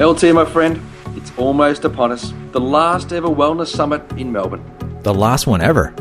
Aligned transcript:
LT, 0.00 0.34
my 0.34 0.44
friend, 0.44 0.80
it's 1.14 1.30
almost 1.36 1.84
upon 1.84 2.10
us. 2.10 2.34
The 2.50 2.60
last 2.60 3.12
ever 3.12 3.28
wellness 3.28 3.68
summit 3.68 4.02
in 4.18 4.32
Melbourne. 4.32 4.64
The 5.02 5.14
last 5.14 5.46
one 5.46 5.60
ever. 5.60 5.94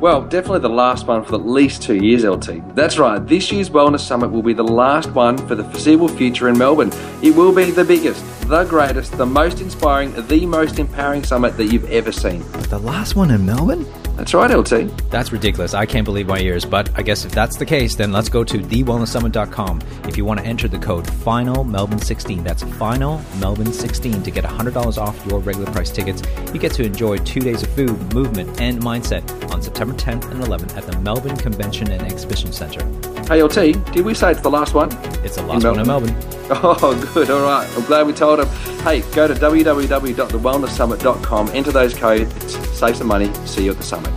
Well, 0.00 0.22
definitely 0.22 0.58
the 0.58 0.70
last 0.70 1.06
one 1.06 1.24
for 1.24 1.36
at 1.36 1.46
least 1.46 1.80
two 1.80 1.94
years, 1.94 2.24
LT. 2.24 2.74
That's 2.74 2.98
right, 2.98 3.24
this 3.24 3.52
year's 3.52 3.70
Wellness 3.70 4.00
Summit 4.00 4.32
will 4.32 4.42
be 4.42 4.54
the 4.54 4.64
last 4.64 5.10
one 5.12 5.38
for 5.46 5.54
the 5.54 5.62
foreseeable 5.62 6.08
future 6.08 6.48
in 6.48 6.58
Melbourne. 6.58 6.90
It 7.22 7.34
will 7.34 7.52
be 7.52 7.70
the 7.70 7.84
biggest, 7.84 8.24
the 8.48 8.64
greatest, 8.64 9.16
the 9.16 9.26
most 9.26 9.60
inspiring, 9.60 10.12
the 10.26 10.44
most 10.44 10.80
empowering 10.80 11.22
summit 11.22 11.56
that 11.58 11.66
you've 11.66 11.90
ever 11.90 12.10
seen. 12.10 12.44
The 12.70 12.78
last 12.78 13.14
one 13.14 13.30
in 13.30 13.46
Melbourne? 13.46 13.86
That's 14.18 14.34
right, 14.34 14.50
LT. 14.50 14.88
That's 15.10 15.30
ridiculous. 15.30 15.74
I 15.74 15.86
can't 15.86 16.04
believe 16.04 16.26
my 16.26 16.40
ears. 16.40 16.64
But 16.64 16.90
I 16.98 17.02
guess 17.02 17.24
if 17.24 17.30
that's 17.30 17.56
the 17.56 17.64
case, 17.64 17.94
then 17.94 18.10
let's 18.10 18.28
go 18.28 18.42
to 18.42 18.58
thewellnesssummit.com 18.58 19.80
if 20.08 20.16
you 20.16 20.24
want 20.24 20.40
to 20.40 20.46
enter 20.46 20.66
the 20.66 20.78
code 20.78 21.08
FINAL 21.08 21.62
Melbourne 21.62 22.00
16 22.00 22.42
That's 22.42 22.64
FINAL 22.64 23.22
Melbourne 23.38 23.72
16 23.72 24.24
to 24.24 24.30
get 24.32 24.42
$100 24.42 24.98
off 24.98 25.24
your 25.26 25.38
regular 25.38 25.70
price 25.70 25.92
tickets. 25.92 26.22
You 26.52 26.58
get 26.58 26.72
to 26.72 26.82
enjoy 26.82 27.18
two 27.18 27.40
days 27.40 27.62
of 27.62 27.68
food, 27.70 28.12
movement, 28.12 28.60
and 28.60 28.82
mindset 28.82 29.22
on 29.52 29.62
September 29.62 29.94
10th 29.94 30.28
and 30.32 30.42
11th 30.42 30.76
at 30.76 30.82
the 30.84 30.98
Melbourne 30.98 31.36
Convention 31.36 31.88
and 31.92 32.02
Exhibition 32.02 32.52
Centre. 32.52 33.17
Hey, 33.28 33.42
LT, 33.42 33.74
did 33.92 34.06
we 34.06 34.14
say 34.14 34.30
it's 34.30 34.40
the 34.40 34.48
last 34.48 34.72
one? 34.72 34.88
It's 35.22 35.36
the 35.36 35.42
last 35.42 35.62
in 35.62 35.70
one 35.70 35.80
in 35.80 35.86
Melbourne. 35.86 36.16
Oh, 36.50 37.10
good. 37.12 37.28
All 37.28 37.42
right. 37.42 37.68
I'm 37.76 37.84
glad 37.84 38.06
we 38.06 38.14
told 38.14 38.38
them. 38.38 38.48
Hey, 38.82 39.02
go 39.14 39.28
to 39.28 39.34
www.thewellnesssummit.com, 39.34 41.48
enter 41.50 41.70
those 41.70 41.94
codes, 41.94 42.54
save 42.74 42.96
some 42.96 43.06
money. 43.06 43.30
See 43.44 43.66
you 43.66 43.72
at 43.72 43.76
the 43.76 43.82
summit. 43.82 44.14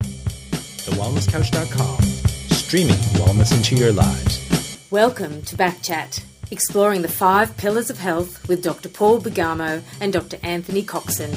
TheWellnessCouch.com, 0.00 2.00
streaming 2.56 2.96
wellness 3.20 3.54
into 3.54 3.76
your 3.76 3.92
lives. 3.92 4.78
Welcome 4.90 5.42
to 5.42 5.56
Backchat, 5.56 6.22
exploring 6.50 7.02
the 7.02 7.08
five 7.08 7.56
pillars 7.56 7.90
of 7.90 7.98
health 7.98 8.46
with 8.48 8.62
Dr. 8.62 8.88
Paul 8.88 9.20
Bergamo 9.20 9.82
and 10.00 10.12
Dr. 10.12 10.38
Anthony 10.42 10.82
Coxon. 10.82 11.30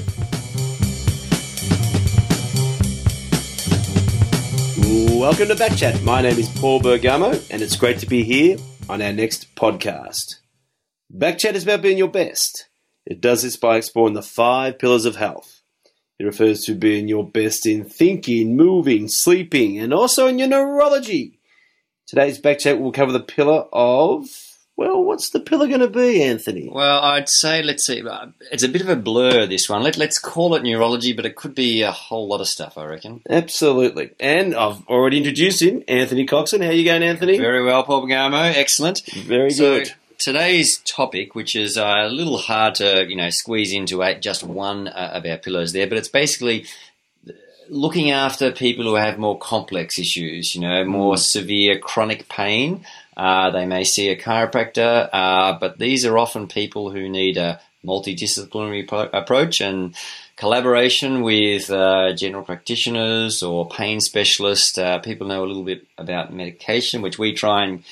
Welcome 5.20 5.48
to 5.48 5.56
Backchat. 5.56 6.04
My 6.04 6.22
name 6.22 6.38
is 6.38 6.50
Paul 6.50 6.82
Bergamo, 6.82 7.32
and 7.50 7.62
it's 7.62 7.76
great 7.76 8.00
to 8.00 8.06
be 8.06 8.24
here 8.24 8.58
on 8.90 9.02
our 9.02 9.14
next 9.14 9.56
podcast. 9.56 10.36
Backchat 11.16 11.54
is 11.54 11.64
about 11.64 11.82
being 11.82 11.98
your 11.98 12.10
best. 12.10 12.68
It 13.06 13.22
does 13.22 13.44
this 13.44 13.56
by 13.56 13.78
exploring 13.78 14.16
the 14.16 14.22
five 14.22 14.80
pillars 14.80 15.06
of 15.06 15.16
health. 15.16 15.62
It 16.20 16.26
refers 16.26 16.62
to 16.62 16.76
being 16.76 17.08
your 17.08 17.28
best 17.28 17.66
in 17.66 17.86
thinking, 17.86 18.56
moving, 18.56 19.08
sleeping, 19.08 19.80
and 19.80 19.94
also 19.94 20.28
in 20.28 20.40
your 20.40 20.48
neurology. 20.48 21.40
Today's 22.06 22.40
Backchat 22.40 22.80
will 22.80 22.92
cover 22.92 23.12
the 23.12 23.20
pillar 23.20 23.66
of 23.72 24.28
well, 24.76 25.04
what's 25.04 25.30
the 25.30 25.40
pillar 25.40 25.68
going 25.68 25.82
to 25.82 25.88
be, 25.88 26.24
Anthony? 26.24 26.68
Well, 26.68 27.00
I'd 27.02 27.30
say 27.30 27.62
let's 27.62 27.86
see. 27.86 28.06
Uh, 28.06 28.28
it's 28.52 28.64
a 28.64 28.70
bit 28.70 28.82
of 28.82 28.90
a 28.90 28.96
blur 28.96 29.46
this 29.46 29.70
one. 29.70 29.84
Let, 29.84 29.98
let's 29.98 30.18
call 30.18 30.56
it 30.56 30.64
neurology, 30.64 31.14
but 31.14 31.26
it 31.26 31.36
could 31.36 31.54
be 31.54 31.84
a 31.84 31.92
whole 31.92 32.28
lot 32.28 32.42
of 32.42 32.48
stuff. 32.48 32.78
I 32.78 32.86
reckon. 32.86 33.22
Absolutely. 33.30 34.12
And 34.20 34.56
I've 34.56 34.86
already 34.88 35.18
introduced 35.18 35.62
him, 35.62 35.84
Anthony 35.88 36.26
Coxon. 36.26 36.62
How 36.62 36.72
you 36.72 36.86
going, 36.86 37.04
Anthony? 37.04 37.38
Very 37.38 37.64
well, 37.64 37.84
Paul 37.84 38.02
Bergamo. 38.02 38.38
Excellent. 38.38 39.02
Very 39.14 39.52
so, 39.52 39.80
good. 39.80 39.94
Today's 40.18 40.80
topic, 40.80 41.36
which 41.36 41.56
is 41.56 41.78
uh, 41.78 42.06
a 42.06 42.10
little 42.10 42.38
hard 42.38 42.76
to 42.76 43.06
you 43.08 43.16
know 43.16 43.30
squeeze 43.30 43.74
into 43.74 44.02
eight, 44.02 44.22
just 44.22 44.44
one 44.44 44.88
uh, 44.88 45.12
of 45.14 45.26
our 45.26 45.38
pillars 45.38 45.74
there, 45.74 45.86
but 45.86 46.00
it's 46.00 46.08
basically 46.08 46.66
looking 47.70 48.12
after 48.12 48.52
people 48.52 48.86
who 48.86 48.96
have 48.96 49.18
more 49.18 49.38
complex 49.38 49.98
issues, 50.00 50.56
you 50.56 50.62
know, 50.62 50.84
more 50.86 51.16
mm. 51.16 51.20
severe 51.20 51.80
chronic 51.80 52.28
pain. 52.30 52.86
Uh, 53.16 53.52
they 53.52 53.66
may 53.66 53.84
see 53.84 54.10
a 54.10 54.16
chiropractor, 54.16 55.10
uh, 55.12 55.58
but 55.60 55.78
these 55.78 56.06
are 56.06 56.18
often 56.18 56.48
people 56.48 56.90
who 56.90 57.10
need 57.10 57.38
a 57.38 57.60
multidisciplinary 57.86 58.88
pro- 58.88 59.10
approach 59.14 59.62
and 59.62 59.96
collaboration 60.36 61.22
with 61.22 61.70
uh, 61.70 62.14
general 62.14 62.44
practitioners 62.44 63.44
or 63.44 63.68
pain 63.68 64.00
specialists. 64.00 64.78
Uh, 64.78 65.00
people 65.00 65.28
know 65.28 65.44
a 65.44 65.48
little 65.48 65.64
bit 65.64 65.86
about 65.98 66.34
medication, 66.34 67.02
which 67.02 67.20
we 67.20 67.34
try 67.34 67.66
and 67.66 67.84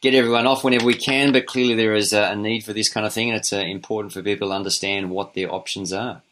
get 0.00 0.14
everyone 0.14 0.46
off 0.46 0.62
whenever 0.62 0.84
we 0.84 0.94
can, 0.94 1.32
but 1.32 1.46
clearly 1.46 1.74
there 1.74 1.94
is 1.94 2.12
a 2.12 2.36
need 2.36 2.64
for 2.64 2.72
this 2.72 2.88
kind 2.88 3.06
of 3.06 3.12
thing, 3.12 3.30
and 3.30 3.38
it's 3.38 3.52
uh, 3.52 3.58
important 3.58 4.12
for 4.12 4.22
people 4.22 4.48
to 4.48 4.54
understand 4.54 5.10
what 5.10 5.34
their 5.34 5.52
options 5.52 5.92
are. 5.92 6.22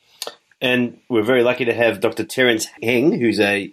And 0.60 0.98
we're 1.08 1.22
very 1.22 1.42
lucky 1.42 1.64
to 1.64 1.74
have 1.74 2.00
Dr. 2.00 2.24
Terence 2.24 2.66
Heng, 2.82 3.18
who's 3.18 3.40
a 3.40 3.72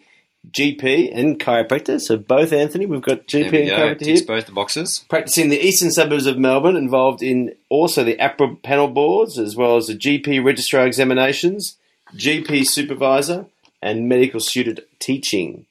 GP 0.50 1.12
and 1.13 1.40
chiropractor. 1.40 2.02
So 2.02 2.18
both 2.18 2.52
Anthony, 2.52 2.85
we've 2.85 3.02
got 3.02 3.28
GP 3.28 3.52
we 3.52 3.69
and 3.69 3.72
chiropractor 3.72 4.06
here. 4.06 4.25
both 4.25 4.46
the 4.47 4.52
boxes. 4.52 5.06
Practicing 5.09 5.50
the 5.50 5.59
eastern 5.59 5.91
suburbs 5.91 6.25
of 6.25 6.38
Melbourne, 6.38 6.75
involved 6.75 7.22
in 7.22 7.56
also 7.69 8.03
the 8.03 8.18
AHPRA 8.18 8.62
panel 8.63 8.88
boards, 8.88 9.38
as 9.38 9.56
well 9.56 9.78
as 9.78 9.88
the 9.88 9.96
GP 9.96 10.44
registrar 10.44 10.85
examinations, 10.85 11.78
GP 12.16 12.66
supervisor, 12.66 13.46
and 13.81 14.09
medical 14.09 14.40
student 14.40 14.79
teaching. 15.00 15.66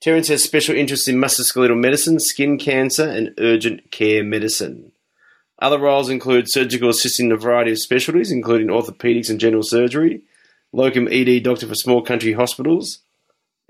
Terence 0.00 0.28
has 0.28 0.42
special 0.42 0.74
interests 0.74 1.06
in 1.06 1.16
musculoskeletal 1.16 1.78
medicine, 1.78 2.18
skin 2.18 2.58
cancer, 2.58 3.08
and 3.08 3.34
urgent 3.38 3.90
care 3.92 4.24
medicine. 4.24 4.92
Other 5.60 5.78
roles 5.78 6.10
include 6.10 6.50
surgical 6.50 6.88
assisting 6.88 7.26
in 7.26 7.32
a 7.32 7.36
variety 7.36 7.70
of 7.70 7.78
specialties, 7.78 8.32
including 8.32 8.66
orthopedics 8.66 9.30
and 9.30 9.38
general 9.38 9.62
surgery, 9.62 10.22
locum 10.72 11.06
ED 11.08 11.44
doctor 11.44 11.68
for 11.68 11.76
small 11.76 12.02
country 12.02 12.32
hospitals, 12.32 13.01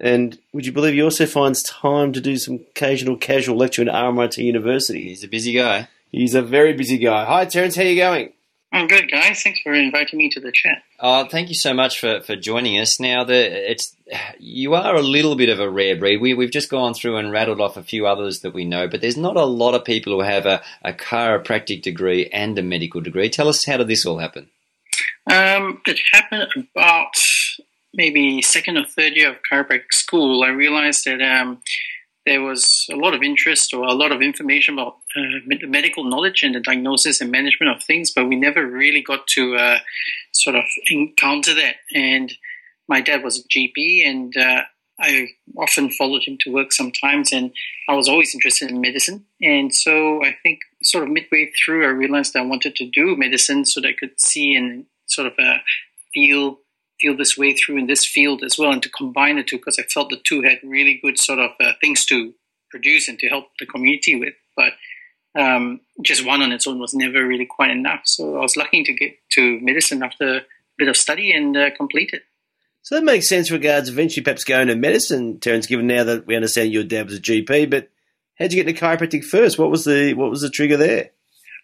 and 0.03 0.39
would 0.53 0.67
you 0.67 0.73
believe 0.73 0.95
he 0.95 1.03
also 1.03 1.27
finds 1.27 1.63
time 1.63 2.13
to 2.13 2.21
do 2.21 2.37
some 2.37 2.57
occasional 2.57 3.17
casual 3.17 3.57
lecture 3.57 3.83
at 3.83 3.89
RMIT 3.89 4.37
University? 4.37 5.05
He's 5.05 5.25
a 5.25 5.29
busy 5.29 5.53
guy. 5.53 5.89
He's 6.11 6.35
a 6.35 6.43
very 6.43 6.73
busy 6.75 6.99
guy. 6.99 7.25
Hi, 7.25 7.45
Terence. 7.47 7.77
How 7.77 7.83
are 7.83 7.87
you 7.87 7.97
going? 7.97 8.33
I'm 8.73 8.87
good, 8.87 9.11
guys. 9.11 9.43
Thanks 9.43 9.61
for 9.61 9.75
inviting 9.75 10.19
me 10.19 10.31
to 10.31 10.41
the 10.41 10.51
chat. 10.51 10.83
Oh, 10.99 11.27
thank 11.27 11.51
you 11.51 11.55
so 11.55 11.75
much 11.75 12.01
for, 12.01 12.21
for 12.23 12.37
joining 12.37 12.81
us. 12.81 12.99
Now, 12.99 13.23
the, 13.23 13.71
it's 13.71 13.95
you 14.39 14.75
are 14.75 14.97
a 14.97 15.03
little 15.03 15.37
bit 15.37 15.51
of 15.51 15.61
a 15.61 15.69
rare 15.69 15.95
breed. 15.95 16.21
We, 16.23 16.33
we've 16.33 16.51
just 16.51 16.71
gone 16.71 16.95
through 16.95 17.19
and 17.19 17.31
rattled 17.31 17.61
off 17.61 17.77
a 17.77 17.83
few 17.83 18.07
others 18.07 18.41
that 18.41 18.55
we 18.55 18.65
know, 18.65 18.89
but 18.89 19.03
there's 19.03 19.17
not 19.17 19.37
a 19.37 19.45
lot 19.45 19.75
of 19.75 19.85
people 19.85 20.15
who 20.15 20.21
have 20.23 20.47
a, 20.47 20.63
a 20.83 20.93
chiropractic 20.95 21.83
degree 21.83 22.29
and 22.33 22.59
a 22.59 22.63
medical 22.63 23.03
degree. 23.03 23.29
Tell 23.29 23.49
us, 23.49 23.67
how 23.67 23.77
did 23.77 23.89
this 23.89 24.07
all 24.07 24.19
happen? 24.19 24.49
Um, 25.31 25.81
it 25.87 26.01
happened 26.13 26.69
about 26.75 27.15
maybe 27.95 28.43
second 28.43 28.77
or 28.77 28.85
third 28.85 29.15
year 29.15 29.31
of 29.31 29.37
chiropractic 29.51 29.93
school, 29.93 30.43
I 30.43 30.49
realized 30.49 31.05
that 31.05 31.21
um, 31.21 31.63
there 32.27 32.43
was 32.43 32.87
a 32.91 32.97
lot 32.97 33.15
of 33.15 33.23
interest 33.23 33.75
or 33.75 33.85
a 33.85 33.93
lot 33.93 34.13
of 34.13 34.23
information 34.23 34.75
about 34.75 34.97
uh, 35.17 35.67
medical 35.67 36.05
knowledge 36.05 36.43
and 36.43 36.55
the 36.55 36.61
diagnosis 36.61 37.21
and 37.21 37.31
management 37.31 37.75
of 37.75 37.83
things, 37.83 38.13
but 38.13 38.29
we 38.29 38.37
never 38.37 38.67
really 38.67 39.03
got 39.03 39.27
to 39.29 39.57
uh, 39.57 39.79
sort 40.33 40.57
of 40.57 40.65
encounter 40.89 41.55
that. 41.55 41.77
And 41.95 42.33
my 42.89 43.01
dad 43.01 43.23
was 43.23 43.39
a 43.39 43.49
GP, 43.49 44.07
and 44.07 44.37
uh, 44.37 44.63
I 45.01 45.29
often 45.57 45.91
followed 45.91 46.23
him 46.25 46.39
to 46.43 46.53
work 46.53 46.73
sometimes, 46.73 47.33
and 47.33 47.53
I 47.89 47.95
was 47.95 48.09
always 48.09 48.35
interested 48.35 48.71
in 48.71 48.81
medicine. 48.81 49.25
And 49.41 49.75
so 49.75 50.25
I 50.25 50.37
think 50.43 50.61
sort 50.83 51.05
of 51.05 51.11
midway 51.11 51.51
through, 51.53 51.85
I 51.85 51.91
realized 51.91 52.37
I 52.37 52.43
wanted 52.43 52.77
to 52.77 52.89
do 52.89 53.17
medicine 53.17 53.65
so 53.65 53.81
that 53.81 53.89
I 53.89 53.93
could 53.99 54.21
see 54.21 54.55
and 54.55 54.87
sort 55.07 55.27
of 55.27 55.35
uh, 55.39 55.59
feel 56.15 56.59
feel 57.03 57.17
this 57.17 57.37
way 57.37 57.55
through 57.55 57.79
in 57.79 57.87
this 57.87 58.07
field 58.07 58.43
as 58.45 58.57
well, 58.57 58.71
and 58.71 58.83
to 58.83 58.89
combine 58.89 59.37
the 59.37 59.43
two 59.43 59.59
because 59.59 59.79
I 59.79 59.83
felt 59.83 60.11
the 60.11 60.21
two 60.25 60.43
had 60.43 60.59
really 60.63 61.01
good 61.03 61.19
sort 61.19 61.41
of 61.41 61.51
uh, 61.61 61.73
things 61.81 62.07
to 62.07 62.33
produce 62.71 63.09
and 63.09 63.19
to 63.19 63.29
help 63.29 63.47
the 63.59 63.67
community 63.67 64.19
with. 64.19 64.35
But 64.57 64.73
um, 65.39 65.81
just 66.01 66.25
one 66.25 66.43
on 66.43 66.53
its 66.53 66.67
own 66.67 66.79
was 66.79 66.95
never 66.95 67.27
really 67.27 67.47
quite 67.47 67.71
enough. 67.71 68.03
So 68.05 68.37
I 68.37 68.41
was 68.41 68.57
lucky 68.57 68.85
to 68.85 68.93
get 68.93 69.17
to 69.33 69.61
medicine 69.61 70.03
after 70.03 70.37
a 70.37 70.43
bit 70.79 70.89
of 70.89 70.97
study 70.97 71.33
and 71.33 71.57
uh, 71.57 71.71
complete 71.77 72.11
it. 72.13 72.23
So 72.83 72.97
that 72.97 73.05
makes 73.05 73.29
sense 73.29 73.51
regards 73.51 73.89
eventually 73.89 74.25
perhaps 74.25 74.45
going 74.45 74.69
to 74.69 74.75
medicine, 74.75 75.39
Terence, 75.39 75.67
given 75.67 75.87
now 75.87 76.05
that 76.05 76.27
we 76.27 76.35
understand 76.35 76.73
your 76.73 76.83
dad 76.83 77.07
was 77.07 77.19
a 77.19 77.21
GP, 77.21 77.71
but 77.71 77.89
how 78.39 78.47
did 78.47 78.55
you 78.55 78.63
get 78.63 78.69
into 78.69 78.81
chiropractic 78.81 79.25
first? 79.25 79.59
What 79.59 79.71
was 79.71 79.85
the 79.85 80.15
what 80.15 80.31
was 80.31 80.41
the 80.41 80.51
trigger 80.51 80.77
there? 80.77 81.11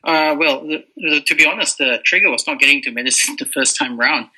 Uh, 0.05 0.37
well, 0.38 0.61
the, 0.61 0.84
the, 0.96 1.20
to 1.26 1.34
be 1.34 1.44
honest, 1.44 1.79
the 1.79 1.99
trigger 2.05 2.31
was 2.31 2.46
not 2.46 2.61
getting 2.61 2.81
to 2.82 2.93
medicine 2.93 3.34
the 3.38 3.46
first 3.46 3.76
time 3.76 3.99
round 3.99 4.29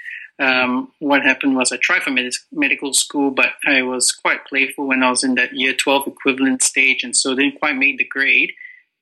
um, 0.41 0.91
what 1.01 1.23
happened 1.23 1.55
was 1.55 1.71
I 1.71 1.77
tried 1.77 2.03
for 2.03 2.11
med- 2.11 2.33
medical 2.51 2.95
school, 2.95 3.31
but 3.31 3.51
I 3.67 3.83
was 3.83 4.11
quite 4.11 4.47
playful 4.47 4.87
when 4.87 5.03
I 5.03 5.11
was 5.11 5.23
in 5.23 5.35
that 5.35 5.55
year 5.55 5.75
12 5.75 6.07
equivalent 6.07 6.63
stage, 6.63 7.05
and 7.05 7.15
so 7.15 7.35
didn't 7.35 7.59
quite 7.59 7.77
make 7.77 7.99
the 7.99 8.05
grade. 8.05 8.53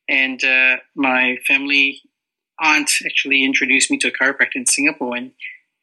And 0.09 0.43
uh, 0.43 0.79
my 0.97 1.39
family 1.47 2.03
aunt 2.61 2.91
actually 3.07 3.45
introduced 3.45 3.89
me 3.89 3.99
to 3.99 4.09
a 4.09 4.11
chiropractor 4.11 4.57
in 4.57 4.67
Singapore, 4.67 5.15
and 5.15 5.31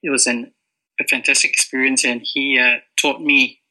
it 0.04 0.10
was 0.10 0.28
an, 0.28 0.52
a 1.00 1.06
fantastic 1.06 1.52
experience. 1.52 2.04
And 2.04 2.22
he 2.22 2.60
uh, 2.60 2.80
taught 3.00 3.22
me 3.22 3.62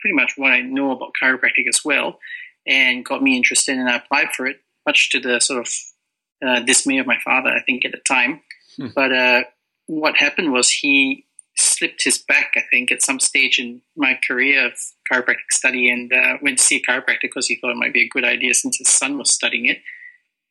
pretty 0.00 0.14
much 0.14 0.34
what 0.36 0.52
I 0.52 0.60
know 0.60 0.90
about 0.90 1.12
chiropractic 1.20 1.66
as 1.66 1.80
well, 1.82 2.18
and 2.66 3.02
got 3.02 3.22
me 3.22 3.34
interested. 3.34 3.78
And 3.78 3.88
I 3.88 3.96
applied 3.96 4.32
for 4.36 4.46
it, 4.46 4.58
much 4.86 5.08
to 5.12 5.20
the 5.20 5.40
sort 5.40 5.60
of 5.60 5.72
uh, 6.46 6.60
dismay 6.60 6.98
of 6.98 7.06
my 7.06 7.18
father, 7.24 7.48
I 7.48 7.62
think, 7.62 7.86
at 7.86 7.92
the 7.92 8.00
time. 8.06 8.42
Hmm. 8.76 8.88
But 8.94 9.12
uh, 9.12 9.42
what 9.86 10.16
happened 10.16 10.52
was 10.52 10.70
he 10.70 11.26
slipped 11.56 12.02
his 12.04 12.18
back, 12.18 12.52
I 12.56 12.62
think, 12.70 12.90
at 12.90 13.02
some 13.02 13.20
stage 13.20 13.58
in 13.58 13.80
my 13.96 14.18
career 14.26 14.66
of 14.66 14.72
chiropractic 15.10 15.50
study 15.52 15.88
and 15.90 16.12
uh, 16.12 16.38
went 16.42 16.58
to 16.58 16.64
see 16.64 16.76
a 16.76 16.90
chiropractor 16.90 17.22
because 17.22 17.46
he 17.46 17.56
thought 17.56 17.70
it 17.70 17.76
might 17.76 17.92
be 17.92 18.02
a 18.02 18.08
good 18.08 18.24
idea 18.24 18.54
since 18.54 18.78
his 18.78 18.88
son 18.88 19.18
was 19.18 19.32
studying 19.32 19.66
it. 19.66 19.78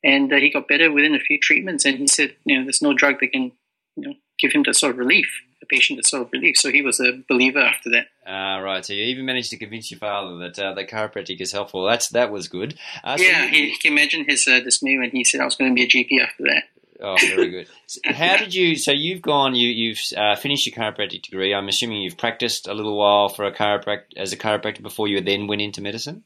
And 0.04 0.32
uh, 0.32 0.38
he 0.38 0.50
got 0.52 0.68
better 0.68 0.92
within 0.92 1.16
a 1.16 1.20
few 1.20 1.40
treatments. 1.42 1.86
And 1.86 1.98
he 1.98 2.08
said, 2.08 2.36
you 2.46 2.58
know, 2.58 2.64
there's 2.64 2.82
no 2.82 2.94
drug 2.94 3.20
that 3.22 3.32
can, 3.32 3.52
you 3.96 4.08
know, 4.10 4.14
give 4.40 4.52
him 4.52 4.64
the 4.66 4.74
sort 4.74 4.92
of 4.94 4.98
relief, 4.98 5.28
the 5.62 5.66
patient 5.66 5.98
the 5.98 6.04
sort 6.08 6.24
of 6.24 6.30
relief. 6.34 6.58
So 6.58 6.72
he 6.72 6.82
was 6.82 7.00
a 7.00 7.24
believer 7.30 7.60
after 7.60 7.90
that. 7.92 8.08
Ah, 8.28 8.58
right. 8.60 8.86
So 8.86 8.94
you 8.94 9.04
even 9.06 9.26
managed 9.26 9.50
to 9.52 9.58
convince 9.58 9.92
your 9.92 10.00
father 10.00 10.38
that 10.40 10.60
uh, 10.60 10.74
the 10.74 10.84
chiropractic 10.86 11.40
is 11.42 11.52
helpful. 11.54 11.86
That's 11.86 12.10
that 12.10 12.32
was 12.32 12.48
good. 12.48 12.78
Uh, 13.04 13.18
so 13.18 13.24
yeah, 13.24 13.44
you- 13.46 13.50
he, 13.50 13.70
he 13.72 13.78
can 13.78 13.94
imagine 13.94 14.26
his 14.28 14.46
uh, 14.48 14.60
dismay 14.60 14.98
when 14.98 15.12
he 15.12 15.24
said 15.24 15.40
I 15.42 15.46
was 15.46 15.56
going 15.56 15.72
to 15.72 15.76
be 15.76 15.84
a 15.84 15.88
GP 15.88 16.22
after 16.22 16.44
that. 16.44 16.64
Oh, 17.04 17.18
very 17.20 17.50
good. 17.50 17.68
How 18.06 18.38
did 18.38 18.54
you? 18.56 18.76
So 18.78 18.92
you've 18.92 19.22
gone. 19.22 19.56
You 19.56 19.68
you've 19.70 20.00
uh, 20.16 20.36
finished 20.38 20.66
your 20.66 20.74
chiropractic 20.76 21.24
degree. 21.24 21.54
I'm 21.54 21.68
assuming 21.68 22.02
you've 22.02 22.18
practiced 22.18 22.68
a 22.68 22.74
little 22.74 22.98
while 22.98 23.28
for 23.30 23.44
a 23.46 23.54
chiropractor 23.54 24.16
as 24.18 24.32
a 24.32 24.38
chiropractor 24.38 24.82
before 24.82 25.08
you 25.10 25.20
then 25.22 25.48
went 25.48 25.62
into 25.62 25.82
medicine. 25.82 26.24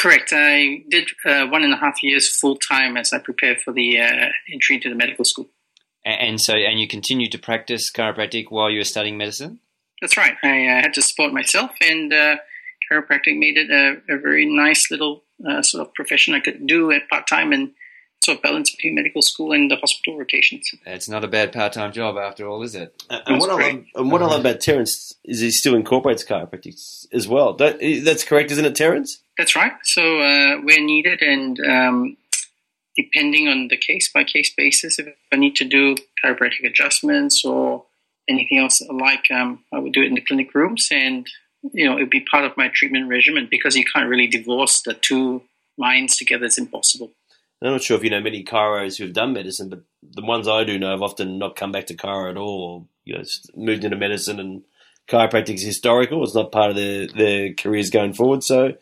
Correct. 0.00 0.32
I 0.34 0.84
did 0.88 1.08
uh, 1.26 1.46
one 1.46 1.62
and 1.64 1.72
a 1.72 1.76
half 1.76 2.02
years 2.02 2.28
full 2.38 2.56
time 2.56 2.96
as 2.96 3.12
I 3.12 3.18
prepared 3.18 3.60
for 3.62 3.72
the 3.72 4.00
uh, 4.00 4.26
entry 4.52 4.76
into 4.76 4.88
the 4.88 4.94
medical 4.96 5.24
school. 5.24 5.48
A- 6.06 6.10
And 6.10 6.40
so, 6.40 6.54
and 6.54 6.78
you 6.78 6.86
continued 6.86 7.32
to 7.32 7.38
practice 7.38 7.90
chiropractic 7.90 8.46
while 8.50 8.70
you 8.70 8.78
were 8.78 8.84
studying 8.84 9.16
medicine. 9.16 9.60
That's 10.00 10.16
right. 10.16 10.34
I 10.42 10.66
uh, 10.66 10.82
had 10.82 10.94
to 10.94 11.02
support 11.02 11.32
myself, 11.32 11.70
and 11.80 12.12
uh, 12.12 12.36
chiropractic 12.90 13.38
made 13.38 13.56
it 13.56 13.70
a, 13.70 14.14
a 14.14 14.18
very 14.18 14.44
nice 14.44 14.90
little 14.90 15.24
uh, 15.48 15.62
sort 15.62 15.86
of 15.86 15.94
profession 15.94 16.34
I 16.34 16.40
could 16.40 16.66
do 16.66 16.90
at 16.92 17.08
part 17.08 17.26
time 17.26 17.52
and 17.52 17.72
sort 18.24 18.38
of 18.38 18.42
balance 18.42 18.70
between 18.70 18.94
medical 18.94 19.22
school 19.22 19.52
and 19.52 19.70
the 19.70 19.76
hospital 19.76 20.18
rotations. 20.18 20.70
It's 20.86 21.08
not 21.08 21.24
a 21.24 21.28
bad 21.28 21.52
part-time 21.52 21.92
job 21.92 22.16
after 22.16 22.48
all, 22.48 22.62
is 22.62 22.74
it? 22.74 23.02
And 23.10 23.40
what, 23.40 23.50
I 23.50 23.54
love, 23.54 23.84
and 23.94 24.10
what 24.10 24.22
I 24.22 24.26
love 24.26 24.40
about 24.40 24.60
Terence 24.60 25.14
is 25.24 25.40
he 25.40 25.50
still 25.50 25.74
incorporates 25.74 26.24
chiropractic 26.24 27.06
as 27.12 27.28
well. 27.28 27.54
That, 27.54 27.78
that's 28.04 28.24
correct, 28.24 28.50
isn't 28.50 28.64
it, 28.64 28.74
Terence? 28.74 29.20
That's 29.38 29.54
right. 29.54 29.72
So 29.84 30.02
uh, 30.02 30.56
where 30.62 30.80
needed, 30.80 31.22
and 31.22 31.58
um, 31.60 32.16
depending 32.96 33.48
on 33.48 33.68
the 33.68 33.76
case 33.76 34.10
by 34.12 34.24
case 34.24 34.52
basis, 34.56 34.98
if 34.98 35.08
I 35.32 35.36
need 35.36 35.56
to 35.56 35.64
do 35.64 35.96
chiropractic 36.24 36.64
adjustments 36.64 37.44
or 37.44 37.84
anything 38.28 38.58
else 38.58 38.80
like, 38.90 39.30
um, 39.30 39.64
I 39.72 39.78
would 39.78 39.92
do 39.92 40.02
it 40.02 40.06
in 40.06 40.14
the 40.14 40.20
clinic 40.20 40.54
rooms, 40.54 40.88
and 40.90 41.26
you 41.72 41.86
know, 41.86 41.96
it'd 41.96 42.10
be 42.10 42.20
part 42.20 42.44
of 42.44 42.56
my 42.56 42.68
treatment 42.68 43.08
regimen 43.08 43.48
because 43.50 43.74
you 43.76 43.84
can't 43.84 44.08
really 44.08 44.26
divorce 44.26 44.82
the 44.82 44.94
two 44.94 45.42
minds 45.78 46.16
together. 46.16 46.44
It's 46.44 46.58
impossible. 46.58 47.10
I'm 47.64 47.72
not 47.72 47.82
sure 47.82 47.96
if 47.96 48.04
you 48.04 48.10
know 48.10 48.20
many 48.20 48.44
chiros 48.44 48.98
who've 48.98 49.12
done 49.12 49.32
medicine, 49.32 49.70
but 49.70 49.82
the 50.02 50.24
ones 50.24 50.46
I 50.46 50.64
do 50.64 50.78
know 50.78 50.90
have 50.90 51.02
often 51.02 51.38
not 51.38 51.56
come 51.56 51.72
back 51.72 51.86
to 51.86 51.96
chiro 51.96 52.30
at 52.30 52.36
all, 52.36 52.62
or 52.62 52.84
you 53.04 53.16
know, 53.16 53.24
moved 53.56 53.84
into 53.84 53.96
medicine. 53.96 54.38
And 54.38 54.62
chiropractic 55.08 55.54
is 55.54 55.62
historical; 55.62 56.22
it's 56.22 56.34
not 56.34 56.52
part 56.52 56.70
of 56.70 56.76
their 56.76 57.06
their 57.06 57.54
careers 57.54 57.90
going 57.90 58.12
forward. 58.12 58.44
So 58.44 58.74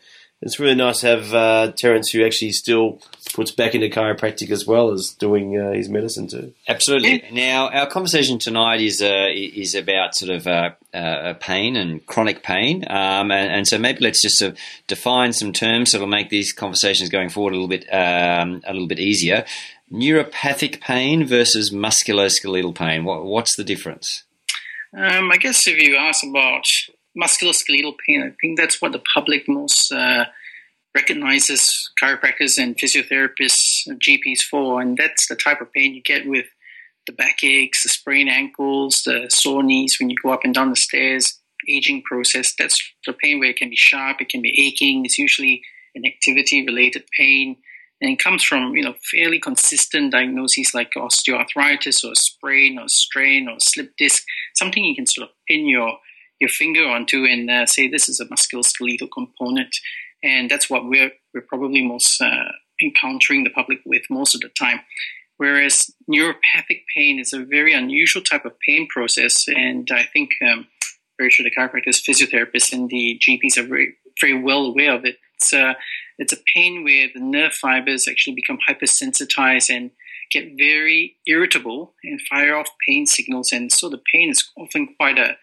it's 0.43 0.59
really 0.59 0.75
nice 0.75 0.99
to 0.99 1.07
have 1.07 1.33
uh, 1.33 1.71
Terence, 1.71 2.09
who 2.11 2.25
actually 2.25 2.51
still 2.51 2.99
puts 3.33 3.51
back 3.51 3.73
into 3.73 3.87
chiropractic 3.87 4.51
as 4.51 4.67
well 4.67 4.91
as 4.91 5.11
doing 5.11 5.57
uh, 5.57 5.71
his 5.71 5.87
medicine 5.87 6.27
too. 6.27 6.53
Absolutely. 6.67 7.23
Now, 7.31 7.69
our 7.69 7.87
conversation 7.87 8.39
tonight 8.39 8.81
is 8.81 9.01
uh, 9.01 9.29
is 9.33 9.73
about 9.73 10.15
sort 10.15 10.31
of 10.31 10.45
uh, 10.45 10.71
uh, 10.93 11.33
pain 11.35 11.77
and 11.77 12.05
chronic 12.05 12.43
pain, 12.43 12.83
um, 12.89 13.31
and, 13.31 13.51
and 13.51 13.67
so 13.67 13.77
maybe 13.77 13.99
let's 14.01 14.21
just 14.21 14.37
sort 14.37 14.51
of 14.51 14.59
define 14.87 15.31
some 15.31 15.53
terms 15.53 15.93
that'll 15.93 16.07
make 16.07 16.29
these 16.29 16.51
conversations 16.51 17.09
going 17.09 17.29
forward 17.29 17.53
a 17.53 17.55
little 17.55 17.69
bit 17.69 17.85
um, 17.93 18.61
a 18.65 18.73
little 18.73 18.87
bit 18.87 18.99
easier. 18.99 19.45
Neuropathic 19.91 20.81
pain 20.81 21.25
versus 21.25 21.71
musculoskeletal 21.71 22.75
pain. 22.75 23.05
What, 23.05 23.23
what's 23.23 23.55
the 23.55 23.63
difference? 23.63 24.23
Um, 24.95 25.31
I 25.31 25.37
guess 25.37 25.67
if 25.67 25.77
you 25.77 25.95
ask 25.95 26.23
about 26.23 26.65
musculoskeletal 27.17 27.95
pain, 28.05 28.23
I 28.23 28.33
think 28.41 28.57
that's 28.57 28.81
what 28.81 28.91
the 28.91 29.01
public 29.13 29.47
most 29.47 29.91
uh, 29.91 30.25
recognizes 30.95 31.91
chiropractors 32.01 32.57
and 32.57 32.77
physiotherapists, 32.77 33.87
and 33.87 34.01
GPs 34.01 34.41
for, 34.41 34.81
and 34.81 34.97
that's 34.97 35.27
the 35.27 35.35
type 35.35 35.61
of 35.61 35.71
pain 35.73 35.93
you 35.93 36.01
get 36.01 36.27
with 36.27 36.45
the 37.05 37.13
backaches, 37.13 37.81
the 37.83 37.89
sprained 37.89 38.29
ankles, 38.29 39.03
the 39.05 39.25
sore 39.29 39.63
knees 39.63 39.97
when 39.99 40.09
you 40.09 40.15
go 40.23 40.31
up 40.31 40.41
and 40.43 40.53
down 40.53 40.69
the 40.69 40.75
stairs, 40.75 41.39
aging 41.67 42.01
process. 42.03 42.53
That's 42.57 42.81
the 43.05 43.13
pain 43.13 43.39
where 43.39 43.49
it 43.49 43.57
can 43.57 43.69
be 43.69 43.75
sharp, 43.75 44.21
it 44.21 44.29
can 44.29 44.41
be 44.41 44.67
aching. 44.67 45.05
It's 45.05 45.17
usually 45.17 45.61
an 45.95 46.05
activity-related 46.05 47.03
pain, 47.17 47.57
and 48.01 48.11
it 48.11 48.23
comes 48.23 48.43
from 48.43 48.75
you 48.75 48.83
know 48.83 48.95
fairly 49.11 49.39
consistent 49.39 50.11
diagnoses 50.11 50.73
like 50.73 50.91
osteoarthritis 50.95 52.03
or 52.03 52.15
sprain 52.15 52.79
or 52.79 52.87
strain 52.87 53.47
or 53.47 53.55
slip 53.59 53.91
disc, 53.97 54.23
something 54.55 54.83
you 54.83 54.95
can 54.95 55.07
sort 55.07 55.29
of 55.29 55.35
pin 55.47 55.67
your 55.67 55.97
your 56.43 56.49
finger 56.49 56.85
onto 56.85 57.23
and 57.25 57.49
uh, 57.49 57.65
say 57.65 57.87
this 57.87 58.09
is 58.09 58.19
a 58.19 58.25
musculoskeletal 58.25 59.09
component, 59.11 59.73
and 60.21 60.49
that's 60.49 60.69
what 60.69 60.85
we're 60.85 61.11
we're 61.33 61.47
probably 61.47 61.81
most 61.81 62.21
uh, 62.21 62.51
encountering 62.81 63.43
the 63.43 63.49
public 63.49 63.79
with 63.85 64.03
most 64.09 64.35
of 64.35 64.41
the 64.41 64.49
time. 64.49 64.81
Whereas 65.37 65.89
neuropathic 66.11 66.81
pain 66.95 67.19
is 67.19 67.33
a 67.33 67.43
very 67.43 67.73
unusual 67.73 68.21
type 68.21 68.45
of 68.45 68.59
pain 68.59 68.87
process, 68.87 69.45
and 69.47 69.89
I 69.91 70.03
think 70.03 70.31
um, 70.45 70.67
very 71.17 71.31
sure 71.31 71.45
the 71.45 71.55
chiropractors, 71.55 72.03
physiotherapists, 72.07 72.73
and 72.73 72.89
the 72.89 73.19
GPs 73.25 73.57
are 73.57 73.67
very 73.67 73.95
very 74.19 74.41
well 74.41 74.65
aware 74.65 74.93
of 74.93 75.05
it. 75.05 75.15
It's 75.35 75.53
a 75.53 75.75
it's 76.19 76.33
a 76.33 76.43
pain 76.53 76.83
where 76.83 77.07
the 77.13 77.21
nerve 77.21 77.53
fibers 77.53 78.07
actually 78.07 78.35
become 78.35 78.59
hypersensitized 78.67 79.73
and 79.73 79.91
get 80.31 80.57
very 80.57 81.15
irritable 81.25 81.93
and 82.03 82.19
fire 82.29 82.55
off 82.57 82.67
pain 82.85 83.05
signals, 83.05 83.53
and 83.53 83.71
so 83.71 83.89
the 83.89 84.01
pain 84.13 84.29
is 84.29 84.51
often 84.57 84.93
quite 84.97 85.17
a 85.17 85.37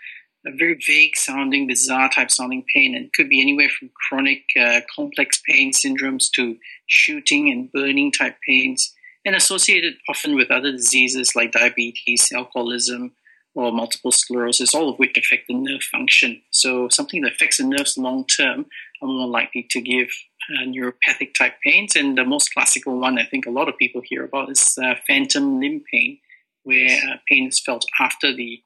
a 0.46 0.50
very 0.56 0.78
vague 0.86 1.16
sounding, 1.16 1.66
bizarre 1.66 2.08
type 2.08 2.30
sounding 2.30 2.64
pain, 2.74 2.94
and 2.94 3.12
could 3.12 3.28
be 3.28 3.40
anywhere 3.40 3.68
from 3.68 3.90
chronic 4.08 4.44
uh, 4.58 4.80
complex 4.94 5.40
pain 5.46 5.72
syndromes 5.72 6.30
to 6.32 6.56
shooting 6.86 7.50
and 7.50 7.70
burning 7.72 8.10
type 8.10 8.36
pains, 8.46 8.94
and 9.24 9.36
associated 9.36 9.94
often 10.08 10.34
with 10.34 10.50
other 10.50 10.72
diseases 10.72 11.36
like 11.36 11.52
diabetes, 11.52 12.32
alcoholism, 12.32 13.12
or 13.54 13.72
multiple 13.72 14.12
sclerosis, 14.12 14.74
all 14.74 14.88
of 14.88 14.96
which 14.98 15.16
affect 15.16 15.46
the 15.48 15.54
nerve 15.54 15.82
function. 15.82 16.40
So, 16.50 16.88
something 16.88 17.22
that 17.22 17.32
affects 17.32 17.58
the 17.58 17.64
nerves 17.64 17.98
long 17.98 18.24
term 18.26 18.66
are 19.02 19.08
more 19.08 19.28
likely 19.28 19.66
to 19.70 19.80
give 19.80 20.08
uh, 20.50 20.64
neuropathic 20.64 21.34
type 21.36 21.54
pains. 21.64 21.96
And 21.96 22.16
the 22.16 22.24
most 22.24 22.52
classical 22.54 22.98
one 22.98 23.18
I 23.18 23.24
think 23.24 23.46
a 23.46 23.50
lot 23.50 23.68
of 23.68 23.76
people 23.76 24.02
hear 24.04 24.24
about 24.24 24.50
is 24.50 24.78
uh, 24.82 24.94
phantom 25.06 25.60
limb 25.60 25.82
pain, 25.92 26.18
where 26.62 26.96
uh, 27.10 27.16
pain 27.28 27.48
is 27.48 27.60
felt 27.60 27.84
after 27.98 28.34
the 28.34 28.62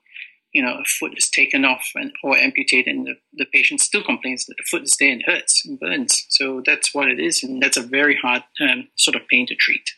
you 0.54 0.62
know, 0.62 0.72
a 0.72 0.84
foot 0.98 1.12
is 1.16 1.28
taken 1.28 1.64
off 1.64 1.84
and, 1.96 2.12
or 2.22 2.36
amputated, 2.36 2.94
and 2.94 3.06
the, 3.06 3.14
the 3.34 3.46
patient 3.52 3.80
still 3.80 4.02
complains 4.02 4.46
that 4.46 4.54
the 4.56 4.64
foot 4.70 4.84
is 4.84 4.96
there 4.98 5.10
and 5.10 5.24
hurts 5.26 5.62
and 5.66 5.78
burns. 5.78 6.24
So 6.30 6.62
that's 6.64 6.94
what 6.94 7.08
it 7.08 7.18
is, 7.20 7.42
and 7.42 7.60
that's 7.60 7.76
a 7.76 7.82
very 7.82 8.16
hard 8.16 8.44
um, 8.60 8.88
sort 8.96 9.16
of 9.16 9.28
pain 9.28 9.46
to 9.48 9.54
treat. 9.56 9.90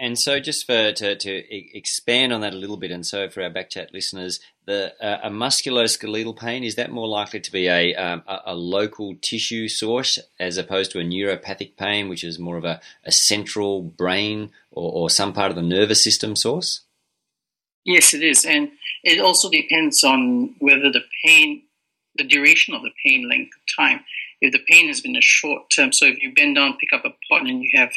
And 0.00 0.18
so, 0.18 0.40
just 0.40 0.66
for 0.66 0.90
to, 0.90 1.14
to 1.14 1.76
expand 1.76 2.32
on 2.32 2.40
that 2.40 2.52
a 2.52 2.56
little 2.56 2.78
bit, 2.78 2.90
and 2.90 3.06
so 3.06 3.28
for 3.28 3.44
our 3.44 3.50
backchat 3.50 3.92
listeners, 3.92 4.40
the 4.66 4.92
uh, 5.00 5.20
a 5.22 5.30
musculoskeletal 5.30 6.36
pain 6.36 6.64
is 6.64 6.74
that 6.74 6.90
more 6.90 7.06
likely 7.06 7.38
to 7.38 7.52
be 7.52 7.68
a, 7.68 7.94
um, 7.94 8.24
a 8.26 8.38
a 8.46 8.54
local 8.56 9.14
tissue 9.22 9.68
source 9.68 10.18
as 10.40 10.56
opposed 10.56 10.90
to 10.92 10.98
a 10.98 11.04
neuropathic 11.04 11.76
pain, 11.76 12.08
which 12.08 12.24
is 12.24 12.40
more 12.40 12.56
of 12.56 12.64
a, 12.64 12.80
a 13.04 13.12
central 13.12 13.82
brain 13.82 14.50
or, 14.72 14.90
or 14.92 15.10
some 15.10 15.32
part 15.32 15.50
of 15.50 15.56
the 15.56 15.62
nervous 15.62 16.02
system 16.02 16.34
source? 16.34 16.80
Yes, 17.88 18.12
it 18.12 18.22
is, 18.22 18.44
and 18.44 18.68
it 19.02 19.18
also 19.18 19.48
depends 19.48 20.04
on 20.04 20.54
whether 20.58 20.92
the 20.92 21.04
pain, 21.24 21.62
the 22.16 22.24
duration 22.24 22.74
of 22.74 22.82
the 22.82 22.90
pain 23.02 23.26
length 23.26 23.52
of 23.56 23.82
time. 23.82 24.00
If 24.42 24.52
the 24.52 24.60
pain 24.68 24.88
has 24.88 25.00
been 25.00 25.16
a 25.16 25.22
short 25.22 25.62
term, 25.74 25.94
so 25.94 26.04
if 26.04 26.22
you 26.22 26.34
bend 26.34 26.56
down, 26.56 26.76
pick 26.76 26.92
up 26.92 27.06
a 27.06 27.16
pot, 27.30 27.46
and 27.46 27.62
you 27.62 27.70
have 27.76 27.90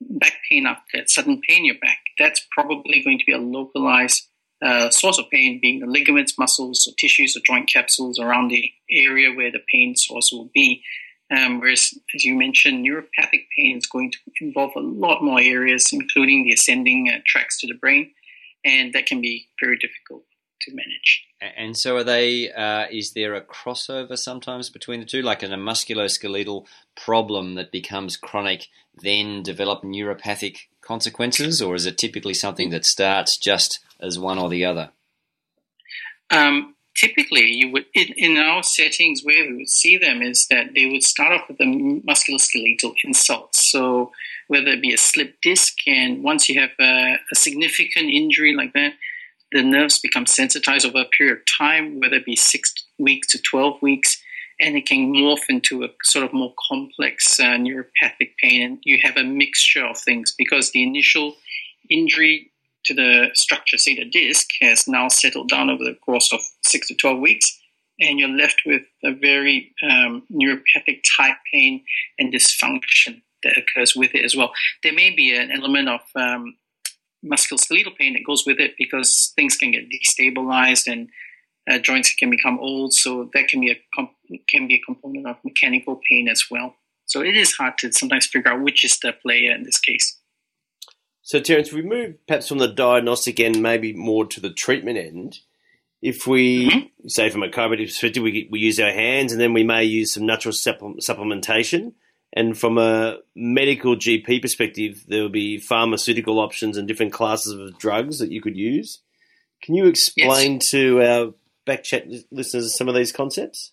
back 0.00 0.32
pain 0.48 0.64
after 0.66 0.84
that, 0.94 1.10
sudden 1.10 1.42
pain 1.46 1.58
in 1.58 1.64
your 1.66 1.74
back, 1.78 1.98
that's 2.18 2.46
probably 2.52 3.02
going 3.02 3.18
to 3.18 3.24
be 3.26 3.34
a 3.34 3.38
localized 3.38 4.28
uh, 4.64 4.88
source 4.88 5.18
of 5.18 5.28
pain, 5.28 5.58
being 5.60 5.80
the 5.80 5.86
ligaments, 5.86 6.38
muscles, 6.38 6.88
or 6.88 6.94
tissues, 6.98 7.36
or 7.36 7.40
joint 7.44 7.70
capsules 7.70 8.18
around 8.18 8.48
the 8.48 8.72
area 8.90 9.30
where 9.30 9.52
the 9.52 9.60
pain 9.70 9.94
source 9.94 10.30
will 10.32 10.48
be. 10.54 10.82
Um, 11.30 11.60
whereas, 11.60 11.92
as 12.14 12.24
you 12.24 12.34
mentioned, 12.34 12.82
neuropathic 12.82 13.44
pain 13.54 13.76
is 13.76 13.86
going 13.86 14.10
to 14.10 14.18
involve 14.40 14.72
a 14.74 14.80
lot 14.80 15.22
more 15.22 15.38
areas, 15.38 15.90
including 15.92 16.44
the 16.44 16.54
ascending 16.54 17.10
uh, 17.10 17.18
tracts 17.26 17.60
to 17.60 17.66
the 17.66 17.74
brain, 17.74 18.12
and 18.64 18.92
that 18.92 19.06
can 19.06 19.20
be 19.20 19.48
very 19.60 19.78
difficult 19.78 20.24
to 20.62 20.74
manage. 20.74 21.24
And 21.56 21.76
so, 21.76 21.96
are 21.96 22.04
they? 22.04 22.50
Uh, 22.50 22.86
is 22.90 23.12
there 23.14 23.34
a 23.34 23.42
crossover 23.42 24.16
sometimes 24.16 24.70
between 24.70 25.00
the 25.00 25.06
two, 25.06 25.22
like 25.22 25.42
in 25.42 25.52
a 25.52 25.58
musculoskeletal 25.58 26.66
problem 26.96 27.54
that 27.54 27.70
becomes 27.70 28.16
chronic, 28.16 28.66
then 28.94 29.42
develop 29.42 29.82
neuropathic 29.82 30.56
consequences, 30.80 31.60
or 31.60 31.74
is 31.74 31.86
it 31.86 31.98
typically 31.98 32.34
something 32.34 32.70
that 32.70 32.84
starts 32.84 33.38
just 33.38 33.80
as 34.00 34.18
one 34.18 34.38
or 34.38 34.48
the 34.48 34.64
other? 34.64 34.90
Um, 36.30 36.74
typically, 36.96 37.44
you 37.44 37.70
would 37.72 37.86
in, 37.94 38.14
in 38.16 38.36
our 38.38 38.62
settings 38.62 39.22
where 39.22 39.44
we 39.44 39.56
would 39.56 39.70
see 39.70 39.98
them 39.98 40.22
is 40.22 40.46
that 40.50 40.74
they 40.74 40.86
would 40.86 41.02
start 41.02 41.32
off 41.32 41.48
with 41.48 41.60
a 41.60 41.64
musculoskeletal 41.64 42.94
insults. 43.04 43.53
So 43.74 44.12
whether 44.46 44.68
it 44.68 44.82
be 44.82 44.94
a 44.94 44.98
slip 44.98 45.34
disc, 45.42 45.74
and 45.88 46.22
once 46.22 46.48
you 46.48 46.60
have 46.60 46.70
a, 46.78 47.16
a 47.32 47.34
significant 47.34 48.08
injury 48.08 48.54
like 48.54 48.72
that, 48.74 48.92
the 49.50 49.64
nerves 49.64 49.98
become 49.98 50.26
sensitized 50.26 50.86
over 50.86 51.00
a 51.00 51.16
period 51.16 51.38
of 51.38 51.44
time, 51.58 51.98
whether 51.98 52.16
it 52.16 52.24
be 52.24 52.36
six 52.36 52.72
weeks 53.00 53.26
to 53.32 53.42
12 53.42 53.82
weeks, 53.82 54.22
and 54.60 54.76
it 54.76 54.86
can 54.86 55.12
morph 55.12 55.48
into 55.48 55.82
a 55.82 55.88
sort 56.04 56.24
of 56.24 56.32
more 56.32 56.54
complex 56.68 57.40
uh, 57.40 57.56
neuropathic 57.56 58.36
pain. 58.40 58.62
And 58.62 58.78
you 58.84 59.00
have 59.02 59.16
a 59.16 59.24
mixture 59.24 59.84
of 59.84 59.98
things 59.98 60.32
because 60.38 60.70
the 60.70 60.84
initial 60.84 61.34
injury 61.90 62.52
to 62.84 62.94
the 62.94 63.30
structure, 63.34 63.76
say 63.76 63.96
the 63.96 64.04
disc, 64.04 64.46
has 64.60 64.86
now 64.86 65.08
settled 65.08 65.48
down 65.48 65.68
over 65.68 65.82
the 65.82 65.98
course 66.06 66.32
of 66.32 66.40
six 66.64 66.86
to 66.88 66.94
12 66.94 67.18
weeks. 67.18 67.60
And 67.98 68.20
you're 68.20 68.28
left 68.28 68.62
with 68.66 68.82
a 69.02 69.12
very 69.12 69.72
um, 69.82 70.22
neuropathic 70.32 71.02
type 71.16 71.36
pain 71.52 71.82
and 72.20 72.32
dysfunction 72.32 73.22
that 73.44 73.56
occurs 73.56 73.94
with 73.94 74.14
it 74.14 74.24
as 74.24 74.36
well. 74.36 74.52
There 74.82 74.92
may 74.92 75.10
be 75.10 75.34
an 75.36 75.50
element 75.52 75.88
of 75.88 76.00
um, 76.16 76.56
musculoskeletal 77.24 77.96
pain 77.96 78.14
that 78.14 78.24
goes 78.26 78.44
with 78.46 78.58
it 78.58 78.74
because 78.76 79.32
things 79.36 79.56
can 79.56 79.72
get 79.72 79.88
destabilized 79.88 80.90
and 80.90 81.08
uh, 81.70 81.78
joints 81.78 82.14
can 82.14 82.30
become 82.30 82.58
old. 82.58 82.92
So 82.92 83.30
that 83.32 83.48
can 83.48 83.60
be 83.60 83.70
a 83.70 83.80
comp- 83.94 84.10
can 84.48 84.66
be 84.66 84.74
a 84.74 84.80
component 84.84 85.26
of 85.26 85.36
mechanical 85.44 86.00
pain 86.10 86.28
as 86.28 86.44
well. 86.50 86.74
So 87.06 87.22
it 87.22 87.36
is 87.36 87.54
hard 87.54 87.78
to 87.78 87.92
sometimes 87.92 88.26
figure 88.26 88.52
out 88.52 88.62
which 88.62 88.84
is 88.84 88.98
the 88.98 89.12
player 89.12 89.54
in 89.54 89.62
this 89.64 89.78
case. 89.78 90.18
So, 91.26 91.40
Terence, 91.40 91.72
we 91.72 91.80
move 91.80 92.16
perhaps 92.26 92.48
from 92.48 92.58
the 92.58 92.68
diagnostic 92.68 93.40
end, 93.40 93.62
maybe 93.62 93.94
more 93.94 94.26
to 94.26 94.40
the 94.40 94.50
treatment 94.50 94.98
end. 94.98 95.38
If 96.02 96.26
we 96.26 96.68
mm-hmm. 96.68 97.08
say 97.08 97.30
from 97.30 97.42
a 97.42 97.48
chiropractic 97.48 97.86
perspective, 97.86 98.22
we, 98.22 98.46
we 98.50 98.60
use 98.60 98.78
our 98.78 98.92
hands, 98.92 99.32
and 99.32 99.40
then 99.40 99.54
we 99.54 99.64
may 99.64 99.84
use 99.84 100.12
some 100.12 100.26
natural 100.26 100.52
supplementation. 100.52 101.94
And 102.36 102.58
from 102.58 102.78
a 102.78 103.18
medical 103.36 103.94
GP 103.94 104.42
perspective, 104.42 105.04
there 105.06 105.22
will 105.22 105.28
be 105.28 105.58
pharmaceutical 105.58 106.40
options 106.40 106.76
and 106.76 106.88
different 106.88 107.12
classes 107.12 107.52
of 107.52 107.78
drugs 107.78 108.18
that 108.18 108.32
you 108.32 108.42
could 108.42 108.56
use. 108.56 109.00
Can 109.62 109.76
you 109.76 109.86
explain 109.86 110.54
yes. 110.54 110.70
to 110.72 111.00
our 111.00 111.34
backchat 111.66 112.24
listeners 112.32 112.76
some 112.76 112.88
of 112.88 112.96
these 112.96 113.12
concepts? 113.12 113.72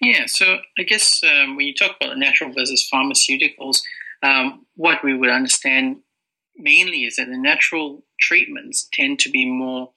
Yeah, 0.00 0.24
so 0.26 0.58
I 0.78 0.84
guess 0.84 1.20
um, 1.24 1.56
when 1.56 1.66
you 1.66 1.74
talk 1.74 1.96
about 2.00 2.16
natural 2.18 2.52
versus 2.52 2.88
pharmaceuticals, 2.92 3.78
um, 4.22 4.64
what 4.76 5.02
we 5.02 5.16
would 5.16 5.30
understand 5.30 5.98
mainly 6.56 7.04
is 7.04 7.16
that 7.16 7.26
the 7.26 7.36
natural 7.36 8.04
treatments 8.20 8.88
tend 8.92 9.18
to 9.20 9.30
be 9.30 9.44
more, 9.44 9.90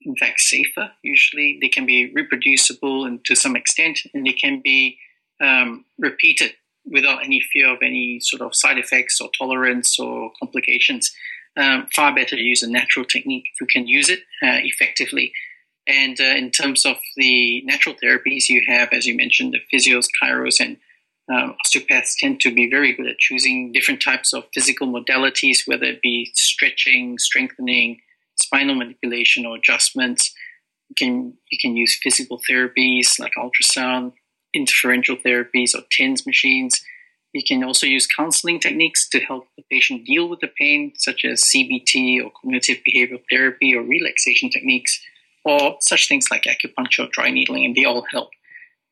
in 0.00 0.16
fact, 0.16 0.40
safer. 0.40 0.90
Usually, 1.02 1.58
they 1.60 1.68
can 1.68 1.84
be 1.84 2.10
reproducible 2.14 3.04
and 3.04 3.22
to 3.26 3.36
some 3.36 3.56
extent, 3.56 4.00
and 4.14 4.26
they 4.26 4.32
can 4.32 4.62
be 4.64 4.98
um, 5.40 5.84
repeated 5.98 6.54
without 6.84 7.24
any 7.24 7.40
fear 7.52 7.72
of 7.72 7.78
any 7.82 8.18
sort 8.20 8.42
of 8.42 8.54
side 8.54 8.78
effects 8.78 9.20
or 9.20 9.30
tolerance 9.36 9.98
or 9.98 10.32
complications. 10.38 11.12
Um, 11.56 11.86
far 11.94 12.14
better 12.14 12.36
to 12.36 12.42
use 12.42 12.62
a 12.62 12.70
natural 12.70 13.04
technique 13.04 13.44
if 13.52 13.60
you 13.60 13.66
can 13.66 13.86
use 13.86 14.08
it 14.08 14.20
uh, 14.42 14.60
effectively. 14.64 15.32
And 15.86 16.18
uh, 16.20 16.24
in 16.36 16.50
terms 16.50 16.86
of 16.86 16.96
the 17.16 17.62
natural 17.64 17.94
therapies, 18.02 18.48
you 18.48 18.62
have, 18.68 18.88
as 18.92 19.06
you 19.06 19.16
mentioned, 19.16 19.54
the 19.54 19.60
physios, 19.76 20.06
chiros, 20.22 20.60
and 20.60 20.76
um, 21.32 21.54
osteopaths 21.64 22.16
tend 22.18 22.40
to 22.40 22.54
be 22.54 22.70
very 22.70 22.92
good 22.92 23.06
at 23.06 23.18
choosing 23.18 23.72
different 23.72 24.02
types 24.02 24.32
of 24.32 24.44
physical 24.54 24.86
modalities, 24.86 25.66
whether 25.66 25.84
it 25.84 26.02
be 26.02 26.30
stretching, 26.34 27.18
strengthening, 27.18 28.00
spinal 28.40 28.74
manipulation, 28.74 29.46
or 29.46 29.56
adjustments. 29.56 30.32
You 30.88 30.94
can 30.96 31.34
you 31.50 31.58
can 31.60 31.76
use 31.76 31.98
physical 32.02 32.40
therapies 32.50 33.18
like 33.18 33.32
ultrasound, 33.38 34.12
interferential 34.54 35.16
therapies 35.16 35.74
or 35.74 35.82
TENS 35.90 36.26
machines. 36.26 36.82
You 37.32 37.42
can 37.42 37.64
also 37.64 37.86
use 37.86 38.06
counseling 38.06 38.60
techniques 38.60 39.08
to 39.10 39.20
help 39.20 39.48
the 39.56 39.64
patient 39.70 40.04
deal 40.04 40.28
with 40.28 40.40
the 40.40 40.48
pain, 40.58 40.92
such 40.96 41.24
as 41.24 41.44
CBT 41.44 42.22
or 42.22 42.30
cognitive 42.30 42.78
behavioral 42.86 43.22
therapy 43.30 43.74
or 43.74 43.82
relaxation 43.82 44.50
techniques, 44.50 45.00
or 45.44 45.76
such 45.80 46.08
things 46.08 46.26
like 46.30 46.44
acupuncture 46.44 47.06
or 47.06 47.08
dry 47.10 47.30
needling, 47.30 47.64
and 47.64 47.74
they 47.74 47.84
all 47.84 48.04
help. 48.10 48.30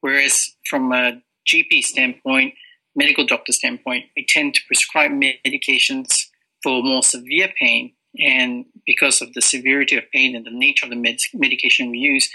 Whereas 0.00 0.55
from 0.69 0.93
a 0.93 1.23
GP 1.47 1.83
standpoint, 1.83 2.55
medical 2.97 3.26
doctor 3.26 3.52
standpoint, 3.52 4.07
we 4.17 4.25
tend 4.26 4.55
to 4.55 4.61
prescribe 4.67 5.12
medications 5.12 6.26
for 6.62 6.83
more 6.83 7.02
severe 7.02 7.50
pain. 7.59 7.93
And 8.19 8.64
because 8.87 9.21
of 9.21 9.33
the 9.35 9.43
severity 9.43 9.97
of 9.97 10.05
pain 10.12 10.35
and 10.35 10.45
the 10.45 10.50
nature 10.50 10.87
of 10.87 10.90
the 10.90 10.97
med- 10.97 11.19
medication 11.35 11.90
we 11.90 11.99
use, 11.99 12.29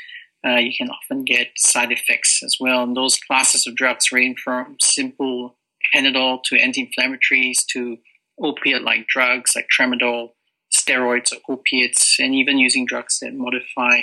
uh, 0.45 0.57
you 0.57 0.71
can 0.77 0.89
often 0.89 1.23
get 1.23 1.47
side 1.57 1.91
effects 1.91 2.41
as 2.43 2.57
well. 2.59 2.83
And 2.83 2.95
those 2.95 3.17
classes 3.17 3.65
of 3.65 3.75
drugs 3.75 4.11
range 4.11 4.39
from 4.43 4.77
simple 4.81 5.57
Panadol 5.93 6.41
to 6.45 6.57
anti-inflammatories 6.57 7.65
to 7.71 7.97
opiate-like 8.39 9.07
drugs 9.07 9.53
like 9.55 9.67
tramadol, 9.77 10.31
steroids 10.75 11.31
or 11.33 11.55
opiates, 11.55 12.17
and 12.19 12.35
even 12.35 12.57
using 12.57 12.85
drugs 12.85 13.19
that 13.19 13.33
modify 13.33 14.01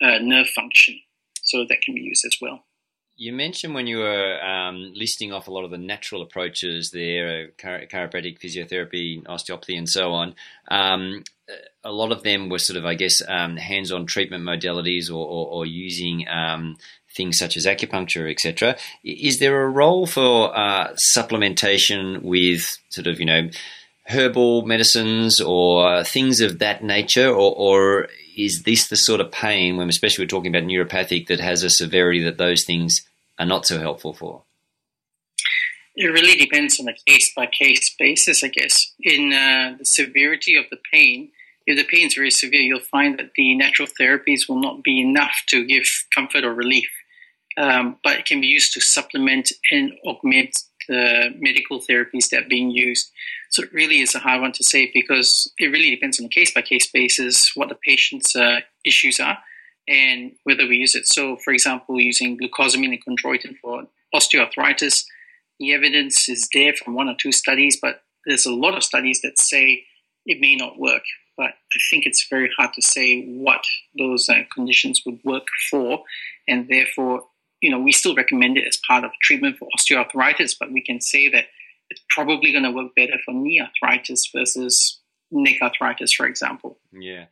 uh, 0.00 0.18
nerve 0.20 0.48
function. 0.48 0.98
So 1.42 1.64
that 1.68 1.82
can 1.82 1.94
be 1.94 2.00
used 2.00 2.24
as 2.24 2.36
well. 2.40 2.64
You 3.16 3.32
mentioned 3.32 3.74
when 3.74 3.86
you 3.86 3.98
were 3.98 4.40
um, 4.42 4.92
listing 4.94 5.32
off 5.32 5.46
a 5.46 5.50
lot 5.50 5.64
of 5.64 5.70
the 5.70 5.78
natural 5.78 6.22
approaches 6.22 6.90
there, 6.92 7.50
uh, 7.62 7.86
physiotherapy, 7.90 9.22
osteopathy, 9.28 9.76
and 9.76 9.88
so 9.88 10.12
on. 10.12 10.34
Um, 10.68 11.22
a 11.84 11.92
lot 11.92 12.10
of 12.10 12.22
them 12.22 12.48
were 12.48 12.58
sort 12.58 12.78
of, 12.78 12.84
I 12.86 12.94
guess, 12.94 13.22
um, 13.28 13.56
hands-on 13.56 14.06
treatment 14.06 14.44
modalities 14.44 15.10
or, 15.10 15.26
or, 15.26 15.46
or 15.48 15.66
using 15.66 16.26
um, 16.28 16.76
things 17.14 17.38
such 17.38 17.56
as 17.56 17.66
acupuncture, 17.66 18.30
etc. 18.30 18.76
Is 19.04 19.38
there 19.38 19.62
a 19.62 19.68
role 19.68 20.06
for 20.06 20.56
uh, 20.56 20.94
supplementation 21.14 22.22
with 22.22 22.78
sort 22.88 23.06
of, 23.06 23.20
you 23.20 23.26
know, 23.26 23.50
herbal 24.06 24.66
medicines 24.66 25.40
or 25.40 26.02
things 26.04 26.40
of 26.40 26.58
that 26.58 26.82
nature, 26.82 27.28
or, 27.28 27.54
or 27.56 28.08
is 28.36 28.62
this 28.62 28.88
the 28.88 28.96
sort 28.96 29.20
of 29.20 29.30
pain, 29.30 29.76
when 29.76 29.88
especially 29.88 30.24
we're 30.24 30.28
talking 30.28 30.54
about 30.54 30.68
neuropathic, 30.68 31.26
that 31.26 31.40
has 31.40 31.62
a 31.62 31.70
severity 31.70 32.22
that 32.24 32.38
those 32.38 32.64
things 32.64 33.02
are 33.38 33.46
not 33.46 33.66
so 33.66 33.78
helpful 33.78 34.12
for? 34.12 34.42
It 35.94 36.06
really 36.06 36.38
depends 36.38 36.80
on 36.80 36.88
a 36.88 36.94
case 37.06 37.32
by 37.34 37.46
case 37.46 37.94
basis, 37.98 38.42
I 38.42 38.48
guess. 38.48 38.92
In 39.00 39.32
uh, 39.32 39.76
the 39.78 39.84
severity 39.84 40.56
of 40.56 40.64
the 40.70 40.78
pain, 40.92 41.30
if 41.66 41.76
the 41.76 41.84
pain 41.84 42.06
is 42.06 42.14
very 42.14 42.30
severe, 42.30 42.62
you'll 42.62 42.80
find 42.80 43.18
that 43.18 43.32
the 43.36 43.54
natural 43.54 43.88
therapies 44.00 44.48
will 44.48 44.60
not 44.60 44.82
be 44.82 45.00
enough 45.00 45.34
to 45.48 45.64
give 45.64 45.84
comfort 46.14 46.44
or 46.44 46.54
relief. 46.54 46.88
Um, 47.58 47.98
but 48.02 48.18
it 48.18 48.24
can 48.24 48.40
be 48.40 48.46
used 48.46 48.72
to 48.72 48.80
supplement 48.80 49.52
and 49.70 49.92
augment 50.06 50.56
the 50.88 51.34
medical 51.38 51.80
therapies 51.80 52.30
that 52.30 52.44
are 52.44 52.48
being 52.48 52.70
used. 52.70 53.10
So 53.52 53.62
it 53.62 53.72
really 53.72 54.00
is 54.00 54.14
a 54.14 54.18
hard 54.18 54.40
one 54.40 54.52
to 54.52 54.64
say 54.64 54.90
because 54.94 55.52
it 55.58 55.66
really 55.66 55.90
depends 55.90 56.18
on 56.18 56.24
a 56.24 56.30
case 56.30 56.52
by 56.52 56.62
case 56.62 56.90
basis 56.90 57.52
what 57.54 57.68
the 57.68 57.74
patient's 57.86 58.34
uh, 58.34 58.60
issues 58.84 59.20
are 59.20 59.38
and 59.86 60.32
whether 60.44 60.66
we 60.66 60.76
use 60.76 60.94
it. 60.94 61.06
So, 61.06 61.36
for 61.36 61.52
example, 61.52 62.00
using 62.00 62.38
glucosamine 62.38 62.96
and 62.96 63.04
chondroitin 63.04 63.56
for 63.60 63.82
osteoarthritis, 64.14 65.04
the 65.60 65.74
evidence 65.74 66.30
is 66.30 66.48
there 66.54 66.72
from 66.72 66.94
one 66.94 67.08
or 67.08 67.14
two 67.20 67.30
studies, 67.30 67.78
but 67.80 68.00
there's 68.24 68.46
a 68.46 68.54
lot 68.54 68.74
of 68.74 68.84
studies 68.84 69.20
that 69.22 69.38
say 69.38 69.84
it 70.24 70.40
may 70.40 70.56
not 70.56 70.78
work. 70.78 71.02
But 71.36 71.50
I 71.50 71.78
think 71.90 72.06
it's 72.06 72.26
very 72.30 72.50
hard 72.56 72.72
to 72.72 72.82
say 72.82 73.26
what 73.26 73.64
those 73.98 74.30
uh, 74.30 74.44
conditions 74.54 75.02
would 75.04 75.18
work 75.24 75.46
for, 75.70 76.04
and 76.48 76.68
therefore, 76.68 77.24
you 77.60 77.70
know, 77.70 77.80
we 77.80 77.92
still 77.92 78.14
recommend 78.14 78.56
it 78.56 78.66
as 78.66 78.78
part 78.88 79.04
of 79.04 79.10
treatment 79.22 79.58
for 79.58 79.68
osteoarthritis, 79.76 80.54
but 80.58 80.72
we 80.72 80.82
can 80.82 81.02
say 81.02 81.28
that 81.28 81.46
probably 82.10 82.52
going 82.52 82.64
to 82.64 82.70
work 82.70 82.94
better 82.94 83.18
for 83.24 83.32
knee 83.34 83.60
arthritis 83.60 84.30
versus 84.34 85.00
neck 85.30 85.56
arthritis, 85.62 86.12
for 86.12 86.26
example. 86.26 86.78
Yeah, 86.92 87.26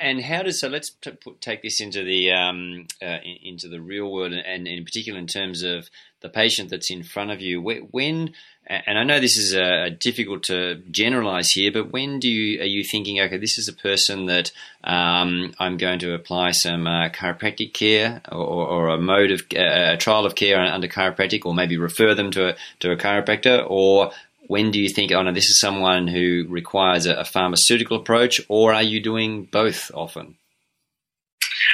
and 0.00 0.22
how 0.22 0.42
does 0.42 0.60
so? 0.60 0.68
Let's 0.68 0.90
t- 0.90 1.10
put, 1.12 1.40
take 1.40 1.62
this 1.62 1.80
into 1.80 2.02
the 2.02 2.32
um, 2.32 2.86
uh, 3.02 3.18
into 3.42 3.68
the 3.68 3.80
real 3.80 4.10
world, 4.10 4.32
and, 4.32 4.66
in 4.66 4.84
particular 4.84 5.18
in 5.18 5.26
terms 5.26 5.62
of 5.62 5.88
the 6.20 6.28
patient 6.28 6.70
that's 6.70 6.90
in 6.90 7.02
front 7.02 7.30
of 7.30 7.40
you. 7.40 7.60
When 7.60 8.34
and 8.68 8.98
I 8.98 9.04
know 9.04 9.20
this 9.20 9.36
is 9.36 9.54
uh, 9.54 9.90
difficult 10.00 10.42
to 10.44 10.82
generalize 10.90 11.50
here, 11.50 11.70
but 11.70 11.92
when 11.92 12.18
do 12.18 12.28
you 12.28 12.60
are 12.60 12.66
you 12.66 12.82
thinking? 12.82 13.20
Okay, 13.20 13.36
this 13.36 13.58
is 13.58 13.68
a 13.68 13.72
person 13.72 14.26
that 14.26 14.50
um, 14.82 15.54
I'm 15.60 15.76
going 15.76 16.00
to 16.00 16.14
apply 16.14 16.50
some 16.50 16.86
uh, 16.86 17.08
chiropractic 17.10 17.72
care 17.72 18.22
or, 18.30 18.66
or, 18.66 18.88
a 18.88 18.98
mode 18.98 19.30
of 19.30 19.42
uh, 19.54 19.94
a 19.94 19.96
trial 19.96 20.26
of 20.26 20.34
care 20.34 20.58
under 20.58 20.88
chiropractic, 20.88 21.46
or 21.46 21.54
maybe 21.54 21.76
refer 21.76 22.14
them 22.14 22.32
to 22.32 22.50
a, 22.50 22.56
to 22.80 22.90
a 22.90 22.96
chiropractor, 22.96 23.64
or 23.68 24.10
when 24.48 24.70
do 24.70 24.80
you 24.80 24.88
think, 24.88 25.12
oh 25.12 25.22
no, 25.22 25.32
this 25.32 25.46
is 25.46 25.58
someone 25.58 26.06
who 26.08 26.46
requires 26.48 27.06
a, 27.06 27.14
a 27.14 27.24
pharmaceutical 27.24 27.98
approach, 27.98 28.40
or 28.48 28.74
are 28.74 28.82
you 28.82 29.00
doing 29.00 29.44
both 29.44 29.90
often? 29.94 30.36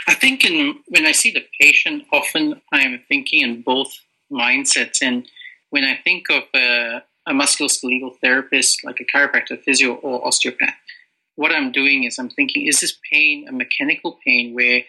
I 0.06 0.14
think 0.14 0.44
in, 0.44 0.80
when 0.88 1.06
I 1.06 1.12
see 1.12 1.30
the 1.30 1.46
patient, 1.60 2.04
often 2.12 2.60
I 2.72 2.80
am 2.82 3.00
thinking 3.08 3.42
in 3.42 3.62
both 3.62 3.92
mindsets. 4.30 5.02
And 5.02 5.28
when 5.70 5.84
I 5.84 5.96
think 6.02 6.26
of 6.30 6.44
a, 6.54 7.02
a 7.26 7.32
musculoskeletal 7.32 8.18
therapist, 8.20 8.84
like 8.84 9.00
a 9.00 9.16
chiropractor, 9.16 9.60
physio, 9.62 9.94
or 9.94 10.26
osteopath, 10.26 10.74
what 11.36 11.52
I'm 11.52 11.72
doing 11.72 12.04
is 12.04 12.18
I'm 12.18 12.30
thinking, 12.30 12.66
is 12.66 12.80
this 12.80 12.98
pain 13.10 13.46
a 13.48 13.52
mechanical 13.52 14.18
pain 14.24 14.54
where 14.54 14.82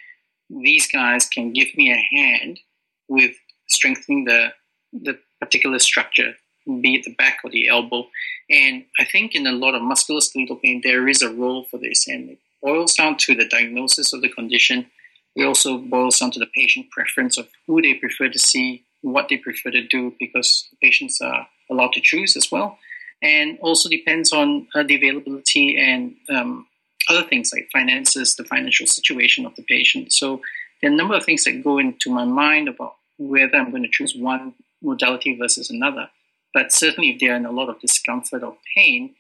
these 0.50 0.88
guys 0.92 1.28
can 1.28 1.54
give 1.54 1.68
me 1.76 1.92
a 1.92 2.16
hand 2.16 2.60
with 3.08 3.32
strengthening 3.68 4.26
the 4.26 4.50
the 4.92 5.18
particular 5.40 5.80
structure 5.80 6.36
be 6.66 6.96
it 6.96 7.04
the 7.04 7.14
back 7.16 7.40
or 7.44 7.50
the 7.50 7.68
elbow. 7.68 8.08
And 8.50 8.86
I 9.00 9.06
think 9.06 9.36
in 9.36 9.48
a 9.48 9.52
lot 9.52 9.76
of 9.76 9.82
musculoskeletal 9.82 10.62
pain, 10.62 10.82
there 10.84 11.08
is 11.08 11.22
a 11.22 11.34
role 11.34 11.66
for 11.66 11.78
this. 11.78 12.08
And 12.08 12.32
it 12.32 12.40
boils 12.62 12.96
down 12.96 13.18
to 13.18 13.36
the 13.36 13.48
diagnosis 13.48 14.14
of 14.14 14.22
the 14.22 14.30
condition. 14.30 14.88
It 15.36 15.44
also 15.44 15.78
boils 15.78 16.20
down 16.20 16.32
to 16.32 16.40
the 16.40 16.48
patient 16.56 16.90
preference 16.92 17.38
of 17.38 17.48
who 17.68 17.82
they 17.82 17.96
prefer 17.96 18.30
to 18.30 18.40
see, 18.40 18.84
what 19.02 19.28
they 19.30 19.38
prefer 19.38 19.72
to 19.72 19.86
do, 19.86 20.14
because 20.20 20.70
patients 20.82 21.20
are 21.22 21.48
allowed 21.70 21.94
to 21.94 22.02
choose 22.02 22.36
as 22.38 22.52
well. 22.52 22.78
And 23.22 23.58
also 23.62 23.90
depends 23.90 24.32
on 24.34 24.68
uh, 24.76 24.84
the 24.84 24.96
availability 24.96 25.78
and 25.80 26.16
um, 26.30 26.68
other 27.10 27.24
things 27.24 27.52
like 27.54 27.70
finances, 27.72 28.36
the 28.36 28.44
financial 28.44 28.86
situation 28.86 29.46
of 29.46 29.56
the 29.56 29.64
patient. 29.64 30.14
So 30.14 30.42
there 30.82 30.92
are 30.92 30.94
a 30.94 30.98
number 30.98 31.16
of 31.16 31.26
things 31.26 31.46
that 31.46 31.64
go 31.64 31.80
into 31.80 32.10
my 32.10 32.26
mind 32.26 32.68
about 32.68 32.96
whether 33.18 33.56
I'm 33.56 33.72
going 33.72 33.84
to 33.84 33.90
choose 33.92 34.16
one 34.16 34.54
modality 34.82 35.38
versus 35.38 35.70
another. 35.70 36.10
But 36.54 36.72
certainly, 36.72 37.10
if 37.10 37.20
they're 37.20 37.36
in 37.36 37.46
a 37.46 37.52
lot 37.52 37.70
of 37.70 37.80
discomfort 37.80 38.44
or 38.44 38.58
pain, 38.76 39.16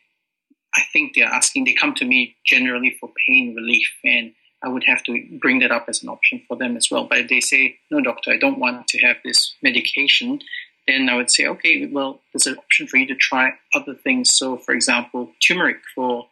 I 0.75 0.81
think 0.91 1.13
they're 1.15 1.25
asking, 1.25 1.65
they 1.65 1.73
come 1.73 1.93
to 1.95 2.05
me 2.05 2.35
generally 2.45 2.95
for 2.99 3.11
pain 3.27 3.55
relief, 3.55 3.91
and 4.03 4.33
I 4.63 4.69
would 4.69 4.83
have 4.85 5.03
to 5.03 5.39
bring 5.39 5.59
that 5.59 5.71
up 5.71 5.85
as 5.87 6.03
an 6.03 6.09
option 6.09 6.41
for 6.47 6.57
them 6.57 6.77
as 6.77 6.89
well. 6.89 7.05
But 7.05 7.19
if 7.19 7.27
they 7.29 7.41
say, 7.41 7.77
no, 7.91 8.01
doctor, 8.01 8.31
I 8.31 8.37
don't 8.37 8.59
want 8.59 8.87
to 8.87 8.99
have 8.99 9.17
this 9.23 9.55
medication, 9.61 10.39
then 10.87 11.09
I 11.09 11.15
would 11.15 11.31
say, 11.31 11.45
okay, 11.47 11.85
well, 11.85 12.21
there's 12.33 12.47
an 12.47 12.57
option 12.57 12.87
for 12.87 12.97
you 12.97 13.07
to 13.07 13.15
try 13.15 13.51
other 13.75 13.93
things. 13.93 14.33
So, 14.33 14.57
for 14.57 14.73
example, 14.73 15.31
turmeric 15.45 15.77
for 15.95 16.27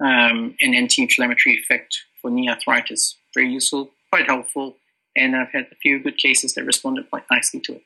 um, 0.00 0.56
an 0.60 0.74
anti 0.74 1.02
inflammatory 1.02 1.56
effect 1.56 1.98
for 2.20 2.30
knee 2.30 2.48
arthritis. 2.48 3.16
Very 3.34 3.52
useful, 3.52 3.90
quite 4.10 4.26
helpful, 4.26 4.76
and 5.16 5.36
I've 5.36 5.52
had 5.52 5.66
a 5.70 5.76
few 5.76 6.02
good 6.02 6.18
cases 6.18 6.54
that 6.54 6.64
responded 6.64 7.10
quite 7.10 7.24
nicely 7.30 7.60
to 7.60 7.74
it. 7.74 7.82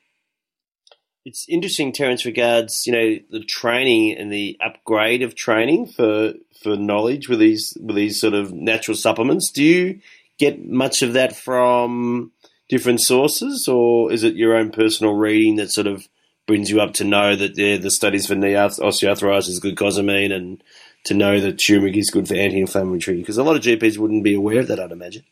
It's 1.27 1.45
interesting, 1.49 1.91
Terence, 1.91 2.23
regards 2.23 2.87
you 2.87 2.93
know 2.93 3.19
the 3.29 3.43
training 3.43 4.17
and 4.17 4.31
the 4.31 4.57
upgrade 4.65 5.21
of 5.21 5.35
training 5.35 5.87
for 5.87 6.35
for 6.63 6.77
knowledge 6.77 7.27
with 7.27 7.39
these 7.39 7.77
with 7.81 7.97
these 7.97 8.21
sort 8.21 8.33
of 8.33 8.53
natural 8.53 8.95
supplements. 8.95 9.51
Do 9.51 9.61
you 9.61 9.99
get 10.37 10.65
much 10.65 11.01
of 11.01 11.11
that 11.13 11.35
from 11.35 12.31
different 12.69 13.01
sources, 13.01 13.67
or 13.67 14.09
is 14.09 14.23
it 14.23 14.35
your 14.35 14.55
own 14.55 14.71
personal 14.71 15.15
reading 15.15 15.57
that 15.57 15.73
sort 15.73 15.85
of 15.85 16.07
brings 16.45 16.69
you 16.69 16.79
up 16.79 16.93
to 16.93 17.03
know 17.03 17.35
that 17.35 17.57
yeah, 17.57 17.75
the 17.75 17.91
studies 17.91 18.25
for 18.25 18.35
knee 18.35 18.53
osteoarthritis 18.53 19.49
is 19.49 19.59
good 19.59 19.75
glucosamine 19.75 20.31
and 20.31 20.63
to 21.03 21.13
know 21.13 21.41
that 21.41 21.59
turmeric 21.59 21.97
is 21.97 22.09
good 22.09 22.29
for 22.29 22.35
anti-inflammatory? 22.35 23.17
Because 23.17 23.37
a 23.37 23.43
lot 23.43 23.57
of 23.57 23.63
GPs 23.63 23.97
wouldn't 23.97 24.23
be 24.23 24.33
aware 24.33 24.61
of 24.61 24.69
that, 24.69 24.79
I'd 24.79 24.93
imagine. 24.93 25.25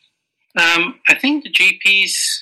Um, 0.58 1.00
I 1.08 1.16
think 1.16 1.46
the 1.46 1.52
GPs 1.52 2.42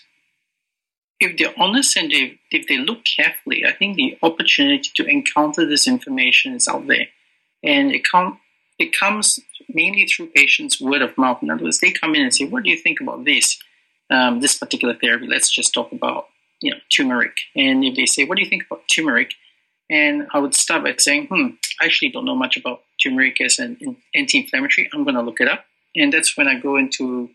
if 1.20 1.38
they're 1.38 1.54
honest 1.58 1.96
and 1.96 2.12
they, 2.12 2.40
if 2.52 2.68
they 2.68 2.78
look 2.78 3.00
carefully, 3.16 3.66
I 3.66 3.72
think 3.72 3.96
the 3.96 4.18
opportunity 4.22 4.90
to 4.96 5.06
encounter 5.06 5.66
this 5.66 5.88
information 5.88 6.54
is 6.54 6.68
out 6.68 6.88
there. 6.88 7.08
And 7.64 7.92
it, 7.92 8.04
com- 8.10 8.40
it 8.78 8.98
comes 8.98 9.40
mainly 9.70 10.06
through 10.06 10.28
patients' 10.28 10.82
word 10.82 11.02
of 11.02 11.18
mouth. 11.18 11.42
In 11.42 11.50
other 11.50 11.64
words, 11.64 11.80
they 11.80 11.92
come 11.92 12.16
in 12.16 12.24
and 12.24 12.34
say, 12.34 12.46
What 12.46 12.64
do 12.64 12.70
you 12.70 12.78
think 12.78 13.00
about 13.02 13.26
this? 13.26 13.58
Um, 14.10 14.42
this 14.42 14.58
particular 14.58 14.96
therapy. 14.96 15.28
Let's 15.28 15.50
just 15.50 15.74
talk 15.74 15.92
about 15.92 16.28
you 16.62 16.72
know 16.72 16.78
turmeric. 16.96 17.36
And 17.56 17.84
if 17.84 17.96
they 17.96 18.06
say, 18.06 18.26
What 18.26 18.38
do 18.38 18.44
you 18.44 18.50
think 18.50 18.66
about 18.66 18.84
turmeric? 18.94 19.32
And 19.90 20.28
I 20.34 20.40
would 20.40 20.56
start 20.56 20.84
by 20.84 20.96
saying, 20.98 21.28
Hmm, 21.28 21.56
I 21.82 21.86
actually 21.86 22.10
don't 22.10 22.26
know 22.26 22.36
much 22.36 22.58
about 22.58 22.82
turmeric 23.02 23.40
as 23.42 23.60
an 23.60 23.78
anti 24.14 24.40
inflammatory. 24.40 24.90
I'm 24.94 25.04
going 25.04 25.16
to 25.16 25.22
look 25.22 25.40
it 25.40 25.48
up. 25.48 25.66
And 25.96 26.12
that's 26.12 26.36
when 26.36 26.48
I 26.48 26.60
go 26.60 26.78
into 26.78 27.30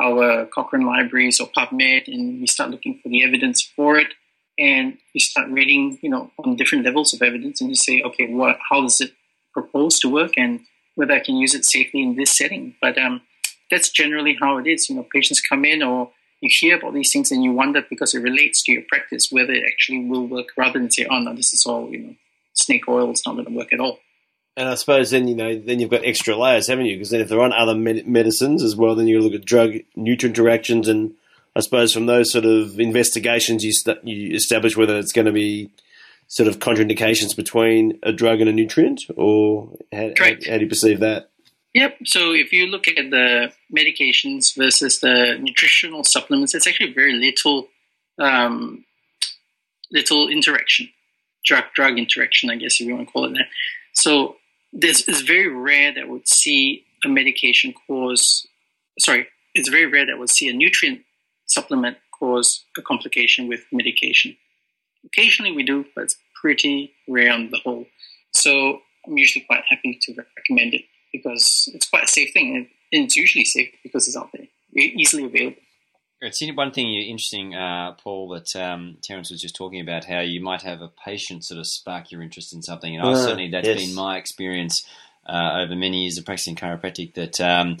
our 0.00 0.46
Cochrane 0.46 0.86
libraries 0.86 1.40
or 1.40 1.48
PubMed, 1.48 2.06
and 2.06 2.40
we 2.40 2.46
start 2.46 2.70
looking 2.70 2.98
for 3.02 3.08
the 3.08 3.24
evidence 3.24 3.62
for 3.62 3.96
it. 3.98 4.08
And 4.58 4.98
we 5.14 5.20
start 5.20 5.48
reading, 5.50 5.98
you 6.02 6.10
know, 6.10 6.30
on 6.38 6.56
different 6.56 6.84
levels 6.84 7.14
of 7.14 7.22
evidence, 7.22 7.60
and 7.60 7.70
you 7.70 7.76
say, 7.76 8.02
okay, 8.02 8.26
what, 8.28 8.58
how 8.70 8.82
does 8.82 9.00
it 9.00 9.12
propose 9.52 9.98
to 10.00 10.08
work, 10.08 10.32
and 10.36 10.60
whether 10.94 11.14
I 11.14 11.20
can 11.20 11.36
use 11.36 11.54
it 11.54 11.64
safely 11.64 12.02
in 12.02 12.16
this 12.16 12.36
setting. 12.36 12.74
But 12.80 12.98
um, 12.98 13.22
that's 13.70 13.88
generally 13.90 14.36
how 14.38 14.58
it 14.58 14.66
is. 14.66 14.88
You 14.88 14.96
know, 14.96 15.06
patients 15.10 15.40
come 15.40 15.64
in, 15.64 15.82
or 15.82 16.10
you 16.40 16.50
hear 16.52 16.76
about 16.76 16.92
these 16.92 17.12
things, 17.12 17.32
and 17.32 17.42
you 17.42 17.52
wonder 17.52 17.82
because 17.88 18.14
it 18.14 18.20
relates 18.20 18.62
to 18.64 18.72
your 18.72 18.82
practice 18.88 19.28
whether 19.30 19.52
it 19.52 19.64
actually 19.66 20.04
will 20.04 20.26
work, 20.26 20.48
rather 20.56 20.78
than 20.78 20.90
say, 20.90 21.06
oh 21.10 21.18
no, 21.18 21.34
this 21.34 21.54
is 21.54 21.64
all, 21.64 21.90
you 21.90 21.98
know, 21.98 22.14
snake 22.52 22.86
oil. 22.88 23.10
It's 23.10 23.26
not 23.26 23.34
going 23.34 23.46
to 23.46 23.52
work 23.52 23.72
at 23.72 23.80
all. 23.80 24.00
And 24.56 24.68
I 24.68 24.74
suppose 24.74 25.10
then 25.10 25.28
you 25.28 25.34
know 25.34 25.58
then 25.58 25.80
you've 25.80 25.90
got 25.90 26.04
extra 26.04 26.36
layers, 26.36 26.68
haven't 26.68 26.86
you? 26.86 26.96
Because 26.96 27.10
then 27.10 27.20
if 27.20 27.28
they're 27.28 27.40
on 27.40 27.52
other 27.52 27.74
med- 27.74 28.06
medicines 28.06 28.62
as 28.62 28.76
well, 28.76 28.94
then 28.94 29.06
you 29.06 29.20
look 29.20 29.32
at 29.32 29.44
drug 29.44 29.72
nutrient 29.96 30.36
interactions, 30.36 30.88
and 30.88 31.14
I 31.56 31.60
suppose 31.60 31.92
from 31.92 32.06
those 32.06 32.30
sort 32.30 32.44
of 32.44 32.78
investigations, 32.78 33.64
you 33.64 33.72
st- 33.72 34.04
you 34.04 34.34
establish 34.34 34.76
whether 34.76 34.98
it's 34.98 35.12
going 35.12 35.26
to 35.26 35.32
be 35.32 35.70
sort 36.28 36.48
of 36.48 36.58
contraindications 36.58 37.36
between 37.36 37.98
a 38.02 38.12
drug 38.12 38.40
and 38.40 38.48
a 38.48 38.52
nutrient, 38.52 39.02
or 39.16 39.76
how, 39.92 40.10
how, 40.18 40.24
how 40.24 40.58
do 40.58 40.60
you 40.60 40.68
perceive 40.68 41.00
that? 41.00 41.30
Yep. 41.74 41.98
So 42.04 42.32
if 42.32 42.52
you 42.52 42.66
look 42.66 42.86
at 42.88 43.10
the 43.10 43.52
medications 43.74 44.56
versus 44.56 45.00
the 45.00 45.38
nutritional 45.40 46.04
supplements, 46.04 46.54
it's 46.54 46.66
actually 46.66 46.92
very 46.92 47.14
little, 47.14 47.68
um, 48.18 48.84
little 49.90 50.28
interaction, 50.28 50.90
drug 51.44 51.64
drug 51.74 51.98
interaction, 51.98 52.50
I 52.50 52.56
guess 52.56 52.80
if 52.80 52.86
you 52.86 52.94
want 52.94 53.08
to 53.08 53.12
call 53.12 53.24
it 53.24 53.32
that. 53.32 53.46
So 53.94 54.36
this 54.72 55.08
is 55.08 55.20
very 55.22 55.48
rare 55.48 55.92
that 55.94 56.08
we'd 56.08 56.28
see 56.28 56.84
a 57.04 57.08
medication 57.08 57.74
cause, 57.86 58.46
sorry, 58.98 59.28
it's 59.54 59.68
very 59.68 59.86
rare 59.86 60.06
that 60.06 60.18
we'd 60.18 60.30
see 60.30 60.48
a 60.48 60.52
nutrient 60.52 61.00
supplement 61.46 61.98
cause 62.18 62.64
a 62.78 62.82
complication 62.82 63.48
with 63.48 63.64
medication. 63.72 64.36
Occasionally 65.04 65.52
we 65.52 65.62
do, 65.62 65.84
but 65.94 66.04
it's 66.04 66.16
pretty 66.40 66.92
rare 67.08 67.32
on 67.32 67.50
the 67.50 67.58
whole. 67.58 67.86
So 68.32 68.80
I'm 69.06 69.18
usually 69.18 69.44
quite 69.44 69.64
happy 69.68 69.98
to 70.02 70.14
recommend 70.36 70.74
it 70.74 70.84
because 71.12 71.68
it's 71.74 71.88
quite 71.88 72.04
a 72.04 72.08
safe 72.08 72.32
thing. 72.32 72.56
And 72.56 72.66
it's 73.04 73.16
usually 73.16 73.44
safe 73.44 73.70
because 73.82 74.06
it's 74.06 74.16
out 74.16 74.30
there, 74.32 74.46
easily 74.74 75.24
available. 75.24 75.60
It's 76.22 76.40
one 76.54 76.70
thing 76.70 76.94
interesting, 76.94 77.52
uh, 77.56 77.92
Paul, 78.00 78.28
that 78.28 78.54
um, 78.54 78.96
Terence 79.02 79.28
was 79.32 79.42
just 79.42 79.56
talking 79.56 79.80
about 79.80 80.04
how 80.04 80.20
you 80.20 80.40
might 80.40 80.62
have 80.62 80.80
a 80.80 80.86
patient 80.86 81.44
sort 81.44 81.58
of 81.58 81.66
spark 81.66 82.12
your 82.12 82.22
interest 82.22 82.52
in 82.52 82.62
something, 82.62 82.94
and 82.94 83.04
uh, 83.04 83.16
certainly 83.16 83.50
that's 83.50 83.66
yes. 83.66 83.84
been 83.84 83.94
my 83.96 84.18
experience 84.18 84.86
uh, 85.26 85.58
over 85.60 85.74
many 85.74 86.02
years 86.02 86.18
of 86.18 86.24
practicing 86.24 86.54
chiropractic. 86.54 87.14
That 87.14 87.40
um, 87.40 87.78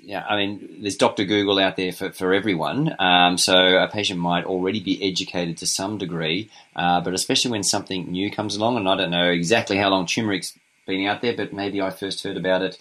yeah, 0.00 0.24
I 0.28 0.36
mean, 0.36 0.78
there's 0.80 0.96
Doctor 0.96 1.24
Google 1.24 1.58
out 1.58 1.74
there 1.74 1.90
for, 1.90 2.12
for 2.12 2.32
everyone, 2.32 2.94
um, 3.00 3.36
so 3.36 3.56
a 3.78 3.88
patient 3.88 4.20
might 4.20 4.44
already 4.44 4.78
be 4.78 5.02
educated 5.02 5.58
to 5.58 5.66
some 5.66 5.98
degree, 5.98 6.50
uh, 6.76 7.00
but 7.00 7.14
especially 7.14 7.50
when 7.50 7.64
something 7.64 8.12
new 8.12 8.30
comes 8.30 8.54
along, 8.54 8.76
and 8.76 8.88
I 8.88 8.96
don't 8.96 9.10
know 9.10 9.28
exactly 9.28 9.76
how 9.76 9.88
long 9.88 10.06
turmeric's 10.06 10.56
been 10.86 11.04
out 11.08 11.20
there, 11.20 11.36
but 11.36 11.52
maybe 11.52 11.82
I 11.82 11.90
first 11.90 12.22
heard 12.22 12.36
about 12.36 12.62
it 12.62 12.78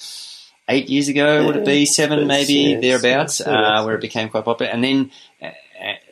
eight 0.72 0.90
years 0.90 1.08
ago, 1.08 1.46
would 1.46 1.58
it 1.58 1.66
be 1.66 1.86
seven, 1.86 2.28
maybe 2.28 2.54
yes, 2.54 2.82
thereabouts, 2.82 3.40
yes, 3.40 3.48
uh, 3.48 3.84
where 3.84 3.96
it 3.96 4.02
became 4.02 4.30
quite 4.30 4.46
popular. 4.46 4.72
And 4.72 4.84
then, 4.84 5.12
uh, 5.42 5.52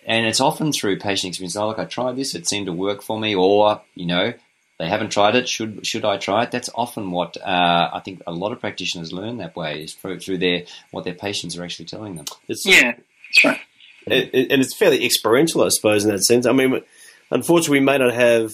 and 0.06 0.28
it's 0.28 0.40
often 0.40 0.72
through 0.72 1.00
patient 1.00 1.30
experience. 1.30 1.56
Oh, 1.56 1.68
look, 1.68 1.80
I 1.80 1.86
tried 1.86 2.16
this; 2.16 2.36
it 2.36 2.48
seemed 2.48 2.68
to 2.68 2.74
work 2.74 3.02
for 3.02 3.20
me, 3.20 3.34
or 3.36 3.82
you 3.96 4.06
know, 4.06 4.34
they 4.78 4.88
haven't 4.88 5.12
tried 5.12 5.36
it. 5.36 5.48
Should 5.48 5.86
should 5.86 6.06
I 6.06 6.18
try 6.18 6.44
it? 6.44 6.52
That's 6.52 6.70
often 6.76 7.12
what 7.12 7.38
uh, 7.38 7.90
I 7.94 8.02
think 8.04 8.22
a 8.28 8.32
lot 8.32 8.52
of 8.52 8.60
practitioners 8.60 9.12
learn 9.14 9.38
that 9.38 9.56
way 9.56 9.84
is 9.84 9.94
through, 9.94 10.20
through 10.20 10.40
their 10.40 10.64
what 10.92 11.04
their 11.04 11.14
patients 11.14 11.58
are 11.58 11.64
actually 11.64 11.86
telling 11.86 12.16
them. 12.16 12.26
It's, 12.48 12.66
yeah, 12.66 12.94
that's 12.94 13.44
right. 13.44 13.60
It, 14.08 14.52
and 14.52 14.62
it's 14.62 14.76
fairly 14.76 15.06
experiential, 15.06 15.64
I 15.64 15.70
suppose, 15.70 16.04
in 16.04 16.12
that 16.12 16.24
sense. 16.24 16.46
I 16.46 16.52
mean, 16.52 16.82
unfortunately, 17.30 17.80
we 17.80 17.86
may 17.86 17.98
not 17.98 18.14
have 18.14 18.54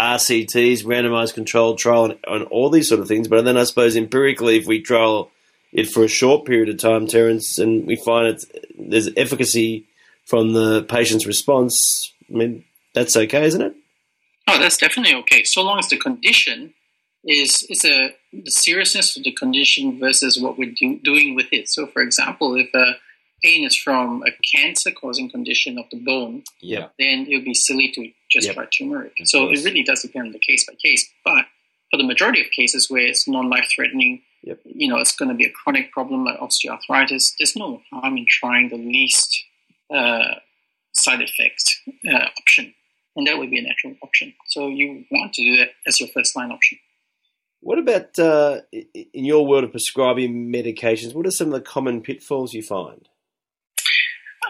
RCTs, 0.00 0.84
randomized 0.84 1.34
controlled 1.34 1.78
trial, 1.78 2.06
and, 2.06 2.18
and, 2.26 2.44
all 2.44 2.70
these 2.70 2.88
sort 2.88 3.00
of 3.00 3.08
things. 3.08 3.28
But 3.28 3.44
then 3.44 3.58
I 3.58 3.64
suppose 3.64 3.96
empirically, 3.96 4.56
if 4.56 4.66
we 4.66 4.80
trial 4.80 5.30
it 5.72 5.90
for 5.90 6.02
a 6.02 6.08
short 6.08 6.46
period 6.46 6.70
of 6.70 6.78
time, 6.78 7.06
Terence, 7.06 7.58
and 7.58 7.86
we 7.86 7.96
find 7.96 8.28
it 8.28 8.44
there's 8.78 9.10
efficacy 9.16 9.86
from 10.24 10.52
the 10.54 10.82
patient's 10.84 11.26
response, 11.26 12.12
I 12.30 12.36
mean, 12.36 12.64
that's 12.94 13.16
okay, 13.16 13.44
isn't 13.44 13.60
it? 13.60 13.74
Oh, 14.48 14.58
that's 14.58 14.78
definitely 14.78 15.14
okay. 15.16 15.44
So 15.44 15.62
long 15.62 15.78
as 15.78 15.88
the 15.88 15.98
condition 15.98 16.72
is 17.24 17.66
is 17.68 17.84
a 17.84 18.14
the 18.32 18.50
seriousness 18.50 19.16
of 19.16 19.24
the 19.24 19.32
condition 19.32 19.98
versus 19.98 20.40
what 20.40 20.56
we're 20.56 20.72
do, 20.74 20.98
doing 21.04 21.34
with 21.34 21.52
it. 21.52 21.68
So, 21.68 21.86
for 21.86 22.00
example, 22.00 22.54
if 22.56 22.72
a 22.74 22.94
pain 23.42 23.64
is 23.64 23.76
from 23.76 24.22
a 24.22 24.30
cancer-causing 24.54 25.30
condition 25.30 25.78
of 25.78 25.84
the 25.90 25.98
bone, 25.98 26.42
yeah. 26.60 26.88
then 26.98 27.26
it 27.28 27.36
would 27.36 27.44
be 27.44 27.54
silly 27.54 27.90
to 27.92 28.10
just 28.30 28.46
yep. 28.46 28.56
try 28.56 28.66
turmeric. 28.66 29.12
Of 29.20 29.28
so 29.28 29.46
course. 29.46 29.60
it 29.60 29.64
really 29.64 29.82
does 29.82 30.02
depend 30.02 30.26
on 30.26 30.32
the 30.32 30.38
case 30.38 30.66
by 30.66 30.74
case. 30.74 31.08
But 31.24 31.44
for 31.90 31.96
the 31.96 32.04
majority 32.04 32.40
of 32.40 32.50
cases 32.50 32.90
where 32.90 33.06
it's 33.06 33.26
non-life-threatening, 33.26 34.22
yep. 34.42 34.60
you 34.64 34.88
know, 34.88 34.98
it's 34.98 35.16
going 35.16 35.28
to 35.28 35.34
be 35.34 35.46
a 35.46 35.50
chronic 35.50 35.90
problem 35.92 36.24
like 36.24 36.38
osteoarthritis. 36.38 37.32
There's 37.38 37.56
no 37.56 37.82
harm 37.90 38.16
in 38.16 38.26
trying 38.28 38.68
the 38.68 38.76
least 38.76 39.44
uh, 39.92 40.34
side 40.92 41.20
effect 41.20 41.78
uh, 42.08 42.28
option, 42.38 42.74
and 43.16 43.26
that 43.26 43.38
would 43.38 43.50
be 43.50 43.58
a 43.58 43.62
natural 43.62 43.96
option. 44.02 44.34
So 44.46 44.68
you 44.68 45.04
want 45.10 45.34
to 45.34 45.42
do 45.42 45.56
that 45.56 45.70
as 45.86 46.00
your 46.00 46.08
first 46.14 46.36
line 46.36 46.52
option. 46.52 46.78
What 47.62 47.78
about 47.78 48.18
uh, 48.18 48.60
in 48.72 49.26
your 49.26 49.46
world 49.46 49.64
of 49.64 49.72
prescribing 49.72 50.50
medications? 50.50 51.14
What 51.14 51.26
are 51.26 51.30
some 51.30 51.48
of 51.48 51.52
the 51.52 51.60
common 51.60 52.00
pitfalls 52.00 52.54
you 52.54 52.62
find? 52.62 53.06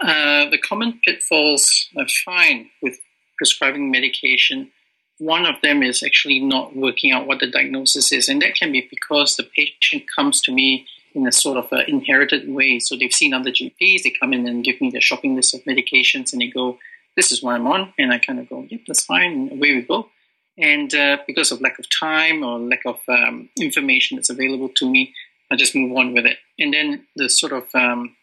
Uh, 0.01 0.49
the 0.49 0.57
common 0.57 0.99
pitfalls 1.05 1.87
I 1.97 2.05
find 2.25 2.67
with 2.81 2.99
prescribing 3.37 3.91
medication, 3.91 4.71
one 5.19 5.45
of 5.45 5.55
them 5.61 5.83
is 5.83 6.01
actually 6.01 6.39
not 6.39 6.75
working 6.75 7.11
out 7.11 7.27
what 7.27 7.39
the 7.39 7.49
diagnosis 7.49 8.11
is, 8.11 8.27
and 8.27 8.41
that 8.41 8.55
can 8.55 8.71
be 8.71 8.87
because 8.89 9.35
the 9.35 9.43
patient 9.43 10.03
comes 10.15 10.41
to 10.41 10.51
me 10.51 10.87
in 11.13 11.27
a 11.27 11.31
sort 11.31 11.57
of 11.57 11.67
inherited 11.87 12.49
way. 12.49 12.79
So 12.79 12.95
they've 12.95 13.13
seen 13.13 13.33
other 13.33 13.51
GPs, 13.51 14.03
they 14.03 14.13
come 14.19 14.33
in 14.33 14.47
and 14.47 14.63
give 14.63 14.81
me 14.81 14.89
their 14.89 15.01
shopping 15.01 15.35
list 15.35 15.53
of 15.53 15.63
medications, 15.65 16.33
and 16.33 16.41
they 16.41 16.47
go, 16.47 16.79
"This 17.15 17.31
is 17.31 17.43
what 17.43 17.53
I'm 17.53 17.67
on," 17.67 17.93
and 17.99 18.11
I 18.11 18.17
kind 18.17 18.39
of 18.39 18.49
go, 18.49 18.65
"Yep, 18.69 18.81
that's 18.87 19.05
fine," 19.05 19.31
and 19.31 19.51
away 19.51 19.75
we 19.75 19.81
go. 19.81 20.09
And 20.57 20.93
uh, 20.93 21.17
because 21.27 21.51
of 21.51 21.61
lack 21.61 21.77
of 21.77 21.85
time 21.89 22.43
or 22.43 22.59
lack 22.59 22.85
of 22.85 22.99
um, 23.07 23.49
information 23.59 24.17
that's 24.17 24.29
available 24.29 24.69
to 24.77 24.89
me, 24.89 25.13
I 25.51 25.55
just 25.55 25.75
move 25.75 25.95
on 25.97 26.13
with 26.13 26.25
it. 26.25 26.37
And 26.59 26.73
then 26.73 27.05
the 27.15 27.29
sort 27.29 27.53
of 27.53 27.63
um, 27.73 28.15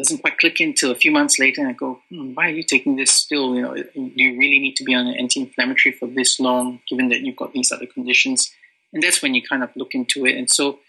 doesn't 0.00 0.22
quite 0.22 0.38
click 0.38 0.60
until 0.60 0.90
a 0.90 0.94
few 0.94 1.12
months 1.12 1.38
later, 1.38 1.60
and 1.60 1.70
I 1.70 1.72
go, 1.74 2.00
hmm, 2.08 2.32
"Why 2.34 2.46
are 2.46 2.54
you 2.54 2.62
taking 2.62 2.96
this 2.96 3.10
still? 3.10 3.54
You 3.54 3.62
know, 3.62 3.74
do 3.74 4.10
you 4.16 4.38
really 4.38 4.58
need 4.58 4.76
to 4.76 4.84
be 4.84 4.94
on 4.94 5.06
an 5.06 5.14
anti-inflammatory 5.14 5.92
for 5.92 6.08
this 6.08 6.40
long, 6.40 6.80
given 6.88 7.08
that 7.10 7.20
you've 7.20 7.36
got 7.36 7.52
these 7.52 7.70
other 7.70 7.86
conditions?" 7.86 8.50
And 8.92 9.02
that's 9.02 9.22
when 9.22 9.34
you 9.34 9.42
kind 9.42 9.62
of 9.62 9.70
look 9.76 9.94
into 9.94 10.26
it. 10.26 10.36
And 10.36 10.50
so 10.50 10.80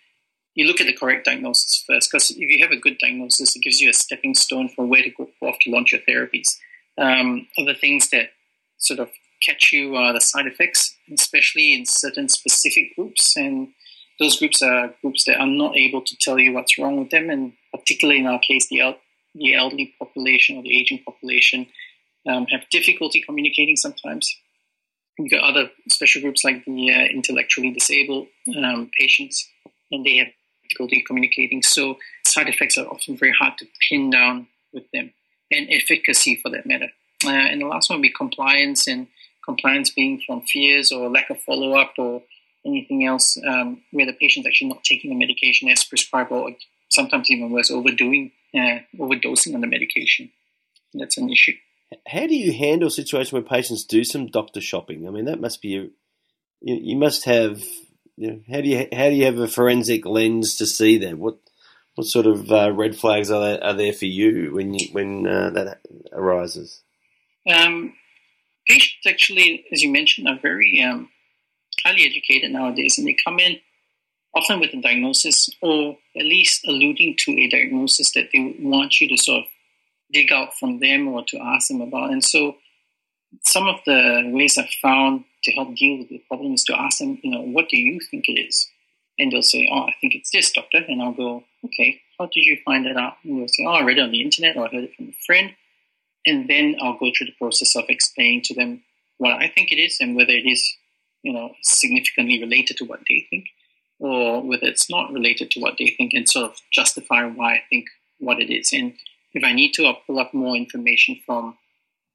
you 0.55 0.65
look 0.65 0.81
at 0.81 0.87
the 0.87 0.93
correct 0.93 1.25
diagnosis 1.25 1.83
first, 1.85 2.09
because 2.11 2.31
if 2.31 2.37
you 2.37 2.59
have 2.63 2.71
a 2.71 2.79
good 2.79 2.97
diagnosis, 2.99 3.55
it 3.55 3.61
gives 3.61 3.79
you 3.79 3.89
a 3.89 3.93
stepping 3.93 4.33
stone 4.33 4.69
for 4.69 4.85
where 4.85 5.03
to 5.03 5.09
go 5.09 5.29
off 5.41 5.59
to 5.61 5.71
launch 5.71 5.91
your 5.91 6.01
therapies. 6.01 6.57
Um, 6.97 7.47
other 7.57 7.73
things 7.73 8.09
that 8.09 8.31
sort 8.77 8.99
of 8.99 9.09
catch 9.45 9.71
you 9.71 9.95
are 9.95 10.13
the 10.13 10.21
side 10.21 10.47
effects, 10.47 10.95
especially 11.13 11.73
in 11.73 11.85
certain 11.85 12.29
specific 12.29 12.95
groups. 12.95 13.35
And 13.35 13.69
those 14.19 14.37
groups 14.37 14.61
are 14.61 14.93
groups 15.01 15.25
that 15.25 15.39
are 15.39 15.47
not 15.47 15.75
able 15.75 16.01
to 16.01 16.15
tell 16.19 16.37
you 16.37 16.53
what's 16.53 16.77
wrong 16.77 16.97
with 16.97 17.09
them. 17.09 17.29
And 17.29 17.53
particularly 17.73 18.19
in 18.19 18.27
our 18.27 18.39
case, 18.39 18.67
the, 18.69 18.81
el- 18.81 18.99
the 19.35 19.55
elderly 19.55 19.93
population 19.99 20.57
or 20.57 20.63
the 20.63 20.79
aging 20.79 21.03
population 21.03 21.67
um, 22.29 22.45
have 22.47 22.69
difficulty 22.69 23.21
communicating 23.21 23.75
sometimes. 23.75 24.35
You've 25.17 25.31
got 25.31 25.43
other 25.43 25.69
special 25.89 26.21
groups 26.21 26.43
like 26.43 26.63
the 26.65 26.93
uh, 26.93 27.05
intellectually 27.05 27.71
disabled 27.71 28.27
um, 28.57 28.89
patients, 28.99 29.47
and 29.91 30.05
they 30.05 30.17
have 30.17 30.27
difficulty 30.63 31.03
communicating. 31.05 31.61
So 31.61 31.97
side 32.25 32.47
effects 32.47 32.77
are 32.77 32.87
often 32.87 33.17
very 33.17 33.33
hard 33.37 33.57
to 33.59 33.65
pin 33.89 34.09
down 34.09 34.47
with 34.73 34.89
them, 34.93 35.11
and 35.51 35.67
efficacy 35.69 36.37
for 36.41 36.49
that 36.49 36.65
matter. 36.65 36.89
Uh, 37.25 37.29
and 37.29 37.61
the 37.61 37.65
last 37.67 37.89
one 37.89 37.99
would 37.99 38.03
be 38.03 38.13
compliance, 38.13 38.87
and 38.87 39.07
compliance 39.43 39.89
being 39.89 40.21
from 40.25 40.41
fears 40.41 40.91
or 40.91 41.09
lack 41.09 41.29
of 41.29 41.39
follow 41.41 41.73
up 41.73 41.93
or 41.97 42.23
anything 42.65 43.05
else 43.05 43.37
um, 43.47 43.81
where 43.91 44.05
the 44.05 44.13
patient's 44.13 44.47
actually 44.47 44.69
not 44.69 44.83
taking 44.83 45.09
the 45.09 45.17
medication 45.17 45.69
as 45.69 45.83
prescribed 45.83 46.31
or 46.31 46.51
sometimes 46.89 47.31
even 47.31 47.51
worse, 47.51 47.71
overdoing, 47.71 48.31
uh, 48.55 48.79
overdosing 48.99 49.55
on 49.55 49.61
the 49.61 49.67
medication. 49.67 50.31
That's 50.93 51.17
an 51.17 51.29
issue. 51.29 51.53
How 52.07 52.27
do 52.27 52.35
you 52.35 52.53
handle 52.53 52.87
a 52.87 52.91
situation 52.91 53.35
where 53.35 53.43
patients 53.43 53.83
do 53.83 54.03
some 54.03 54.27
doctor 54.27 54.61
shopping? 54.61 55.07
I 55.07 55.11
mean, 55.11 55.25
that 55.25 55.41
must 55.41 55.61
be 55.61 55.77
a, 55.77 55.81
you, 56.61 56.79
you 56.81 56.97
must 56.97 57.25
have. 57.25 57.61
You 58.17 58.27
know, 58.27 58.39
how 58.51 58.61
do 58.61 58.69
you 58.69 58.87
how 58.91 59.09
do 59.09 59.15
you 59.15 59.25
have 59.25 59.39
a 59.39 59.47
forensic 59.47 60.05
lens 60.05 60.55
to 60.57 60.67
see 60.67 60.97
that? 60.99 61.17
What 61.17 61.37
what 61.95 62.07
sort 62.07 62.27
of 62.27 62.51
uh, 62.51 62.71
red 62.71 62.95
flags 62.95 63.31
are 63.31 63.41
there, 63.41 63.63
are 63.63 63.73
there 63.73 63.93
for 63.93 64.05
you 64.05 64.53
when 64.53 64.73
you, 64.73 64.87
when 64.91 65.27
uh, 65.27 65.49
that 65.51 65.81
arises? 66.13 66.81
Um, 67.51 67.93
patients 68.67 69.05
actually, 69.07 69.65
as 69.71 69.81
you 69.81 69.91
mentioned, 69.91 70.27
are 70.27 70.39
very 70.41 70.83
um, 70.83 71.09
highly 71.83 72.05
educated 72.05 72.51
nowadays, 72.51 72.97
and 72.97 73.07
they 73.07 73.15
come 73.23 73.39
in 73.39 73.59
often 74.35 74.59
with 74.59 74.73
a 74.73 74.81
diagnosis 74.81 75.49
or 75.61 75.97
at 76.15 76.23
least 76.23 76.65
alluding 76.67 77.15
to 77.19 77.31
a 77.31 77.49
diagnosis 77.49 78.11
that 78.13 78.29
they 78.31 78.55
want 78.59 79.01
you 79.01 79.07
to 79.09 79.17
sort 79.17 79.43
of 79.43 79.49
dig 80.11 80.31
out 80.31 80.53
from 80.57 80.79
them 80.79 81.07
or 81.07 81.23
to 81.27 81.37
ask 81.37 81.67
them 81.67 81.81
about. 81.81 82.11
And 82.11 82.23
so, 82.23 82.55
some 83.43 83.67
of 83.67 83.77
the 83.85 84.29
ways 84.33 84.57
I've 84.57 84.69
found 84.81 85.23
to 85.43 85.51
help 85.53 85.75
deal 85.75 85.99
with 85.99 86.09
the 86.09 86.21
problem 86.27 86.53
is 86.53 86.63
to 86.65 86.79
ask 86.79 86.99
them, 86.99 87.17
you 87.23 87.31
know, 87.31 87.41
what 87.41 87.69
do 87.69 87.79
you 87.79 87.99
think 87.99 88.25
it 88.27 88.39
is? 88.39 88.67
And 89.17 89.31
they'll 89.31 89.41
say, 89.41 89.69
oh, 89.71 89.83
I 89.83 89.93
think 90.01 90.15
it's 90.15 90.31
this, 90.31 90.51
doctor. 90.51 90.79
And 90.87 91.01
I'll 91.01 91.13
go, 91.13 91.43
okay, 91.65 92.01
how 92.17 92.25
did 92.25 92.41
you 92.41 92.57
find 92.65 92.85
that 92.85 92.97
out? 92.97 93.13
And 93.23 93.39
they'll 93.39 93.47
say, 93.47 93.63
oh, 93.65 93.71
I 93.71 93.83
read 93.83 93.97
it 93.97 94.01
on 94.01 94.11
the 94.11 94.21
internet 94.21 94.57
or 94.57 94.67
I 94.67 94.71
heard 94.71 94.83
it 94.83 94.95
from 94.95 95.09
a 95.09 95.25
friend. 95.25 95.51
And 96.25 96.49
then 96.49 96.75
I'll 96.81 96.97
go 96.97 97.09
through 97.17 97.27
the 97.27 97.35
process 97.39 97.75
of 97.75 97.85
explaining 97.87 98.41
to 98.45 98.53
them 98.53 98.83
what 99.17 99.33
I 99.33 99.47
think 99.47 99.71
it 99.71 99.75
is 99.75 99.97
and 99.99 100.15
whether 100.15 100.31
it 100.31 100.45
is, 100.45 100.75
you 101.23 101.33
know, 101.33 101.51
significantly 101.61 102.41
related 102.41 102.77
to 102.77 102.85
what 102.85 103.01
they 103.07 103.25
think 103.29 103.45
or 103.99 104.41
whether 104.41 104.65
it's 104.65 104.89
not 104.89 105.13
related 105.13 105.51
to 105.51 105.59
what 105.59 105.75
they 105.77 105.93
think 105.97 106.13
and 106.13 106.27
sort 106.27 106.51
of 106.51 106.57
justify 106.71 107.23
why 107.25 107.53
I 107.53 107.63
think 107.69 107.85
what 108.19 108.39
it 108.39 108.51
is. 108.51 108.71
And 108.73 108.93
if 109.33 109.43
I 109.43 109.53
need 109.53 109.73
to, 109.73 109.85
I'll 109.85 110.01
pull 110.07 110.19
up 110.19 110.33
more 110.33 110.55
information 110.55 111.19
from 111.25 111.57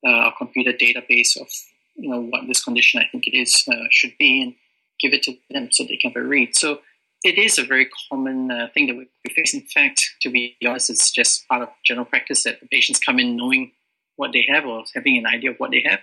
uh, 0.06 0.30
a 0.30 0.32
computer 0.36 0.72
database 0.72 1.40
of, 1.40 1.48
you 1.94 2.10
know, 2.10 2.20
what 2.20 2.46
this 2.48 2.62
condition 2.62 3.00
I 3.00 3.06
think 3.10 3.26
it 3.26 3.36
is 3.36 3.64
uh, 3.70 3.86
should 3.90 4.12
be 4.18 4.42
and 4.42 4.54
give 5.00 5.12
it 5.12 5.22
to 5.24 5.36
them 5.50 5.68
so 5.70 5.84
they 5.84 5.96
can 5.96 6.10
have 6.10 6.22
a 6.22 6.26
read. 6.26 6.56
So 6.56 6.80
it 7.22 7.38
is 7.38 7.58
a 7.58 7.64
very 7.64 7.88
common 8.10 8.50
uh, 8.50 8.68
thing 8.74 8.88
that 8.88 8.96
we 8.96 9.06
face. 9.30 9.54
In 9.54 9.62
fact, 9.62 10.00
to 10.22 10.30
be 10.30 10.56
honest, 10.66 10.90
it's 10.90 11.10
just 11.10 11.46
part 11.48 11.62
of 11.62 11.68
general 11.84 12.04
practice 12.04 12.44
that 12.44 12.60
the 12.60 12.66
patients 12.66 12.98
come 12.98 13.18
in 13.18 13.36
knowing 13.36 13.72
what 14.16 14.32
they 14.32 14.46
have 14.52 14.64
or 14.64 14.84
having 14.94 15.18
an 15.18 15.26
idea 15.26 15.50
of 15.50 15.56
what 15.58 15.70
they 15.70 15.84
have, 15.88 16.00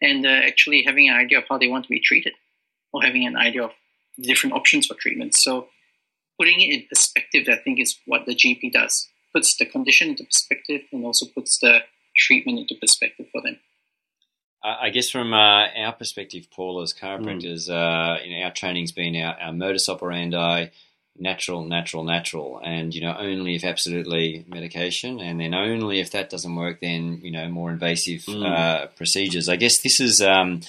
and 0.00 0.24
uh, 0.24 0.28
actually 0.28 0.82
having 0.86 1.08
an 1.08 1.16
idea 1.16 1.38
of 1.38 1.44
how 1.48 1.58
they 1.58 1.68
want 1.68 1.84
to 1.84 1.90
be 1.90 2.00
treated, 2.00 2.34
or 2.92 3.02
having 3.02 3.26
an 3.26 3.36
idea 3.36 3.64
of 3.64 3.72
different 4.20 4.54
options 4.54 4.86
for 4.86 4.94
treatment. 4.94 5.34
So 5.34 5.68
putting 6.38 6.60
it 6.60 6.72
in 6.72 6.86
perspective, 6.88 7.48
I 7.48 7.56
think, 7.56 7.80
is 7.80 7.98
what 8.06 8.26
the 8.26 8.34
GP 8.34 8.72
does. 8.72 9.08
Puts 9.34 9.56
the 9.56 9.66
condition 9.66 10.10
into 10.10 10.24
perspective 10.24 10.82
and 10.92 11.04
also 11.04 11.26
puts 11.26 11.58
the 11.58 11.80
treatment 12.16 12.58
into 12.58 12.74
perspective 12.80 13.26
for 13.32 13.42
them. 13.42 13.58
I 14.62 14.90
guess 14.90 15.08
from 15.08 15.32
uh, 15.32 15.66
our 15.68 15.92
perspective, 15.92 16.48
Paul, 16.50 16.82
as 16.82 16.92
chiropractors, 16.92 17.68
mm. 17.68 17.70
uh, 17.70 18.20
you 18.24 18.36
know, 18.36 18.44
our 18.44 18.52
training's 18.52 18.90
been 18.90 19.14
our, 19.16 19.34
our 19.40 19.52
modus 19.52 19.88
operandi 19.88 20.66
natural, 21.20 21.64
natural, 21.64 22.04
natural, 22.04 22.60
and 22.64 22.94
you 22.94 23.00
know 23.00 23.16
only 23.18 23.54
if 23.54 23.64
absolutely 23.64 24.44
medication, 24.48 25.20
and 25.20 25.40
then 25.40 25.54
only 25.54 26.00
if 26.00 26.10
that 26.12 26.30
doesn't 26.30 26.54
work, 26.54 26.80
then 26.80 27.20
you 27.22 27.30
know 27.30 27.48
more 27.48 27.70
invasive 27.70 28.22
mm. 28.22 28.44
uh, 28.46 28.86
procedures. 28.96 29.48
I 29.48 29.56
guess 29.56 29.80
this 29.80 30.00
is. 30.00 30.20
Um, 30.20 30.60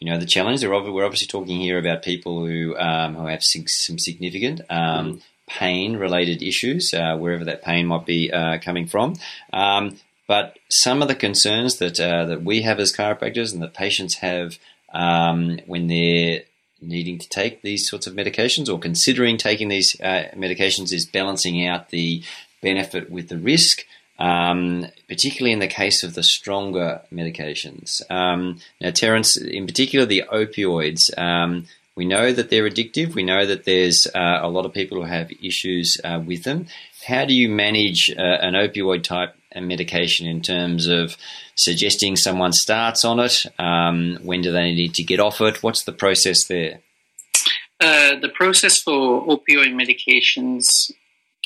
you 0.00 0.08
know 0.08 0.18
the 0.18 0.26
challenge. 0.26 0.64
We're 0.64 1.04
obviously 1.04 1.26
talking 1.26 1.60
here 1.60 1.76
about 1.76 2.04
people 2.04 2.46
who 2.46 2.76
um, 2.76 3.16
who 3.16 3.26
have 3.26 3.42
some 3.42 3.98
significant 3.98 4.60
um, 4.70 5.14
mm. 5.14 5.22
pain-related 5.48 6.40
issues, 6.40 6.94
uh, 6.94 7.16
wherever 7.16 7.44
that 7.46 7.62
pain 7.62 7.86
might 7.86 8.06
be 8.06 8.32
uh, 8.32 8.58
coming 8.58 8.86
from. 8.86 9.14
Um, 9.52 9.98
but 10.28 10.58
some 10.70 11.02
of 11.02 11.08
the 11.08 11.14
concerns 11.16 11.78
that 11.78 11.98
uh, 11.98 12.26
that 12.26 12.44
we 12.44 12.62
have 12.62 12.78
as 12.78 12.92
chiropractors 12.92 13.52
and 13.52 13.62
that 13.62 13.74
patients 13.74 14.18
have 14.18 14.58
um, 14.92 15.58
when 15.66 15.88
they're 15.88 16.42
needing 16.80 17.18
to 17.18 17.28
take 17.28 17.62
these 17.62 17.88
sorts 17.88 18.06
of 18.06 18.14
medications 18.14 18.72
or 18.72 18.78
considering 18.78 19.36
taking 19.36 19.68
these 19.68 19.98
uh, 20.00 20.24
medications 20.34 20.92
is 20.92 21.06
balancing 21.06 21.66
out 21.66 21.90
the 21.90 22.22
benefit 22.62 23.10
with 23.10 23.28
the 23.28 23.38
risk. 23.38 23.84
Um, 24.20 24.88
particularly 25.06 25.52
in 25.52 25.60
the 25.60 25.68
case 25.68 26.02
of 26.02 26.14
the 26.14 26.24
stronger 26.24 27.02
medications. 27.12 28.02
Um, 28.10 28.58
now, 28.80 28.90
Terence, 28.90 29.36
in 29.36 29.64
particular, 29.64 30.06
the 30.06 30.24
opioids, 30.28 31.16
um, 31.16 31.68
we 31.94 32.04
know 32.04 32.32
that 32.32 32.50
they're 32.50 32.68
addictive. 32.68 33.14
We 33.14 33.22
know 33.22 33.46
that 33.46 33.64
there's 33.64 34.08
uh, 34.12 34.38
a 34.42 34.48
lot 34.48 34.66
of 34.66 34.72
people 34.72 34.98
who 34.98 35.06
have 35.06 35.30
issues 35.40 35.98
uh, 36.02 36.20
with 36.24 36.42
them. 36.42 36.66
How 37.06 37.26
do 37.26 37.32
you 37.34 37.48
manage 37.48 38.10
uh, 38.10 38.20
an 38.20 38.54
opioid 38.54 39.04
type 39.04 39.36
medication 39.66 40.26
in 40.26 40.40
terms 40.40 40.86
of 40.86 41.16
suggesting 41.54 42.16
someone 42.16 42.52
starts 42.52 43.04
on 43.04 43.20
it? 43.20 43.44
Um, 43.58 44.18
when 44.22 44.40
do 44.40 44.52
they 44.52 44.74
need 44.74 44.94
to 44.94 45.02
get 45.02 45.20
off 45.20 45.40
it? 45.40 45.62
What's 45.62 45.84
the 45.84 45.92
process 45.92 46.46
there? 46.46 46.80
Uh, 47.80 48.16
the 48.20 48.30
process 48.34 48.80
for 48.80 49.26
opioid 49.26 49.72
medications 49.72 50.90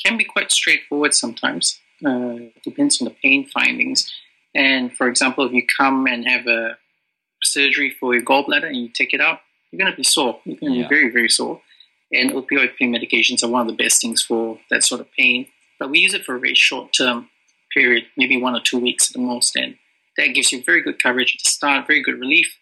can 0.03 0.17
be 0.17 0.23
quite 0.23 0.51
straightforward 0.51 1.13
sometimes. 1.13 1.79
Uh, 2.05 2.49
depends 2.63 3.01
on 3.01 3.05
the 3.05 3.15
pain 3.21 3.47
findings. 3.47 4.11
And 4.55 4.93
for 4.93 5.07
example, 5.07 5.45
if 5.45 5.53
you 5.53 5.63
come 5.77 6.07
and 6.07 6.27
have 6.27 6.47
a 6.47 6.77
surgery 7.43 7.95
for 7.99 8.13
your 8.13 8.23
gallbladder 8.23 8.67
and 8.67 8.75
you 8.75 8.89
take 8.89 9.13
it 9.13 9.21
out, 9.21 9.39
you're 9.71 9.79
going 9.79 9.91
to 9.91 9.97
be 9.97 10.03
sore. 10.03 10.39
You're 10.45 10.57
going 10.57 10.73
to 10.73 10.79
yeah. 10.79 10.87
be 10.87 10.95
very, 10.95 11.11
very 11.11 11.29
sore. 11.29 11.61
And 12.11 12.31
opioid 12.31 12.75
pain 12.77 12.93
medications 12.93 13.43
are 13.43 13.49
one 13.49 13.61
of 13.61 13.67
the 13.67 13.83
best 13.83 14.01
things 14.01 14.21
for 14.21 14.59
that 14.69 14.83
sort 14.83 15.01
of 15.01 15.11
pain. 15.17 15.47
But 15.79 15.89
we 15.89 15.99
use 15.99 16.13
it 16.13 16.23
for 16.23 16.35
a 16.35 16.39
very 16.39 16.53
short 16.55 16.93
term 16.93 17.29
period, 17.73 18.05
maybe 18.17 18.41
one 18.41 18.55
or 18.55 18.61
two 18.61 18.79
weeks 18.79 19.09
at 19.09 19.13
the 19.13 19.19
most. 19.19 19.55
And 19.55 19.77
that 20.17 20.33
gives 20.33 20.51
you 20.51 20.63
very 20.63 20.81
good 20.81 21.01
coverage 21.01 21.35
at 21.35 21.43
the 21.43 21.49
start, 21.49 21.87
very 21.87 22.01
good 22.01 22.19
relief. 22.19 22.57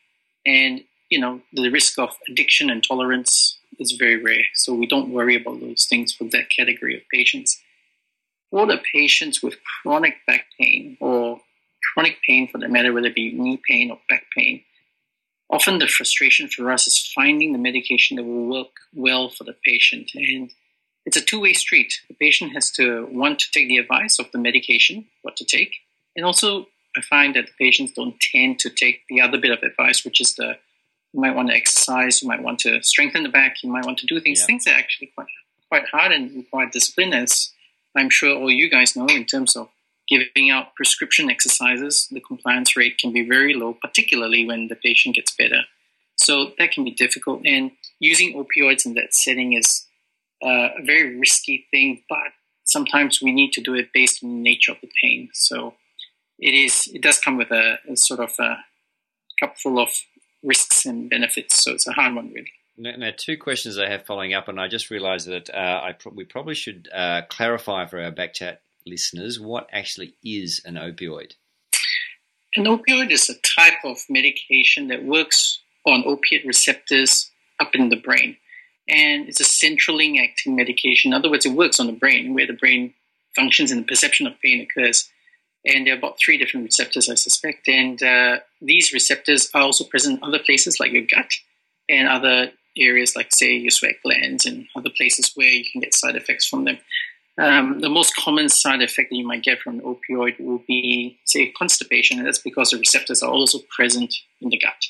And, 0.46 0.84
you 1.10 1.20
know, 1.20 1.42
the 1.54 1.70
risk 1.70 2.00
of 2.00 2.10
addiction 2.30 2.70
and 2.70 2.84
tolerance 2.84 3.58
is 3.80 3.94
very 3.94 4.22
rare. 4.22 4.44
So 4.56 4.74
we 4.74 4.88
don't 4.88 5.14
worry 5.14 5.36
about 5.36 5.60
those 5.60 5.86
things 5.90 6.14
for 6.14 6.26
that 6.26 6.50
category 6.56 6.96
of 6.96 7.04
patients. 7.14 7.60
For 8.50 8.66
the 8.66 8.82
patients 8.94 9.42
with 9.42 9.56
chronic 9.64 10.16
back 10.28 10.46
pain 10.60 10.98
or 11.00 11.42
chronic 11.94 12.18
pain 12.28 12.48
for 12.48 12.58
that 12.60 12.72
matter, 12.72 12.94
whether 12.94 13.08
it 13.08 13.16
be 13.16 13.32
knee 13.32 13.62
pain 13.68 13.92
or 13.92 14.00
back 14.10 14.26
pain, 14.36 14.64
often 15.50 15.80
the 15.80 15.88
frustration 15.88 16.48
for 16.48 16.72
us 16.72 16.88
is 16.88 17.12
finding 17.16 17.54
the 17.54 17.60
medication 17.60 18.18
that 18.18 18.24
will 18.24 18.48
work 18.48 18.72
well 18.94 19.30
for 19.30 19.44
the 19.44 19.56
patient. 19.66 20.12
And 20.16 20.52
it's 21.06 21.18
a 21.18 21.22
two-way 21.22 21.54
street. 21.54 21.94
The 22.08 22.14
patient 22.14 22.54
has 22.54 22.72
to 22.72 23.08
want 23.12 23.40
to 23.40 23.52
take 23.52 23.68
the 23.68 23.78
advice 23.78 24.20
of 24.20 24.32
the 24.32 24.38
medication, 24.38 25.06
what 25.22 25.36
to 25.38 25.46
take, 25.46 25.76
and 26.16 26.26
also 26.26 26.68
I 26.96 27.02
find 27.02 27.36
that 27.36 27.48
the 27.48 27.66
patients 27.66 27.94
don't 27.94 28.20
tend 28.20 28.60
to 28.60 28.70
take 28.70 29.08
the 29.08 29.22
other 29.22 29.38
bit 29.38 29.52
of 29.52 29.64
advice, 29.64 30.04
which 30.04 30.20
is 30.20 30.36
the 30.36 30.58
you 31.14 31.20
might 31.20 31.36
want 31.36 31.50
to 31.50 31.56
exercise, 31.56 32.22
you 32.22 32.28
might 32.28 32.42
want 32.42 32.60
to 32.60 32.82
strengthen 32.84 33.24
the 33.24 33.30
back, 33.30 33.64
you 33.64 33.70
might 33.70 33.86
want 33.86 33.98
to 34.00 34.06
do 34.06 34.20
things, 34.22 34.40
yeah. 34.40 34.46
things 34.46 34.64
that 34.64 34.76
are 34.76 34.80
actually 34.80 35.08
quite 35.08 35.28
quite 35.70 35.88
hard 35.88 36.12
and 36.12 36.36
require 36.36 36.70
discipline, 36.70 37.14
as 37.14 37.52
I'm 37.96 38.10
sure 38.10 38.36
all 38.36 38.52
you 38.52 38.70
guys 38.70 38.96
know, 38.96 39.08
in 39.08 39.26
terms 39.26 39.56
of 39.56 39.70
giving 40.08 40.50
out 40.50 40.76
prescription 40.76 41.30
exercises, 41.30 42.08
the 42.12 42.20
compliance 42.20 42.76
rate 42.76 42.98
can 42.98 43.14
be 43.14 43.28
very 43.28 43.54
low, 43.54 43.74
particularly 43.74 44.46
when 44.46 44.68
the 44.68 44.76
patient 44.76 45.16
gets 45.16 45.34
better. 45.34 45.62
So 46.16 46.52
that 46.60 46.72
can 46.72 46.84
be 46.84 46.92
difficult. 46.92 47.42
And 47.46 47.72
using 48.00 48.34
opioids 48.34 48.86
in 48.86 48.94
that 48.96 49.14
setting 49.14 49.54
is 49.54 49.86
uh, 50.44 50.70
a 50.80 50.84
very 50.84 51.18
risky 51.18 51.68
thing, 51.72 52.04
but 52.10 52.34
sometimes 52.64 53.22
we 53.22 53.32
need 53.32 53.52
to 53.54 53.62
do 53.62 53.74
it 53.76 53.90
based 53.94 54.24
on 54.24 54.30
the 54.30 54.42
nature 54.42 54.72
of 54.72 54.82
the 54.82 54.90
pain. 55.02 55.30
So 55.34 55.76
it 56.40 56.54
is 56.54 56.90
it 56.94 57.02
does 57.02 57.20
come 57.20 57.38
with 57.38 57.52
a, 57.52 57.78
a 57.90 57.96
sort 57.96 58.20
of 58.20 58.32
a 58.40 58.58
cup 59.40 59.58
full 59.58 59.80
of 59.80 59.90
risks 60.44 60.86
and 60.86 61.10
benefits. 61.10 61.64
So 61.64 61.72
it's 61.72 61.88
a 61.88 61.94
hard 61.94 62.16
one, 62.16 62.32
really. 62.34 62.52
Now, 62.78 62.96
now, 62.98 63.12
two 63.16 63.38
questions 63.38 63.78
I 63.78 63.90
have 63.90 64.06
following 64.06 64.34
up, 64.34 64.48
and 64.48 64.60
I 64.60 64.68
just 64.68 64.90
realised 64.90 65.28
that 65.28 65.50
uh, 65.54 65.82
I 65.84 65.92
pro- 65.92 66.14
we 66.14 66.24
probably 66.24 66.56
should 66.56 66.90
uh, 66.94 67.22
clarify 67.30 67.86
for 67.86 68.02
our 68.02 68.12
backchat 68.12 68.58
listeners 68.88 69.40
what 69.40 69.68
actually 69.72 70.16
is 70.24 70.62
an 70.66 70.76
opioid. 70.76 71.34
An 72.56 72.66
opioid 72.66 73.12
is 73.12 73.30
a 73.30 73.36
type 73.56 73.80
of 73.84 74.00
medication 74.10 74.88
that 74.88 75.06
works 75.06 75.62
on 75.86 76.04
opiate 76.06 76.46
receptors 76.46 77.30
up 77.60 77.76
in 77.76 77.90
the 77.90 77.96
brain, 77.96 78.38
and 78.92 79.30
it's 79.30 79.40
a 79.40 79.46
centrally 79.46 80.20
acting 80.20 80.56
medication. 80.56 81.12
In 81.12 81.18
other 81.18 81.32
words, 81.32 81.46
it 81.46 81.54
works 81.54 81.80
on 81.80 81.88
the 81.88 81.94
brain 81.94 82.34
where 82.34 82.46
the 82.46 82.54
brain 82.54 82.94
functions 83.36 83.72
and 83.72 83.82
the 83.82 83.88
perception 83.88 84.28
of 84.28 84.40
pain 84.44 84.62
occurs. 84.62 85.10
And 85.66 85.88
there 85.88 85.94
are 85.94 85.98
about 85.98 86.20
three 86.20 86.38
different 86.38 86.66
receptors, 86.66 87.10
I 87.10 87.16
suspect. 87.16 87.70
And 87.70 88.04
uh, 88.04 88.40
these 88.62 88.92
receptors 88.92 89.50
are 89.54 89.62
also 89.62 89.86
present 89.86 90.18
in 90.18 90.28
other 90.28 90.40
places 90.40 90.80
like 90.80 90.92
your 90.92 91.04
gut 91.04 91.32
and 91.88 92.10
other 92.10 92.52
areas 92.78 93.16
like, 93.16 93.30
say, 93.32 93.54
your 93.54 93.72
sweat 93.72 93.96
glands 94.04 94.46
and 94.46 94.68
other 94.76 94.90
places 94.90 95.32
where 95.36 95.48
you 95.48 95.64
can 95.72 95.82
get 95.82 95.94
side 95.94 96.16
effects 96.16 96.48
from 96.48 96.66
them. 96.66 96.78
Um, 97.38 97.80
the 97.80 97.90
most 97.90 98.16
common 98.16 98.50
side 98.50 98.82
effect 98.82 99.10
that 99.10 99.16
you 99.16 99.26
might 99.26 99.44
get 99.44 99.62
from 99.62 99.80
an 99.80 99.86
opioid 99.86 100.40
will 100.40 100.62
be, 100.68 101.18
say, 101.26 101.52
constipation, 101.52 102.18
and 102.18 102.28
that's 102.28 102.40
because 102.40 102.72
the 102.72 102.78
receptors 102.78 103.24
are 103.24 103.32
also 103.32 103.60
present 103.76 104.14
in 104.42 104.50
the 104.50 104.58
gut. 104.58 104.88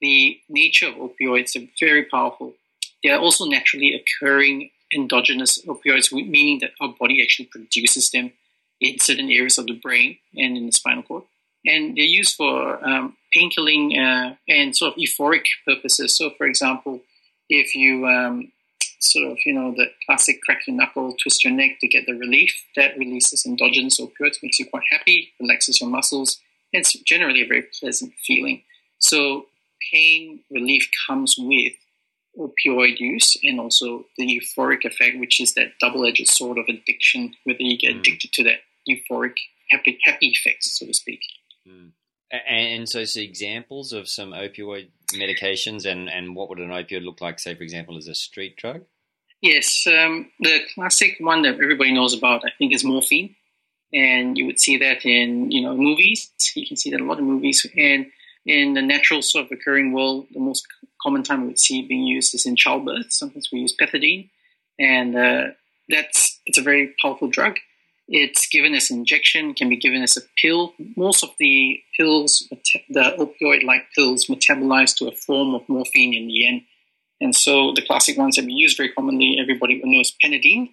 The 0.00 0.38
nature 0.48 0.88
of 0.88 0.94
opioids 0.94 1.56
are 1.56 1.66
very 1.80 2.04
powerful. 2.04 2.54
They 3.02 3.10
are 3.10 3.18
also 3.18 3.46
naturally 3.46 3.94
occurring 3.94 4.70
endogenous 4.94 5.58
opioids, 5.66 6.12
meaning 6.12 6.58
that 6.60 6.72
our 6.80 6.94
body 6.98 7.22
actually 7.22 7.46
produces 7.46 8.10
them 8.10 8.32
in 8.80 8.98
certain 8.98 9.30
areas 9.30 9.58
of 9.58 9.66
the 9.66 9.78
brain 9.80 10.18
and 10.36 10.56
in 10.56 10.66
the 10.66 10.72
spinal 10.72 11.02
cord. 11.02 11.24
And 11.64 11.96
they're 11.96 12.04
used 12.04 12.36
for 12.36 12.84
um, 12.86 13.16
painkilling 13.34 13.96
uh, 13.96 14.34
and 14.48 14.76
sort 14.76 14.94
of 14.94 14.98
euphoric 14.98 15.44
purposes. 15.66 16.16
So, 16.16 16.30
for 16.36 16.46
example, 16.46 17.00
if 17.48 17.74
you 17.74 18.06
um, 18.06 18.50
sort 18.98 19.30
of, 19.30 19.38
you 19.46 19.54
know, 19.54 19.72
the 19.72 19.86
classic 20.06 20.40
crack 20.42 20.66
your 20.66 20.76
knuckle, 20.76 21.14
twist 21.22 21.44
your 21.44 21.52
neck 21.52 21.78
to 21.80 21.88
get 21.88 22.06
the 22.06 22.14
relief, 22.14 22.52
that 22.74 22.98
releases 22.98 23.46
endogenous 23.46 24.00
opioids, 24.00 24.42
makes 24.42 24.58
you 24.58 24.66
quite 24.66 24.82
happy, 24.90 25.32
relaxes 25.40 25.80
your 25.80 25.90
muscles. 25.90 26.38
And 26.74 26.80
it's 26.80 26.92
generally 27.00 27.42
a 27.42 27.46
very 27.46 27.66
pleasant 27.80 28.12
feeling. 28.26 28.62
So, 28.98 29.46
pain 29.92 30.40
relief 30.50 30.88
comes 31.06 31.36
with 31.38 31.74
opioid 32.38 32.98
use 32.98 33.36
and 33.42 33.60
also 33.60 34.04
the 34.16 34.26
euphoric 34.26 34.84
effect, 34.84 35.18
which 35.18 35.40
is 35.40 35.54
that 35.54 35.72
double 35.80 36.06
edged 36.06 36.26
sword 36.28 36.58
of 36.58 36.64
addiction, 36.68 37.34
whether 37.44 37.62
you 37.62 37.78
get 37.78 37.94
mm. 37.94 38.00
addicted 38.00 38.32
to 38.32 38.44
that 38.44 38.60
euphoric, 38.88 39.34
happy, 39.70 39.98
happy 40.04 40.28
effects, 40.28 40.78
so 40.78 40.86
to 40.86 40.94
speak. 40.94 41.20
Mm. 41.68 41.92
And 42.48 42.88
so, 42.88 43.04
some 43.04 43.22
examples 43.22 43.92
of 43.92 44.08
some 44.08 44.32
opioid 44.32 44.88
medications, 45.12 45.84
and, 45.84 46.08
and 46.08 46.34
what 46.34 46.48
would 46.48 46.58
an 46.58 46.70
opioid 46.70 47.04
look 47.04 47.20
like, 47.20 47.38
say, 47.38 47.54
for 47.54 47.62
example, 47.62 47.98
as 47.98 48.08
a 48.08 48.14
street 48.14 48.56
drug? 48.56 48.82
Yes, 49.42 49.84
um, 49.86 50.30
the 50.40 50.60
classic 50.74 51.16
one 51.20 51.42
that 51.42 51.54
everybody 51.54 51.92
knows 51.92 52.14
about, 52.14 52.42
I 52.46 52.50
think, 52.56 52.72
is 52.72 52.84
morphine, 52.84 53.34
and 53.92 54.38
you 54.38 54.46
would 54.46 54.58
see 54.58 54.78
that 54.78 55.04
in 55.04 55.50
you 55.50 55.62
know 55.62 55.76
movies. 55.76 56.30
You 56.54 56.66
can 56.66 56.76
see 56.76 56.90
that 56.90 57.00
in 57.00 57.06
a 57.06 57.08
lot 57.08 57.18
of 57.18 57.24
movies, 57.24 57.66
and 57.76 58.06
in 58.44 58.74
the 58.74 58.82
natural 58.82 59.22
sort 59.22 59.46
of 59.46 59.52
occurring 59.52 59.92
world, 59.92 60.26
the 60.32 60.40
most 60.40 60.66
common 61.02 61.22
time 61.22 61.46
we 61.46 61.56
see 61.56 61.82
being 61.82 62.04
used 62.04 62.34
is 62.34 62.46
in 62.46 62.56
childbirth. 62.56 63.12
Sometimes 63.12 63.48
we 63.52 63.60
use 63.60 63.74
pethidine, 63.80 64.30
and 64.78 65.16
uh, 65.16 65.44
that's 65.88 66.40
it's 66.46 66.58
a 66.58 66.62
very 66.62 66.94
powerful 67.00 67.28
drug. 67.28 67.56
It's 68.08 68.48
given 68.48 68.74
as 68.74 68.90
an 68.90 68.98
injection, 68.98 69.54
can 69.54 69.68
be 69.68 69.76
given 69.76 70.02
as 70.02 70.16
a 70.16 70.22
pill. 70.40 70.74
Most 70.96 71.22
of 71.22 71.30
the 71.38 71.78
pills, 71.96 72.46
the 72.90 73.14
opioid-like 73.18 73.84
pills, 73.94 74.26
metabolize 74.26 74.94
to 74.96 75.08
a 75.08 75.12
form 75.12 75.54
of 75.54 75.68
morphine 75.68 76.12
in 76.12 76.26
the 76.26 76.46
end. 76.46 76.62
And 77.20 77.34
so 77.34 77.72
the 77.72 77.82
classic 77.86 78.18
ones 78.18 78.36
that 78.36 78.44
we 78.44 78.52
use 78.52 78.74
very 78.76 78.92
commonly, 78.92 79.38
everybody 79.40 79.80
knows 79.84 80.12
Panadeine, 80.22 80.70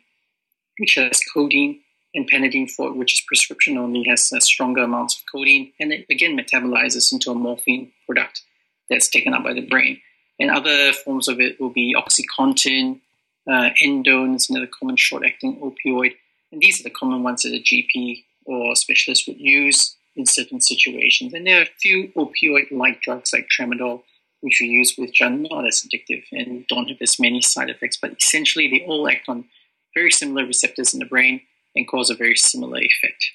which 0.79 0.95
has 0.95 1.21
codeine, 1.33 1.79
and 2.13 2.29
Panadeine 2.29 2.69
Forte 2.69 2.97
which 2.97 3.13
is 3.13 3.21
prescription 3.27 3.77
only, 3.77 4.03
has 4.09 4.31
stronger 4.39 4.83
amounts 4.83 5.17
of 5.17 5.23
codeine, 5.31 5.73
and 5.79 5.93
it 5.93 6.05
again 6.09 6.37
metabolizes 6.37 7.11
into 7.11 7.31
a 7.31 7.35
morphine 7.35 7.91
product 8.05 8.41
that's 8.89 9.09
taken 9.09 9.33
up 9.33 9.43
by 9.43 9.53
the 9.53 9.67
brain. 9.67 10.01
And 10.39 10.49
other 10.49 10.93
forms 10.93 11.27
of 11.27 11.39
it 11.39 11.59
will 11.59 11.69
be 11.69 11.95
OxyContin, 11.95 13.01
uh, 13.49 13.69
Endone 13.83 14.35
is 14.35 14.49
another 14.49 14.69
common 14.79 14.95
short-acting 14.95 15.59
opioid, 15.59 16.13
and 16.51 16.61
these 16.61 16.79
are 16.79 16.83
the 16.83 16.89
common 16.89 17.23
ones 17.23 17.43
that 17.43 17.53
a 17.53 17.61
GP 17.61 18.23
or 18.45 18.75
specialist 18.75 19.27
would 19.27 19.39
use 19.39 19.95
in 20.15 20.25
certain 20.25 20.59
situations. 20.59 21.33
And 21.33 21.45
there 21.45 21.59
are 21.59 21.63
a 21.63 21.79
few 21.79 22.11
opioid-like 22.15 23.01
drugs 23.01 23.31
like 23.33 23.47
tramadol, 23.47 24.03
which 24.41 24.59
we 24.61 24.67
use 24.67 24.95
which 24.97 25.21
are 25.21 25.29
not 25.29 25.67
as 25.67 25.85
addictive 25.85 26.23
and 26.31 26.65
don't 26.67 26.87
have 26.87 27.01
as 27.01 27.19
many 27.19 27.41
side 27.41 27.69
effects. 27.69 27.97
But 28.01 28.13
essentially, 28.19 28.67
they 28.67 28.85
all 28.85 29.07
act 29.07 29.29
on 29.29 29.45
very 29.93 30.11
similar 30.11 30.45
receptors 30.45 30.93
in 30.93 30.99
the 30.99 31.05
brain 31.05 31.41
and 31.75 31.87
cause 31.87 32.09
a 32.09 32.15
very 32.15 32.35
similar 32.35 32.79
effect. 32.79 33.31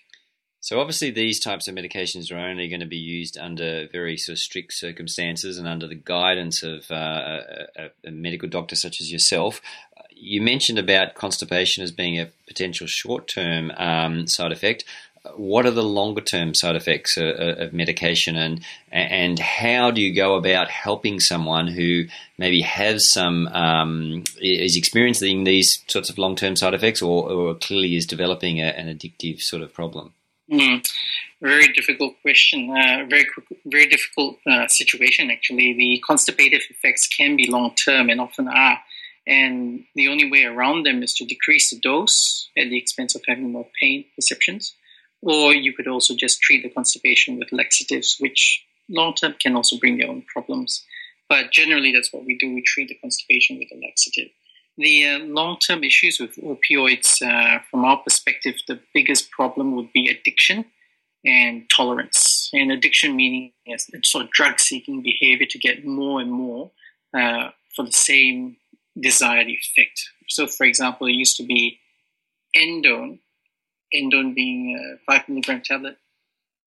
So 0.61 0.81
obviously, 0.81 1.11
these 1.11 1.41
types 1.41 1.69
of 1.69 1.75
medications 1.75 2.33
are 2.33 2.39
only 2.39 2.69
going 2.69 2.81
to 2.81 2.87
be 2.87 2.97
used 2.97 3.37
under 3.37 3.87
very 3.93 4.17
sort 4.17 4.35
of 4.35 4.39
strict 4.39 4.73
circumstances 4.73 5.59
and 5.59 5.69
under 5.69 5.87
the 5.87 5.95
guidance 5.95 6.63
of 6.63 6.91
uh, 6.91 7.41
a, 7.77 7.91
a, 8.07 8.11
medical 8.11 8.49
doctor 8.49 8.75
such 8.75 8.99
as 8.99 9.13
yourself 9.13 9.61
you 10.17 10.41
mentioned 10.41 10.79
about 10.79 11.15
constipation 11.15 11.83
as 11.83 11.93
being 11.93 12.19
a 12.19 12.31
potential 12.47 12.87
short 12.87 13.29
term 13.29 13.71
um, 13.77 14.27
side 14.27 14.53
effect. 14.53 14.85
What 15.37 15.65
are 15.65 15.71
the 15.71 15.83
longer 15.83 16.21
term 16.21 16.55
side 16.55 16.77
effects 16.77 17.17
of, 17.17 17.35
of, 17.37 17.73
medication, 17.73 18.37
and 18.37 18.63
and 18.93 19.39
how 19.39 19.91
do 19.91 20.03
you 20.03 20.15
go 20.15 20.35
about 20.35 20.69
helping 20.69 21.19
someone 21.19 21.67
who 21.67 22.05
maybe 22.37 22.61
has 22.61 23.11
some 23.11 23.47
um, 23.49 24.25
is 24.41 24.77
experiencing 24.77 25.45
these 25.45 25.83
sorts 25.87 26.11
of 26.11 26.19
long 26.19 26.37
term 26.37 26.57
side 26.57 26.75
effects, 26.75 27.01
or, 27.01 27.31
or, 27.31 27.55
clearly 27.55 27.97
is 27.97 28.07
developing 28.07 28.61
a, 28.61 28.67
an 28.67 28.95
addictive 28.95 29.41
sort 29.41 29.63
of 29.63 29.73
problem? 29.73 30.13
Mm, 30.53 30.87
very 31.41 31.73
difficult 31.73 32.21
question. 32.21 32.71
Uh, 32.71 33.07
very 33.09 33.27
very 33.65 33.87
difficult 33.87 34.37
uh, 34.47 34.67
situation. 34.69 35.31
Actually, 35.31 35.73
the 35.73 36.03
constipative 36.07 36.65
effects 36.69 37.09
can 37.09 37.35
be 37.35 37.51
long 37.51 37.75
term 37.75 38.11
and 38.11 38.21
often 38.21 38.47
are. 38.49 38.79
And 39.27 39.85
the 39.95 40.09
only 40.09 40.31
way 40.31 40.45
around 40.45 40.85
them 40.85 41.03
is 41.03 41.15
to 41.15 41.25
decrease 41.25 41.71
the 41.71 41.81
dose 41.81 42.51
at 42.59 42.69
the 42.69 42.77
expense 42.77 43.15
of 43.15 43.23
having 43.27 43.53
more 43.53 43.67
pain 43.81 44.05
perceptions. 44.15 44.75
Or 45.25 45.55
you 45.55 45.73
could 45.73 45.89
also 45.89 46.15
just 46.15 46.41
treat 46.41 46.63
the 46.63 46.69
constipation 46.69 47.39
with 47.39 47.51
laxatives, 47.51 48.17
which 48.21 48.65
long 48.89 49.15
term 49.15 49.35
can 49.41 49.57
also 49.57 49.79
bring 49.79 49.99
their 49.99 50.11
own 50.11 50.23
problems. 50.23 50.85
But 51.29 51.51
generally, 51.51 51.93
that's 51.93 52.13
what 52.13 52.27
we 52.27 52.37
do. 52.37 52.55
We 52.55 52.63
treat 52.63 52.89
the 52.89 52.99
constipation 53.03 53.59
with 53.59 53.69
a 53.73 53.81
laxative. 53.81 54.29
The 54.77 55.07
uh, 55.07 55.19
long 55.21 55.59
term 55.59 55.83
issues 55.83 56.21
with 56.21 56.37
opioids, 56.37 57.23
uh, 57.23 57.61
from 57.71 57.85
our 57.85 57.97
perspective, 57.97 58.57
the 58.69 58.81
biggest 58.93 59.31
problem 59.31 59.75
would 59.77 59.93
be 59.93 60.09
addiction 60.09 60.67
and 61.25 61.65
tolerance. 61.75 62.51
And 62.53 62.71
addiction 62.71 63.17
meaning 63.17 63.53
yes, 63.67 63.91
sort 64.03 64.25
of 64.25 64.31
drug 64.31 64.61
seeking 64.61 65.03
behavior 65.03 65.47
to 65.49 65.59
get 65.59 65.87
more 65.87 66.21
and 66.21 66.31
more 66.31 66.71
uh, 67.17 67.51
for 67.75 67.85
the 67.85 67.93
same 67.93 68.57
desired 69.01 69.49
effect. 69.49 70.11
So, 70.29 70.47
for 70.47 70.65
example, 70.67 71.07
it 71.07 71.13
used 71.13 71.37
to 71.39 71.45
be 71.45 71.81
endone, 72.57 73.21
endone 73.95 74.35
being 74.35 74.77
a 74.77 75.13
five 75.13 75.29
milligram 75.29 75.63
tablet. 75.63 75.97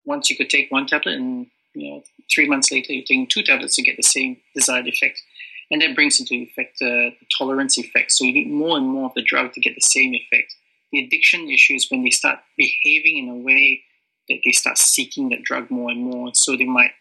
Once 0.05 0.29
you 0.29 0.37
could 0.37 0.49
take 0.49 0.71
one 0.71 0.87
tablet, 0.87 1.15
and 1.15 1.47
you 1.73 1.91
know, 1.91 2.03
three 2.33 2.47
months 2.47 2.71
later, 2.71 2.93
you're 2.93 3.03
taking 3.03 3.27
two 3.27 3.43
tablets 3.43 3.75
to 3.75 3.81
get 3.81 3.97
the 3.97 4.03
same 4.03 4.37
desired 4.55 4.87
effect. 4.87 5.21
And 5.69 5.81
that 5.81 5.95
brings 5.95 6.19
into 6.19 6.35
effect 6.35 6.77
uh, 6.81 7.11
the 7.19 7.27
tolerance 7.37 7.77
effect. 7.77 8.13
So 8.13 8.23
you 8.23 8.33
need 8.33 8.49
more 8.49 8.77
and 8.77 8.87
more 8.87 9.07
of 9.07 9.13
the 9.15 9.21
drug 9.21 9.51
to 9.53 9.59
get 9.59 9.75
the 9.75 9.81
same 9.81 10.13
effect. 10.13 10.55
The 10.91 11.03
addiction 11.03 11.49
issue 11.49 11.73
is 11.73 11.91
when 11.91 12.03
they 12.03 12.09
start 12.09 12.39
behaving 12.57 13.17
in 13.17 13.29
a 13.29 13.35
way 13.35 13.83
that 14.29 14.39
they 14.45 14.51
start 14.51 14.77
seeking 14.77 15.29
that 15.29 15.43
drug 15.43 15.69
more 15.69 15.91
and 15.91 16.01
more. 16.01 16.31
So 16.33 16.55
they 16.55 16.65
might 16.65 16.91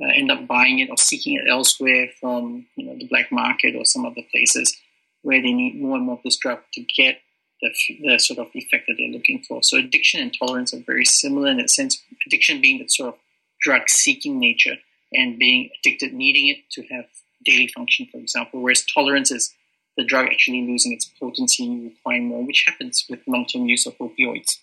uh, 0.00 0.08
end 0.14 0.30
up 0.30 0.46
buying 0.46 0.78
it 0.78 0.90
or 0.90 0.96
seeking 0.96 1.34
it 1.34 1.48
elsewhere 1.48 2.08
from 2.20 2.66
you 2.76 2.86
know 2.86 2.96
the 2.96 3.06
black 3.08 3.30
market 3.30 3.74
or 3.76 3.84
some 3.84 4.06
other 4.06 4.22
places 4.30 4.76
where 5.22 5.40
they 5.40 5.52
need 5.52 5.80
more 5.80 5.96
and 5.96 6.06
more 6.06 6.16
of 6.16 6.22
this 6.24 6.36
drug 6.36 6.58
to 6.72 6.84
get 6.96 7.20
the, 7.62 7.70
the 8.02 8.18
sort 8.18 8.40
of 8.40 8.48
effect 8.54 8.84
that 8.88 8.96
they're 8.98 9.08
looking 9.08 9.42
for. 9.46 9.62
So 9.62 9.78
addiction 9.78 10.20
and 10.20 10.34
tolerance 10.36 10.74
are 10.74 10.82
very 10.84 11.04
similar 11.04 11.48
in 11.48 11.58
that 11.58 11.70
sense. 11.70 12.02
Addiction 12.26 12.60
being 12.60 12.80
the 12.80 12.88
sort 12.88 13.14
of 13.14 13.20
drug 13.60 13.82
seeking 13.88 14.38
nature 14.38 14.76
and 15.14 15.38
being 15.38 15.70
addicted, 15.78 16.12
needing 16.12 16.48
it 16.48 16.58
to 16.72 16.82
have 16.94 17.04
daily 17.44 17.68
function, 17.68 18.08
for 18.10 18.18
example, 18.18 18.60
whereas 18.60 18.84
tolerance 18.84 19.30
is 19.30 19.54
the 19.96 20.04
drug 20.04 20.26
actually 20.26 20.62
losing 20.66 20.92
its 20.92 21.04
potency 21.04 21.66
and 21.66 21.84
requiring 21.84 22.28
more, 22.28 22.44
which 22.44 22.64
happens 22.66 23.04
with 23.08 23.20
long 23.26 23.46
term 23.46 23.66
use 23.66 23.86
of 23.86 23.96
opioids. 23.98 24.58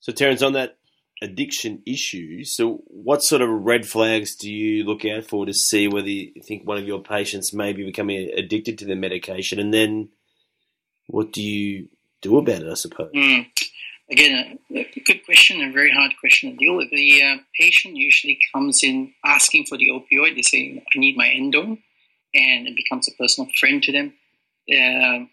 So, 0.00 0.12
Terence, 0.12 0.42
on 0.42 0.54
that 0.54 0.78
addiction 1.22 1.82
issue, 1.86 2.44
so 2.44 2.82
what 2.86 3.22
sort 3.22 3.42
of 3.42 3.50
red 3.50 3.86
flags 3.86 4.34
do 4.34 4.50
you 4.50 4.84
look 4.84 5.04
out 5.04 5.24
for 5.24 5.44
to 5.44 5.52
see 5.52 5.86
whether 5.86 6.08
you 6.08 6.32
think 6.42 6.66
one 6.66 6.78
of 6.78 6.86
your 6.86 7.02
patients 7.02 7.52
may 7.52 7.74
be 7.74 7.84
becoming 7.84 8.30
addicted 8.36 8.78
to 8.78 8.86
their 8.86 8.96
medication? 8.96 9.60
And 9.60 9.74
then 9.74 10.08
what 11.10 11.32
do 11.32 11.42
you 11.42 11.88
do 12.22 12.38
about 12.38 12.62
it, 12.62 12.70
I 12.70 12.74
suppose? 12.74 13.10
Mm. 13.14 13.46
Again, 14.10 14.58
a, 14.74 14.80
a, 14.80 15.02
good 15.04 15.24
question, 15.24 15.62
a 15.62 15.72
very 15.72 15.92
hard 15.92 16.12
question 16.18 16.50
to 16.50 16.56
deal 16.56 16.76
with. 16.76 16.90
The 16.90 17.22
uh, 17.22 17.36
patient 17.58 17.96
usually 17.96 18.38
comes 18.52 18.82
in 18.82 19.12
asking 19.24 19.66
for 19.66 19.78
the 19.78 19.88
opioid. 19.88 20.34
They 20.34 20.42
say, 20.42 20.82
I 20.82 20.98
need 20.98 21.16
my 21.16 21.26
endone, 21.26 21.78
and 22.34 22.66
it 22.66 22.76
becomes 22.76 23.08
a 23.08 23.12
personal 23.12 23.48
friend 23.58 23.82
to 23.82 23.92
them. 23.92 24.12
Uh, 24.68 25.26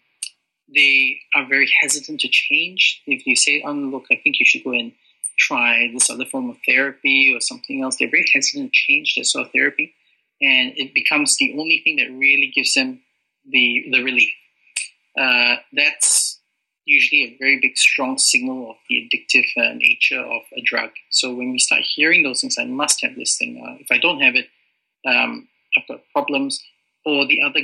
they 0.74 1.18
are 1.34 1.46
very 1.48 1.70
hesitant 1.80 2.20
to 2.20 2.28
change. 2.28 3.02
If 3.06 3.26
you 3.26 3.36
say, 3.36 3.62
oh, 3.66 3.72
look, 3.72 4.04
I 4.10 4.16
think 4.16 4.38
you 4.38 4.46
should 4.46 4.64
go 4.64 4.72
and 4.72 4.92
try 5.38 5.88
this 5.92 6.10
other 6.10 6.24
form 6.24 6.50
of 6.50 6.56
therapy 6.66 7.32
or 7.34 7.40
something 7.40 7.82
else, 7.82 7.96
they're 7.96 8.10
very 8.10 8.26
hesitant 8.34 8.72
to 8.72 8.72
change 8.72 9.14
their 9.14 9.24
sort 9.24 9.46
of 9.46 9.52
therapy. 9.52 9.94
And 10.40 10.72
it 10.76 10.94
becomes 10.94 11.36
the 11.36 11.52
only 11.58 11.80
thing 11.82 11.96
that 11.96 12.10
really 12.16 12.52
gives 12.54 12.74
them 12.74 13.00
the, 13.48 13.86
the 13.90 14.02
relief. 14.02 14.30
Uh, 15.18 15.56
that's 15.72 16.40
usually 16.84 17.22
a 17.24 17.36
very 17.38 17.58
big, 17.60 17.76
strong 17.76 18.16
signal 18.16 18.70
of 18.70 18.76
the 18.88 19.08
addictive 19.08 19.46
uh, 19.56 19.74
nature 19.74 20.20
of 20.20 20.42
a 20.56 20.62
drug. 20.64 20.90
So 21.10 21.34
when 21.34 21.50
we 21.52 21.58
start 21.58 21.82
hearing 21.82 22.22
those 22.22 22.40
things, 22.40 22.56
I 22.58 22.64
must 22.64 23.02
have 23.02 23.16
this 23.16 23.36
thing. 23.36 23.62
Uh, 23.62 23.76
if 23.80 23.88
I 23.90 23.98
don't 23.98 24.20
have 24.20 24.34
it, 24.34 24.46
um, 25.06 25.48
I've 25.76 25.86
got 25.88 26.00
problems. 26.12 26.62
Or 27.04 27.26
the 27.26 27.42
other 27.42 27.60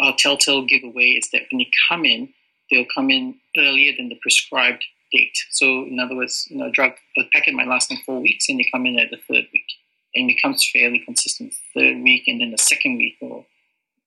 our 0.00 0.14
telltale 0.16 0.66
giveaway 0.66 1.10
is 1.10 1.28
that 1.32 1.42
when 1.50 1.58
they 1.58 1.70
come 1.88 2.04
in, 2.04 2.28
they'll 2.70 2.86
come 2.94 3.10
in 3.10 3.36
earlier 3.56 3.92
than 3.96 4.08
the 4.08 4.18
prescribed 4.22 4.84
date. 5.12 5.36
So, 5.50 5.84
in 5.84 6.00
other 6.00 6.16
words, 6.16 6.46
you 6.50 6.58
know, 6.58 6.66
a 6.66 6.70
drug, 6.70 6.92
a 7.16 7.22
packet 7.32 7.54
might 7.54 7.68
last 7.68 7.88
them 7.88 7.98
four 8.04 8.20
weeks, 8.20 8.48
and 8.48 8.58
they 8.58 8.66
come 8.72 8.86
in 8.86 8.98
at 8.98 9.10
the 9.10 9.16
third 9.16 9.44
week, 9.52 9.66
and 10.14 10.28
it 10.28 10.34
becomes 10.34 10.68
fairly 10.72 10.98
consistent. 10.98 11.54
Third 11.74 12.02
week, 12.02 12.24
and 12.26 12.40
then 12.40 12.50
the 12.50 12.58
second 12.58 12.96
week, 12.96 13.16
or 13.20 13.46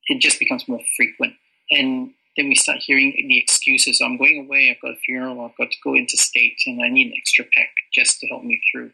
it 0.08 0.20
just 0.20 0.40
becomes 0.40 0.68
more 0.68 0.82
frequent. 0.98 1.36
And 1.70 2.12
then 2.38 2.48
we 2.48 2.56
start 2.56 2.80
hearing 2.80 3.14
the 3.28 3.38
excuses. 3.38 4.02
I'm 4.02 4.18
going 4.18 4.46
away. 4.46 4.72
I've 4.72 4.82
got 4.82 4.98
a 4.98 5.00
funeral. 5.00 5.42
I've 5.42 5.58
got 5.58 5.72
to 5.72 5.78
go 5.84 5.96
into 5.96 6.18
state, 6.18 6.58
and 6.66 6.82
I 6.84 6.90
need 6.90 7.08
an 7.08 7.18
extra 7.18 7.46
pack 7.54 7.70
just 7.94 8.20
to 8.20 8.28
help 8.28 8.44
me 8.44 8.62
through. 8.72 8.92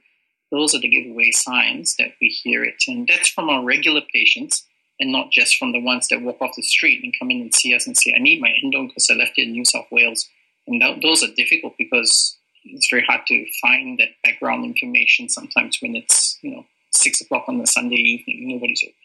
Those 0.52 0.73
are 0.73 0.80
the 0.80 0.88
giveaway 0.88 1.32
signs 1.32 1.95
that 1.97 2.13
we 2.21 2.30
hear 2.30 2.63
it, 2.63 2.84
and 2.88 3.08
that's 3.08 3.30
from 3.30 3.50
our 3.50 3.63
regular 3.63 4.02
patients 4.13 4.63
and 5.00 5.12
not 5.12 5.32
just 5.32 5.58
from 5.58 5.71
the 5.71 5.82
ones 5.82 6.08
that 6.10 6.21
walk 6.21 6.41
off 6.41 6.56
the 6.56 6.63
street 6.63 7.04
and 7.04 7.13
come 7.19 7.30
in 7.30 7.41
and 7.41 7.54
see 7.54 7.76
us 7.76 7.86
and 7.86 7.95
say, 7.95 8.13
I 8.15 8.19
need 8.19 8.41
my 8.41 8.50
endone 8.63 8.88
because 8.88 9.08
I 9.12 9.13
left 9.13 9.34
it 9.38 9.43
in 9.43 9.52
New 9.52 9.65
South 9.65 9.86
Wales. 9.91 10.28
And 10.65 10.82
that, 10.82 11.02
those 11.02 11.23
are 11.23 11.34
difficult 11.36 11.76
because 11.78 12.36
it's 12.65 12.89
very 12.89 13.04
hard 13.08 13.21
to 13.28 13.45
find 13.62 14.00
that 14.00 14.10
background 14.23 14.65
information 14.65 15.30
sometimes 15.30 15.78
when 15.82 15.95
it's, 15.95 16.39
you 16.41 16.52
know, 16.52 16.65
six 16.91 17.21
o'clock 17.21 17.45
on 17.47 17.62
a 17.62 17.67
Sunday 17.67 17.95
evening, 17.95 18.47
nobody's 18.47 18.84
open. 18.84 18.95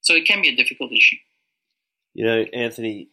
So 0.00 0.14
it 0.14 0.26
can 0.26 0.42
be 0.42 0.48
a 0.48 0.56
difficult 0.56 0.92
issue. 0.92 1.16
You 2.14 2.26
know, 2.26 2.44
Anthony, 2.52 3.08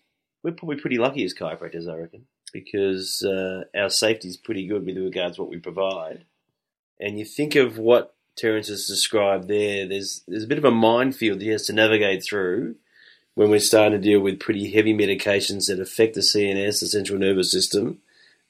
we're 0.45 0.51
probably 0.51 0.75
pretty 0.75 0.99
lucky 0.99 1.25
as 1.25 1.33
chiropractors, 1.33 1.91
I 1.91 1.97
reckon, 1.97 2.27
because 2.53 3.25
uh, 3.27 3.63
our 3.75 3.89
safety 3.89 4.27
is 4.27 4.37
pretty 4.37 4.67
good 4.67 4.85
with 4.85 4.95
regards 4.95 5.37
to 5.37 5.41
what 5.41 5.49
we 5.49 5.57
provide. 5.57 6.23
And 6.99 7.17
you 7.17 7.25
think 7.25 7.55
of 7.55 7.79
what 7.79 8.13
Terence 8.35 8.67
has 8.67 8.85
described 8.85 9.47
there, 9.47 9.87
there's 9.87 10.21
there's 10.27 10.43
a 10.43 10.47
bit 10.47 10.59
of 10.59 10.65
a 10.65 10.71
minefield 10.71 11.41
he 11.41 11.47
has 11.47 11.65
to 11.65 11.73
navigate 11.73 12.23
through 12.23 12.75
when 13.33 13.49
we're 13.49 13.59
starting 13.59 13.99
to 13.99 14.07
deal 14.07 14.19
with 14.19 14.39
pretty 14.39 14.71
heavy 14.71 14.93
medications 14.93 15.65
that 15.67 15.79
affect 15.79 16.13
the 16.13 16.21
CNS, 16.21 16.79
the 16.79 16.87
central 16.87 17.17
nervous 17.17 17.51
system, 17.51 17.97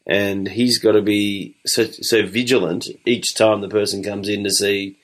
and 0.05 0.49
he's 0.49 0.79
got 0.79 0.91
to 0.91 1.01
be 1.01 1.55
so, 1.65 1.85
so 1.85 2.25
vigilant 2.25 2.87
each 3.05 3.35
time 3.35 3.61
the 3.61 3.69
person 3.69 4.03
comes 4.03 4.27
in 4.27 4.43
to 4.43 4.51
see 4.51 4.99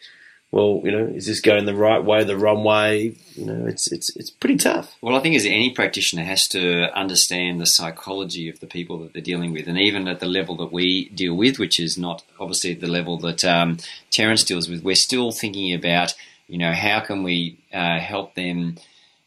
well, 0.52 0.82
you 0.84 0.92
know, 0.92 1.06
is 1.06 1.28
this 1.28 1.40
going 1.40 1.66
the 1.66 1.74
right 1.74 2.04
way, 2.04 2.26
the 2.26 2.38
wrong 2.38 2.66
way? 2.66 3.16
You 3.36 3.46
know, 3.46 3.66
it's 3.68 3.90
it's 3.92 4.14
it's 4.18 4.30
pretty 4.30 4.58
tough. 4.58 4.98
Well, 5.02 5.16
I 5.16 5.22
think 5.22 5.36
as 5.36 5.46
any 5.46 5.70
practitioner 5.70 6.24
has 6.24 6.46
to 6.50 6.94
understand 6.94 7.62
the 7.62 7.66
psychology 7.66 8.50
of 8.50 8.60
the 8.60 8.68
people 8.68 9.00
that 9.00 9.14
they're 9.14 9.22
dealing 9.22 9.54
with, 9.54 9.68
and 9.68 9.78
even 9.78 10.10
at 10.10 10.20
the 10.20 10.26
level 10.26 10.58
that 10.58 10.74
we 10.74 11.08
deal 11.10 11.36
with, 11.36 11.58
which 11.58 11.80
is 11.80 11.98
not 11.98 12.24
obviously 12.38 12.74
the 12.74 12.88
level 12.88 13.18
that 13.20 13.46
um, 13.46 13.78
Terence 14.10 14.44
deals 14.44 14.68
with, 14.68 14.84
we're 14.84 14.96
still 14.96 15.32
thinking 15.32 15.74
about, 15.74 16.14
you 16.48 16.58
know, 16.58 16.74
how 16.74 17.00
can 17.00 17.24
we 17.24 17.58
uh, 17.74 18.00
help 18.00 18.36
them 18.36 18.76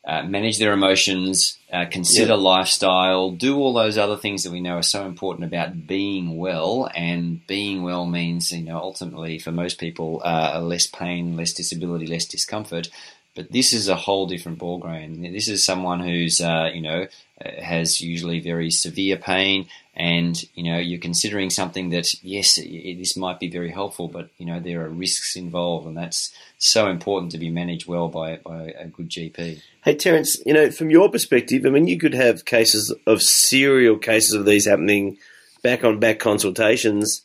uh, 0.07 0.23
manage 0.23 0.59
their 0.59 0.73
emotions, 0.73 1.59
uh, 1.73 1.87
consider 1.91 2.35
yeah. 2.35 2.39
lifestyle, 2.39 3.31
do 3.31 3.57
all 3.57 3.73
those 3.73 3.97
other 3.97 4.17
things 4.19 4.43
that 4.43 4.53
we 4.53 4.61
know 4.61 4.77
are 4.77 4.83
so 4.83 5.07
important 5.07 5.47
about 5.47 5.87
being 5.87 6.37
well. 6.37 6.91
And 6.95 7.45
being 7.47 7.83
well 7.83 8.05
means, 8.05 8.53
you 8.53 8.63
know, 8.63 8.77
ultimately 8.77 9.39
for 9.39 9.51
most 9.51 9.79
people, 9.79 10.21
uh, 10.25 10.61
less 10.61 10.87
pain, 10.87 11.37
less 11.37 11.55
disability, 11.55 12.07
less 12.07 12.27
discomfort. 12.27 12.89
But 13.35 13.51
this 13.51 13.73
is 13.73 13.89
a 13.89 13.97
whole 13.97 14.27
different 14.27 14.59
ballgame. 14.59 15.33
This 15.33 15.49
is 15.49 15.65
someone 15.65 16.01
who's, 16.01 16.41
uh, 16.41 16.71
you 16.73 16.81
know, 16.81 17.07
uh, 17.45 17.51
has 17.61 18.01
usually 18.01 18.39
very 18.39 18.71
severe 18.71 19.17
pain, 19.17 19.67
and 19.97 20.41
you 20.55 20.63
know 20.63 20.79
you're 20.79 21.01
considering 21.01 21.51
something 21.51 21.91
that 21.91 22.07
yes, 22.23 22.59
it, 22.59 22.97
this 22.97 23.17
might 23.17 23.41
be 23.41 23.51
very 23.51 23.71
helpful, 23.71 24.07
but 24.07 24.31
you 24.39 24.47
know 24.47 24.61
there 24.61 24.85
are 24.85 24.89
risks 24.89 25.35
involved, 25.35 25.89
and 25.89 25.97
that's 25.97 26.33
so 26.59 26.89
important 26.89 27.33
to 27.33 27.39
be 27.39 27.51
managed 27.51 27.89
well 27.89 28.09
by 28.09 28.37
by 28.37 28.73
a 28.79 28.87
good 28.87 29.11
GP. 29.11 29.61
Hey 29.83 29.95
Terence, 29.97 30.41
you 30.47 30.55
know 30.55 30.71
from 30.71 30.91
your 30.91 31.11
perspective, 31.11 31.67
I 31.67 31.71
mean 31.71 31.89
you 31.89 31.99
could 31.99 32.15
have 32.15 32.45
cases 32.45 32.95
of 33.05 33.21
serial 33.21 33.99
cases 33.99 34.35
of 34.35 34.47
these 34.47 34.67
happening 34.67 35.19
back 35.65 35.83
on 35.83 35.99
back 35.99 36.21
consultations. 36.21 37.23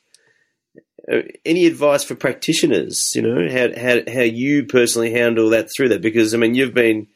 Uh, 1.11 1.21
any 1.45 1.65
advice 1.65 2.03
for 2.03 2.15
practitioners? 2.15 3.11
You 3.15 3.21
know 3.21 3.49
how 3.49 3.79
how 3.79 3.99
how 4.11 4.21
you 4.21 4.65
personally 4.65 5.11
handle 5.11 5.49
that 5.49 5.69
through 5.75 5.89
that 5.89 6.01
because 6.01 6.33
I 6.33 6.37
mean 6.37 6.55
you've 6.55 6.73
been 6.73 7.07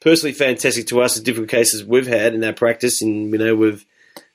personally 0.00 0.32
fantastic 0.32 0.86
to 0.88 1.00
us. 1.00 1.16
in 1.16 1.24
different 1.24 1.48
cases 1.48 1.84
we've 1.84 2.06
had 2.06 2.34
in 2.34 2.44
our 2.44 2.52
practice, 2.52 3.00
and 3.00 3.30
you 3.32 3.38
know 3.38 3.54
we've 3.54 3.84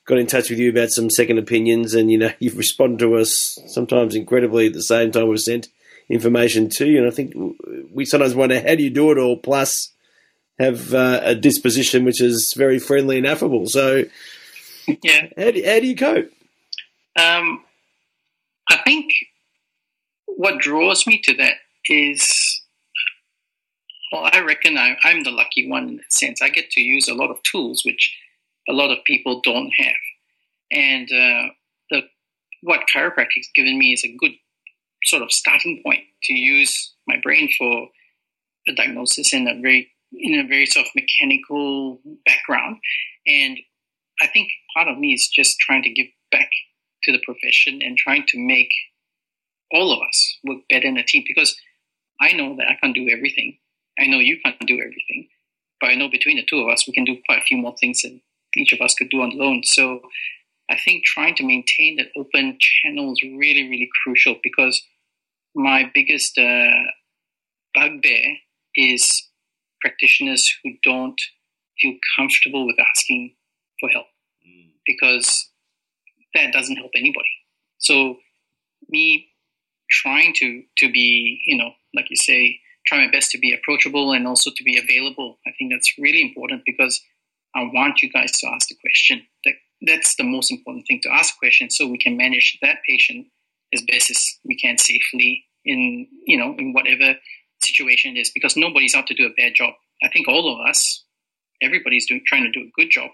got 0.06 0.18
in 0.18 0.26
touch 0.26 0.50
with 0.50 0.58
you 0.58 0.70
about 0.70 0.90
some 0.90 1.10
second 1.10 1.38
opinions, 1.38 1.94
and 1.94 2.10
you 2.10 2.18
know 2.18 2.32
you've 2.38 2.58
responded 2.58 2.98
to 3.00 3.16
us 3.16 3.58
sometimes 3.66 4.14
incredibly 4.14 4.66
at 4.66 4.72
the 4.72 4.82
same 4.82 5.12
time 5.12 5.28
we've 5.28 5.38
sent 5.38 5.68
information 6.08 6.68
to 6.70 6.86
you. 6.86 6.98
And 6.98 7.06
I 7.06 7.10
think 7.10 7.34
we 7.92 8.04
sometimes 8.04 8.34
wonder 8.34 8.60
how 8.60 8.74
do 8.74 8.82
you 8.82 8.90
do 8.90 9.10
it 9.10 9.18
all, 9.18 9.36
plus 9.36 9.92
have 10.58 10.94
uh, 10.94 11.20
a 11.22 11.34
disposition 11.34 12.04
which 12.04 12.20
is 12.20 12.54
very 12.56 12.78
friendly 12.78 13.18
and 13.18 13.26
affable. 13.26 13.66
So, 13.66 14.04
yeah, 14.86 15.26
how 15.36 15.50
do, 15.50 15.62
how 15.64 15.80
do 15.80 15.86
you 15.86 15.96
cope? 15.96 16.32
Um, 17.16 17.62
I 18.68 18.78
think 18.84 19.12
what 20.26 20.60
draws 20.60 21.06
me 21.06 21.20
to 21.24 21.34
that 21.36 21.54
is 21.86 22.62
well, 24.12 24.28
I 24.32 24.40
reckon 24.40 24.78
I, 24.78 24.96
am 25.04 25.24
the 25.24 25.30
lucky 25.30 25.68
one 25.68 25.88
in 25.88 25.96
that 25.96 26.12
sense. 26.12 26.40
I 26.40 26.48
get 26.48 26.70
to 26.70 26.80
use 26.80 27.08
a 27.08 27.14
lot 27.14 27.30
of 27.30 27.42
tools 27.42 27.82
which 27.84 28.16
a 28.68 28.72
lot 28.72 28.90
of 28.90 29.04
people 29.04 29.40
don't 29.42 29.70
have, 29.78 29.94
and 30.70 31.08
uh, 31.10 31.48
the 31.90 32.02
what 32.62 32.82
chiropractic 32.94 33.36
has 33.36 33.48
given 33.54 33.78
me 33.78 33.92
is 33.92 34.04
a 34.04 34.16
good 34.16 34.32
sort 35.04 35.22
of 35.22 35.32
starting 35.32 35.82
point 35.84 36.02
to 36.24 36.34
use 36.34 36.94
my 37.06 37.16
brain 37.22 37.48
for 37.58 37.88
a 38.68 38.74
diagnosis 38.74 39.32
in 39.32 39.46
a 39.46 39.60
very 39.60 39.90
in 40.12 40.38
a 40.38 40.46
very 40.46 40.66
sort 40.66 40.86
of 40.86 40.92
mechanical 40.94 42.00
background, 42.24 42.76
and 43.26 43.58
I 44.20 44.28
think 44.28 44.48
part 44.74 44.88
of 44.88 44.98
me 44.98 45.12
is 45.14 45.28
just 45.28 45.58
trying 45.58 45.82
to 45.82 45.90
give 45.90 46.06
back 46.30 46.50
to 47.04 47.12
the 47.12 47.20
profession 47.24 47.80
and 47.82 47.96
trying 47.96 48.24
to 48.28 48.38
make 48.38 48.70
all 49.72 49.92
of 49.92 50.00
us 50.06 50.38
work 50.44 50.58
better 50.70 50.86
in 50.86 50.96
a 50.96 51.04
team 51.04 51.24
because 51.26 51.56
I 52.20 52.32
know 52.32 52.56
that 52.56 52.68
I 52.68 52.76
can't 52.80 52.94
do 52.94 53.08
everything 53.10 53.58
I 53.98 54.06
know 54.06 54.18
you 54.18 54.38
can't 54.44 54.58
do 54.66 54.74
everything, 54.74 55.28
but 55.80 55.90
I 55.90 55.94
know 55.94 56.08
between 56.08 56.36
the 56.36 56.46
two 56.48 56.60
of 56.60 56.68
us, 56.68 56.86
we 56.86 56.92
can 56.92 57.04
do 57.04 57.16
quite 57.26 57.38
a 57.38 57.44
few 57.44 57.56
more 57.56 57.74
things 57.80 58.02
than 58.02 58.20
each 58.56 58.72
of 58.72 58.80
us 58.80 58.94
could 58.94 59.10
do 59.10 59.22
on 59.22 59.32
alone. 59.32 59.62
So 59.64 60.00
I 60.70 60.76
think 60.78 61.04
trying 61.04 61.34
to 61.36 61.46
maintain 61.46 61.96
that 61.96 62.08
open 62.16 62.58
channel 62.60 63.12
is 63.12 63.22
really, 63.22 63.68
really 63.68 63.88
crucial 64.02 64.36
because 64.42 64.82
my 65.54 65.90
biggest 65.94 66.36
uh, 66.38 66.90
bugbear 67.74 68.36
is 68.74 69.28
practitioners 69.80 70.54
who 70.62 70.72
don't 70.82 71.20
feel 71.80 71.94
comfortable 72.16 72.66
with 72.66 72.76
asking 72.78 73.34
for 73.80 73.88
help 73.90 74.06
mm. 74.46 74.72
because 74.86 75.50
that 76.36 76.52
doesn't 76.52 76.76
help 76.76 76.92
anybody. 76.94 77.28
So 77.78 78.18
me 78.88 79.28
trying 79.90 80.32
to 80.36 80.62
to 80.78 80.90
be, 80.90 81.40
you 81.46 81.56
know, 81.56 81.70
like 81.94 82.06
you 82.10 82.16
say, 82.16 82.60
try 82.86 83.04
my 83.04 83.10
best 83.10 83.30
to 83.32 83.38
be 83.38 83.52
approachable 83.52 84.12
and 84.12 84.26
also 84.26 84.50
to 84.54 84.64
be 84.64 84.78
available. 84.78 85.38
I 85.46 85.50
think 85.58 85.72
that's 85.72 85.92
really 85.98 86.22
important 86.22 86.62
because 86.64 87.00
I 87.54 87.62
want 87.72 88.02
you 88.02 88.10
guys 88.10 88.32
to 88.38 88.48
ask 88.48 88.68
the 88.68 88.76
question. 88.80 89.26
That, 89.44 89.54
that's 89.82 90.16
the 90.16 90.24
most 90.24 90.50
important 90.50 90.86
thing 90.86 91.00
to 91.02 91.12
ask 91.12 91.38
questions 91.38 91.76
so 91.76 91.86
we 91.86 91.98
can 91.98 92.16
manage 92.16 92.58
that 92.62 92.78
patient 92.88 93.26
as 93.74 93.82
best 93.82 94.10
as 94.10 94.38
we 94.44 94.56
can 94.56 94.78
safely 94.78 95.44
in 95.64 96.06
you 96.24 96.38
know 96.38 96.54
in 96.58 96.72
whatever 96.72 97.18
situation 97.60 98.16
it 98.16 98.20
is 98.20 98.30
because 98.32 98.56
nobody's 98.56 98.94
out 98.94 99.06
to 99.08 99.14
do 99.14 99.26
a 99.26 99.34
bad 99.36 99.54
job. 99.54 99.74
I 100.02 100.08
think 100.08 100.28
all 100.28 100.52
of 100.52 100.66
us 100.66 101.04
everybody's 101.62 102.06
doing 102.06 102.22
trying 102.26 102.44
to 102.44 102.50
do 102.50 102.66
a 102.66 102.70
good 102.80 102.90
job, 102.90 103.10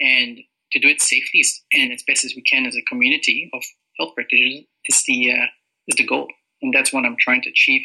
and 0.00 0.38
to 0.72 0.78
do 0.78 0.88
it 0.88 1.00
safely 1.00 1.42
and 1.72 1.92
as 1.92 2.02
best 2.06 2.24
as 2.24 2.34
we 2.34 2.42
can 2.42 2.66
as 2.66 2.76
a 2.76 2.82
community 2.82 3.50
of 3.52 3.62
health 3.98 4.14
practitioners 4.14 4.64
is 4.86 5.02
the 5.06 5.32
uh, 5.32 5.46
is 5.86 5.96
the 5.96 6.06
goal, 6.06 6.28
and 6.62 6.72
that's 6.72 6.92
what 6.92 7.04
I'm 7.04 7.16
trying 7.18 7.42
to 7.42 7.50
achieve 7.50 7.82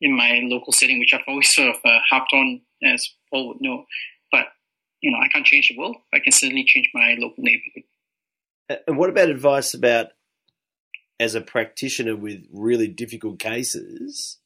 in 0.00 0.16
my 0.16 0.40
local 0.44 0.72
setting, 0.72 0.98
which 0.98 1.12
I've 1.12 1.20
always 1.28 1.52
sort 1.54 1.68
of 1.68 1.76
uh, 1.84 1.98
harped 2.08 2.32
on, 2.32 2.60
as 2.82 3.08
Paul 3.30 3.48
would 3.48 3.60
know. 3.60 3.84
But 4.32 4.46
you 5.00 5.10
know, 5.10 5.18
I 5.18 5.28
can't 5.28 5.46
change 5.46 5.68
the 5.68 5.78
world. 5.78 5.96
I 6.12 6.18
can 6.18 6.32
certainly 6.32 6.64
change 6.64 6.90
my 6.94 7.16
local 7.18 7.42
neighborhood. 7.42 7.84
And 8.86 8.96
what 8.96 9.10
about 9.10 9.30
advice 9.30 9.74
about 9.74 10.08
as 11.18 11.34
a 11.34 11.40
practitioner 11.40 12.16
with 12.16 12.46
really 12.52 12.88
difficult 12.88 13.38
cases? 13.38 14.38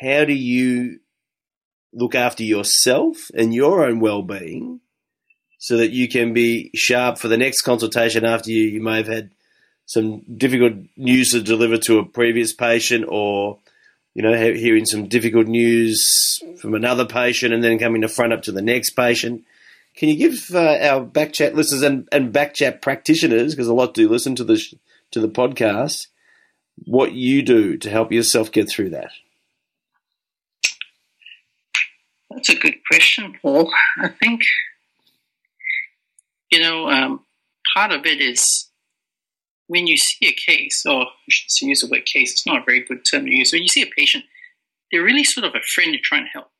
How 0.00 0.24
do 0.24 0.34
you 0.34 1.00
look 1.92 2.14
after 2.14 2.42
yourself 2.42 3.30
and 3.34 3.54
your 3.54 3.82
own 3.82 4.00
well-being 4.00 4.80
so 5.58 5.76
that 5.78 5.90
you 5.90 6.08
can 6.08 6.32
be 6.32 6.70
sharp 6.74 7.18
for 7.18 7.28
the 7.28 7.36
next 7.36 7.62
consultation 7.62 8.24
after 8.24 8.50
you, 8.50 8.62
you 8.62 8.80
may 8.80 8.98
have 8.98 9.08
had 9.08 9.30
some 9.86 10.20
difficult 10.36 10.74
news 10.96 11.30
to 11.30 11.40
deliver 11.40 11.78
to 11.78 11.98
a 11.98 12.04
previous 12.04 12.52
patient 12.52 13.04
or 13.08 13.58
you 14.14 14.22
know 14.22 14.36
hearing 14.36 14.84
some 14.84 15.08
difficult 15.08 15.46
news 15.46 16.40
from 16.60 16.74
another 16.74 17.06
patient 17.06 17.54
and 17.54 17.62
then 17.62 17.78
coming 17.78 18.02
to 18.02 18.08
front 18.08 18.32
up 18.32 18.42
to 18.42 18.52
the 18.52 18.62
next 18.62 18.90
patient. 18.90 19.44
Can 19.94 20.10
you 20.10 20.16
give 20.16 20.54
uh, 20.54 20.78
our 20.82 21.06
backchat 21.06 21.54
listeners 21.54 21.82
and, 21.82 22.06
and 22.12 22.32
backchat 22.32 22.82
practitioners 22.82 23.54
because 23.54 23.68
a 23.68 23.74
lot 23.74 23.94
do 23.94 24.08
listen 24.08 24.34
to 24.36 24.44
the 24.44 24.62
to 25.12 25.20
the 25.20 25.28
podcast 25.28 26.08
what 26.84 27.12
you 27.12 27.42
do 27.42 27.78
to 27.78 27.88
help 27.88 28.12
yourself 28.12 28.52
get 28.52 28.68
through 28.68 28.90
that? 28.90 29.10
That's 32.30 32.50
a 32.50 32.56
good 32.56 32.74
question 32.90 33.34
paul. 33.40 33.72
I 33.98 34.08
think 34.08 34.42
you 36.50 36.60
know 36.60 36.88
um, 36.88 37.24
part 37.74 37.92
of 37.92 38.06
it 38.06 38.20
is 38.20 38.70
when 39.68 39.86
you 39.86 39.96
see 39.96 40.28
a 40.28 40.32
case, 40.32 40.84
or 40.86 41.02
I 41.02 41.08
should 41.28 41.66
use 41.66 41.80
the 41.80 41.88
word 41.88 42.06
case, 42.06 42.32
it's 42.32 42.46
not 42.46 42.62
a 42.62 42.64
very 42.64 42.84
good 42.84 43.04
term 43.10 43.24
to 43.24 43.30
use. 43.30 43.52
When 43.52 43.62
you 43.62 43.68
see 43.68 43.82
a 43.82 43.86
patient, 43.96 44.24
they're 44.90 45.02
really 45.02 45.24
sort 45.24 45.44
of 45.44 45.54
a 45.54 45.66
friend 45.74 45.92
you're 45.92 46.00
trying 46.02 46.24
to 46.24 46.30
help. 46.30 46.50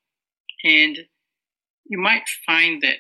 And 0.65 0.99
you 1.85 1.99
might 1.99 2.25
find 2.45 2.83
that 2.83 2.97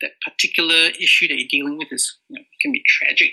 that 0.00 0.10
particular 0.24 0.90
issue 1.00 1.28
that 1.28 1.38
you're 1.38 1.48
dealing 1.48 1.78
with 1.78 1.88
is 1.90 2.18
you 2.28 2.38
know, 2.38 2.44
can 2.60 2.72
be 2.72 2.82
tragic, 2.86 3.30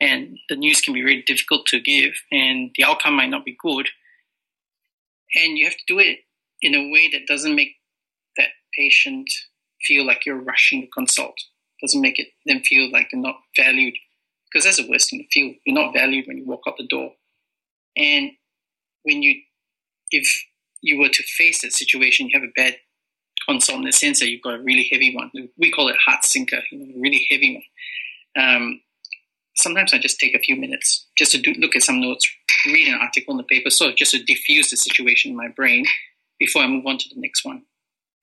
and 0.00 0.38
the 0.48 0.56
news 0.56 0.80
can 0.80 0.94
be 0.94 1.02
very 1.02 1.22
difficult 1.22 1.66
to 1.66 1.80
give, 1.80 2.12
and 2.30 2.70
the 2.76 2.84
outcome 2.84 3.14
might 3.14 3.30
not 3.30 3.44
be 3.44 3.56
good. 3.60 3.88
And 5.34 5.58
you 5.58 5.64
have 5.64 5.74
to 5.74 5.84
do 5.86 5.98
it 5.98 6.20
in 6.62 6.74
a 6.74 6.90
way 6.92 7.08
that 7.12 7.26
doesn't 7.26 7.54
make 7.54 7.76
that 8.36 8.48
patient 8.76 9.28
feel 9.82 10.06
like 10.06 10.24
you're 10.24 10.40
rushing 10.40 10.82
to 10.82 10.88
consult, 10.88 11.36
doesn't 11.80 12.00
make 12.00 12.18
it 12.18 12.28
them 12.46 12.60
feel 12.60 12.90
like 12.90 13.08
they're 13.10 13.20
not 13.20 13.36
valued 13.56 13.94
because 14.50 14.64
that's 14.64 14.78
the 14.78 14.88
worst 14.88 15.10
thing 15.10 15.20
to 15.20 15.28
feel. 15.28 15.54
You're 15.64 15.74
not 15.74 15.92
valued 15.92 16.26
when 16.26 16.38
you 16.38 16.46
walk 16.46 16.62
out 16.66 16.76
the 16.78 16.86
door. 16.86 17.12
And 17.96 18.30
when 19.02 19.22
you, 19.22 19.40
if 20.10 20.26
you 20.80 20.98
were 20.98 21.08
to 21.08 21.22
face 21.22 21.62
that 21.62 21.72
situation, 21.72 22.28
you 22.28 22.38
have 22.38 22.48
a 22.48 22.52
bad 22.56 22.76
consult 23.48 23.78
in 23.78 23.84
the 23.84 23.92
sense 23.92 24.20
that 24.20 24.30
you've 24.30 24.42
got 24.42 24.54
a 24.54 24.62
really 24.62 24.88
heavy 24.90 25.14
one. 25.14 25.30
We 25.58 25.70
call 25.70 25.88
it 25.88 25.96
heart 26.04 26.24
sinker, 26.24 26.60
you 26.70 26.78
know, 26.78 26.94
a 26.96 27.00
really 27.00 27.26
heavy 27.30 27.62
one. 28.34 28.44
Um, 28.44 28.80
sometimes 29.56 29.92
I 29.92 29.98
just 29.98 30.18
take 30.18 30.34
a 30.34 30.38
few 30.38 30.56
minutes 30.56 31.06
just 31.16 31.32
to 31.32 31.38
do, 31.38 31.54
look 31.58 31.76
at 31.76 31.82
some 31.82 32.00
notes, 32.00 32.28
read 32.66 32.88
an 32.88 32.98
article 33.00 33.32
in 33.32 33.38
the 33.38 33.44
paper, 33.44 33.70
so 33.70 33.92
just 33.92 34.12
to 34.12 34.22
diffuse 34.22 34.70
the 34.70 34.76
situation 34.76 35.30
in 35.30 35.36
my 35.36 35.48
brain 35.48 35.84
before 36.38 36.62
I 36.62 36.68
move 36.68 36.86
on 36.86 36.98
to 36.98 37.08
the 37.08 37.20
next 37.20 37.44
one. 37.44 37.62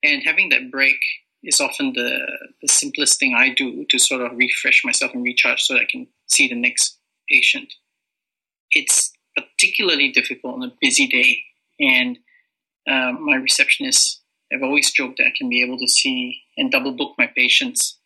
And 0.03 0.23
having 0.23 0.49
that 0.49 0.71
break 0.71 0.97
is 1.45 1.61
often 1.61 1.93
the, 1.93 2.25
the 2.61 2.67
simplest 2.67 3.19
thing 3.19 3.35
I 3.35 3.53
do 3.53 3.85
to 3.89 3.99
sort 3.99 4.21
of 4.21 4.37
refresh 4.37 4.83
myself 4.83 5.13
and 5.13 5.23
recharge 5.23 5.61
so 5.61 5.73
that 5.73 5.81
I 5.81 5.87
can 5.89 6.07
see 6.27 6.47
the 6.47 6.55
next 6.55 6.97
patient. 7.29 7.73
It's 8.71 9.13
particularly 9.35 10.11
difficult 10.11 10.55
on 10.55 10.63
a 10.63 10.73
busy 10.81 11.07
day, 11.07 11.39
and 11.79 12.17
um, 12.89 13.25
my 13.25 13.37
receptionists 13.37 14.17
have 14.51 14.63
always 14.63 14.91
joked 14.91 15.17
that 15.17 15.27
I 15.27 15.33
can 15.37 15.49
be 15.49 15.63
able 15.63 15.77
to 15.77 15.87
see 15.87 16.41
and 16.57 16.71
double 16.71 16.93
book 16.93 17.13
my 17.17 17.27
patients. 17.35 17.97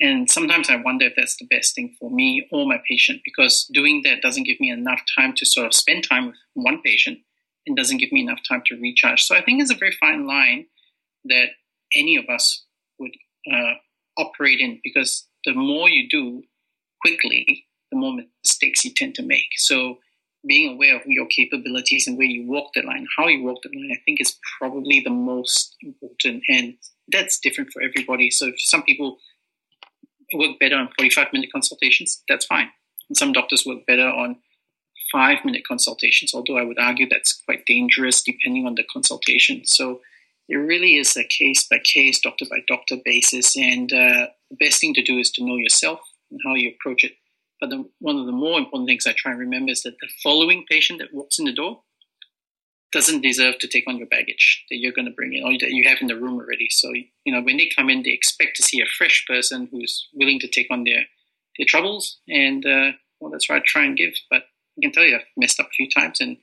And 0.00 0.30
sometimes 0.30 0.70
I 0.70 0.76
wonder 0.76 1.06
if 1.06 1.14
that's 1.16 1.36
the 1.36 1.46
best 1.46 1.74
thing 1.74 1.94
for 1.98 2.10
me 2.10 2.46
or 2.52 2.66
my 2.66 2.80
patient 2.88 3.22
because 3.24 3.68
doing 3.72 4.02
that 4.04 4.22
doesn't 4.22 4.44
give 4.44 4.60
me 4.60 4.70
enough 4.70 5.00
time 5.16 5.34
to 5.36 5.44
sort 5.44 5.66
of 5.66 5.74
spend 5.74 6.04
time 6.08 6.26
with 6.28 6.36
one 6.54 6.80
patient 6.82 7.18
and 7.66 7.76
doesn't 7.76 7.98
give 7.98 8.12
me 8.12 8.22
enough 8.22 8.38
time 8.48 8.62
to 8.66 8.76
recharge. 8.76 9.22
So 9.22 9.34
I 9.34 9.42
think 9.42 9.60
it's 9.60 9.72
a 9.72 9.76
very 9.76 9.92
fine 10.00 10.26
line 10.26 10.66
that 11.24 11.48
any 11.94 12.16
of 12.16 12.26
us 12.28 12.64
would 12.98 13.14
uh, 13.52 13.74
operate 14.16 14.60
in 14.60 14.80
because 14.82 15.26
the 15.44 15.54
more 15.54 15.88
you 15.88 16.08
do 16.08 16.42
quickly, 17.00 17.66
the 17.90 17.98
more 17.98 18.18
mistakes 18.44 18.84
you 18.84 18.92
tend 18.94 19.14
to 19.14 19.22
make. 19.22 19.48
So 19.56 19.98
being 20.46 20.74
aware 20.74 20.96
of 20.96 21.02
your 21.06 21.26
capabilities 21.26 22.06
and 22.06 22.16
where 22.16 22.26
you 22.26 22.46
walk 22.46 22.70
the 22.74 22.82
line, 22.82 23.06
how 23.16 23.28
you 23.28 23.42
walk 23.42 23.58
the 23.62 23.70
line, 23.70 23.90
I 23.92 24.00
think 24.04 24.20
is 24.20 24.38
probably 24.58 25.00
the 25.00 25.10
most 25.10 25.76
important. 25.82 26.42
And 26.48 26.74
that's 27.10 27.38
different 27.38 27.70
for 27.72 27.82
everybody. 27.82 28.30
So 28.30 28.52
some 28.56 28.82
people 28.82 29.18
work 30.34 30.58
better 30.60 30.76
on 30.76 30.90
45 30.98 31.28
minute 31.32 31.50
consultations, 31.52 32.22
that's 32.28 32.46
fine. 32.46 32.68
And 33.08 33.16
some 33.16 33.32
doctors 33.32 33.64
work 33.66 33.86
better 33.86 34.08
on 34.08 34.36
five 35.10 35.44
minute 35.44 35.62
consultations, 35.66 36.34
although 36.34 36.58
I 36.58 36.64
would 36.64 36.78
argue 36.78 37.08
that's 37.08 37.32
quite 37.44 37.64
dangerous 37.66 38.22
depending 38.22 38.66
on 38.66 38.74
the 38.74 38.84
consultation. 38.84 39.62
So 39.64 40.00
it 40.48 40.56
really 40.56 40.96
is 40.96 41.16
a 41.16 41.24
case 41.24 41.66
by 41.68 41.78
case, 41.84 42.20
doctor 42.20 42.46
by 42.50 42.58
doctor 42.66 42.96
basis. 43.04 43.56
And 43.56 43.92
uh, 43.92 44.28
the 44.50 44.56
best 44.58 44.80
thing 44.80 44.94
to 44.94 45.02
do 45.02 45.18
is 45.18 45.30
to 45.32 45.44
know 45.44 45.56
yourself 45.56 46.00
and 46.30 46.40
how 46.44 46.54
you 46.54 46.70
approach 46.70 47.04
it. 47.04 47.12
But 47.60 47.70
the, 47.70 47.88
one 47.98 48.16
of 48.16 48.26
the 48.26 48.32
more 48.32 48.58
important 48.58 48.88
things 48.88 49.06
I 49.06 49.12
try 49.12 49.32
and 49.32 49.40
remember 49.40 49.72
is 49.72 49.82
that 49.82 49.96
the 50.00 50.08
following 50.22 50.64
patient 50.70 51.00
that 51.00 51.12
walks 51.12 51.38
in 51.38 51.44
the 51.44 51.52
door 51.52 51.82
doesn't 52.92 53.20
deserve 53.20 53.58
to 53.58 53.68
take 53.68 53.84
on 53.86 53.98
your 53.98 54.06
baggage 54.06 54.64
that 54.70 54.78
you're 54.78 54.92
going 54.92 55.06
to 55.06 55.12
bring 55.12 55.34
in 55.34 55.44
or 55.44 55.52
that 55.52 55.72
you 55.72 55.86
have 55.86 55.98
in 56.00 56.06
the 56.06 56.16
room 56.16 56.38
already. 56.40 56.68
So, 56.70 56.90
you 56.92 57.32
know, 57.32 57.42
when 57.42 57.58
they 57.58 57.68
come 57.74 57.90
in, 57.90 58.02
they 58.02 58.10
expect 58.10 58.56
to 58.56 58.62
see 58.62 58.80
a 58.80 58.86
fresh 58.96 59.26
person 59.26 59.68
who's 59.70 60.08
willing 60.14 60.40
to 60.40 60.48
take 60.48 60.68
on 60.70 60.84
their, 60.84 61.04
their 61.58 61.66
troubles. 61.66 62.18
And, 62.28 62.64
uh, 62.64 62.92
well, 63.20 63.30
that's 63.30 63.48
what 63.48 63.56
I 63.56 63.62
try 63.66 63.84
and 63.84 63.96
give. 63.96 64.14
But 64.30 64.44
I 64.78 64.82
can 64.82 64.92
tell 64.92 65.04
you, 65.04 65.16
I've 65.16 65.26
messed 65.36 65.60
up 65.60 65.66
a 65.66 65.76
few 65.76 65.90
times 65.90 66.20
and 66.20 66.38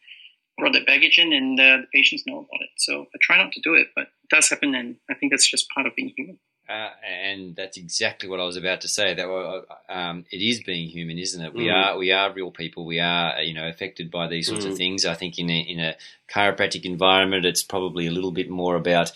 brought 0.58 0.74
their 0.74 0.86
baggage 0.86 1.18
in, 1.20 1.34
and 1.34 1.60
uh, 1.60 1.78
the 1.82 1.88
patients 1.94 2.24
know 2.26 2.38
about 2.40 2.62
it. 2.62 2.70
So 2.78 3.02
I 3.14 3.18
try 3.22 3.38
not 3.38 3.52
to 3.54 3.62
do 3.62 3.74
it, 3.74 3.88
but 3.96 4.04
it 4.04 4.30
does 4.30 4.50
happen, 4.50 4.76
and 4.76 4.96
I 5.10 5.14
think 5.14 5.32
that's 5.32 5.50
just 5.50 5.70
part 5.70 5.86
of 5.88 5.96
being 5.96 6.14
human. 6.16 6.40
Uh, 6.68 6.90
and 7.04 7.56
that's 7.56 7.78
exactly 7.78 8.28
what 8.28 8.40
I 8.40 8.44
was 8.44 8.58
about 8.58 8.82
to 8.82 8.88
say. 8.88 9.14
That 9.14 9.30
uh, 9.30 9.62
um, 9.88 10.26
it 10.32 10.38
is 10.42 10.64
being 10.64 10.90
human, 10.90 11.20
isn't 11.20 11.46
it? 11.46 11.54
We 11.54 11.66
Mm. 11.66 11.74
are 11.76 11.98
we 11.98 12.12
are 12.12 12.34
real 12.34 12.50
people. 12.50 12.86
We 12.86 13.00
are 13.00 13.40
you 13.42 13.54
know 13.54 13.68
affected 13.68 14.10
by 14.10 14.28
these 14.28 14.48
sorts 14.48 14.66
of 14.66 14.72
Mm. 14.74 14.78
things. 14.78 15.06
I 15.06 15.14
think 15.14 15.38
in 15.38 15.50
a, 15.52 15.60
in 15.60 15.80
a 15.80 15.96
chiropractic 16.28 16.84
environment, 16.84 17.46
it's 17.46 17.62
probably 17.62 18.08
a 18.08 18.12
little 18.12 18.32
bit 18.32 18.50
more 18.50 18.76
about 18.76 19.12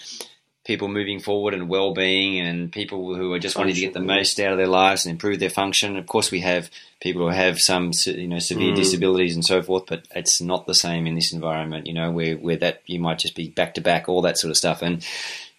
people 0.70 0.88
moving 0.88 1.20
forward 1.20 1.56
and 1.56 1.68
well-being, 1.68 2.40
and 2.40 2.72
people 2.72 3.16
who 3.16 3.34
are 3.34 3.40
just 3.40 3.58
wanting 3.58 3.74
to 3.74 3.82
get 3.82 3.94
the 3.96 4.00
most 4.00 4.40
out 4.40 4.52
of 4.52 4.60
their 4.60 4.68
lives 4.68 5.04
and 5.04 5.12
improve 5.12 5.40
their 5.40 5.50
function. 5.50 5.98
Of 5.98 6.06
course, 6.06 6.30
we 6.30 6.42
have 6.42 6.70
people 7.02 7.24
who 7.24 7.36
have 7.36 7.58
some 7.60 7.90
you 8.06 8.28
know 8.28 8.38
severe 8.38 8.72
Mm. 8.72 8.76
disabilities 8.76 9.34
and 9.34 9.44
so 9.44 9.64
forth, 9.64 9.86
but 9.88 10.08
it's 10.16 10.40
not 10.40 10.68
the 10.68 10.76
same 10.76 11.08
in 11.08 11.16
this 11.16 11.34
environment. 11.34 11.88
You 11.88 11.96
know, 11.96 12.12
where 12.12 12.36
where 12.38 12.58
that 12.58 12.84
you 12.86 13.00
might 13.00 13.18
just 13.18 13.36
be 13.36 13.50
back 13.50 13.74
to 13.74 13.82
back, 13.82 14.08
all 14.08 14.22
that 14.22 14.38
sort 14.38 14.52
of 14.52 14.58
stuff, 14.58 14.84
and 14.84 15.04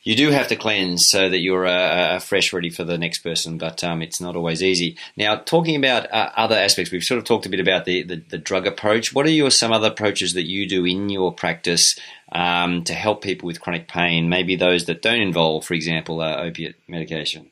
you 0.02 0.16
do 0.16 0.30
have 0.30 0.48
to 0.48 0.56
cleanse 0.56 1.08
so 1.08 1.28
that 1.28 1.40
you're 1.40 1.66
uh, 1.66 1.70
uh, 1.70 2.18
fresh, 2.20 2.52
ready 2.52 2.70
for 2.70 2.84
the 2.84 2.96
next 2.96 3.18
person, 3.18 3.58
but 3.58 3.84
um, 3.84 4.00
it's 4.00 4.20
not 4.20 4.34
always 4.34 4.62
easy. 4.62 4.96
Now, 5.16 5.36
talking 5.36 5.76
about 5.76 6.10
uh, 6.12 6.30
other 6.36 6.56
aspects, 6.56 6.90
we've 6.90 7.02
sort 7.02 7.18
of 7.18 7.24
talked 7.24 7.44
a 7.44 7.50
bit 7.50 7.60
about 7.60 7.84
the, 7.84 8.02
the, 8.02 8.22
the 8.30 8.38
drug 8.38 8.66
approach. 8.66 9.12
What 9.12 9.26
are 9.26 9.30
your 9.30 9.50
some 9.50 9.72
other 9.72 9.88
approaches 9.88 10.32
that 10.34 10.48
you 10.48 10.66
do 10.66 10.86
in 10.86 11.10
your 11.10 11.32
practice 11.32 11.98
um, 12.32 12.82
to 12.84 12.94
help 12.94 13.22
people 13.22 13.46
with 13.46 13.60
chronic 13.60 13.88
pain? 13.88 14.28
Maybe 14.28 14.56
those 14.56 14.86
that 14.86 15.02
don't 15.02 15.20
involve, 15.20 15.66
for 15.66 15.74
example, 15.74 16.22
uh, 16.22 16.36
opiate 16.36 16.76
medication. 16.88 17.50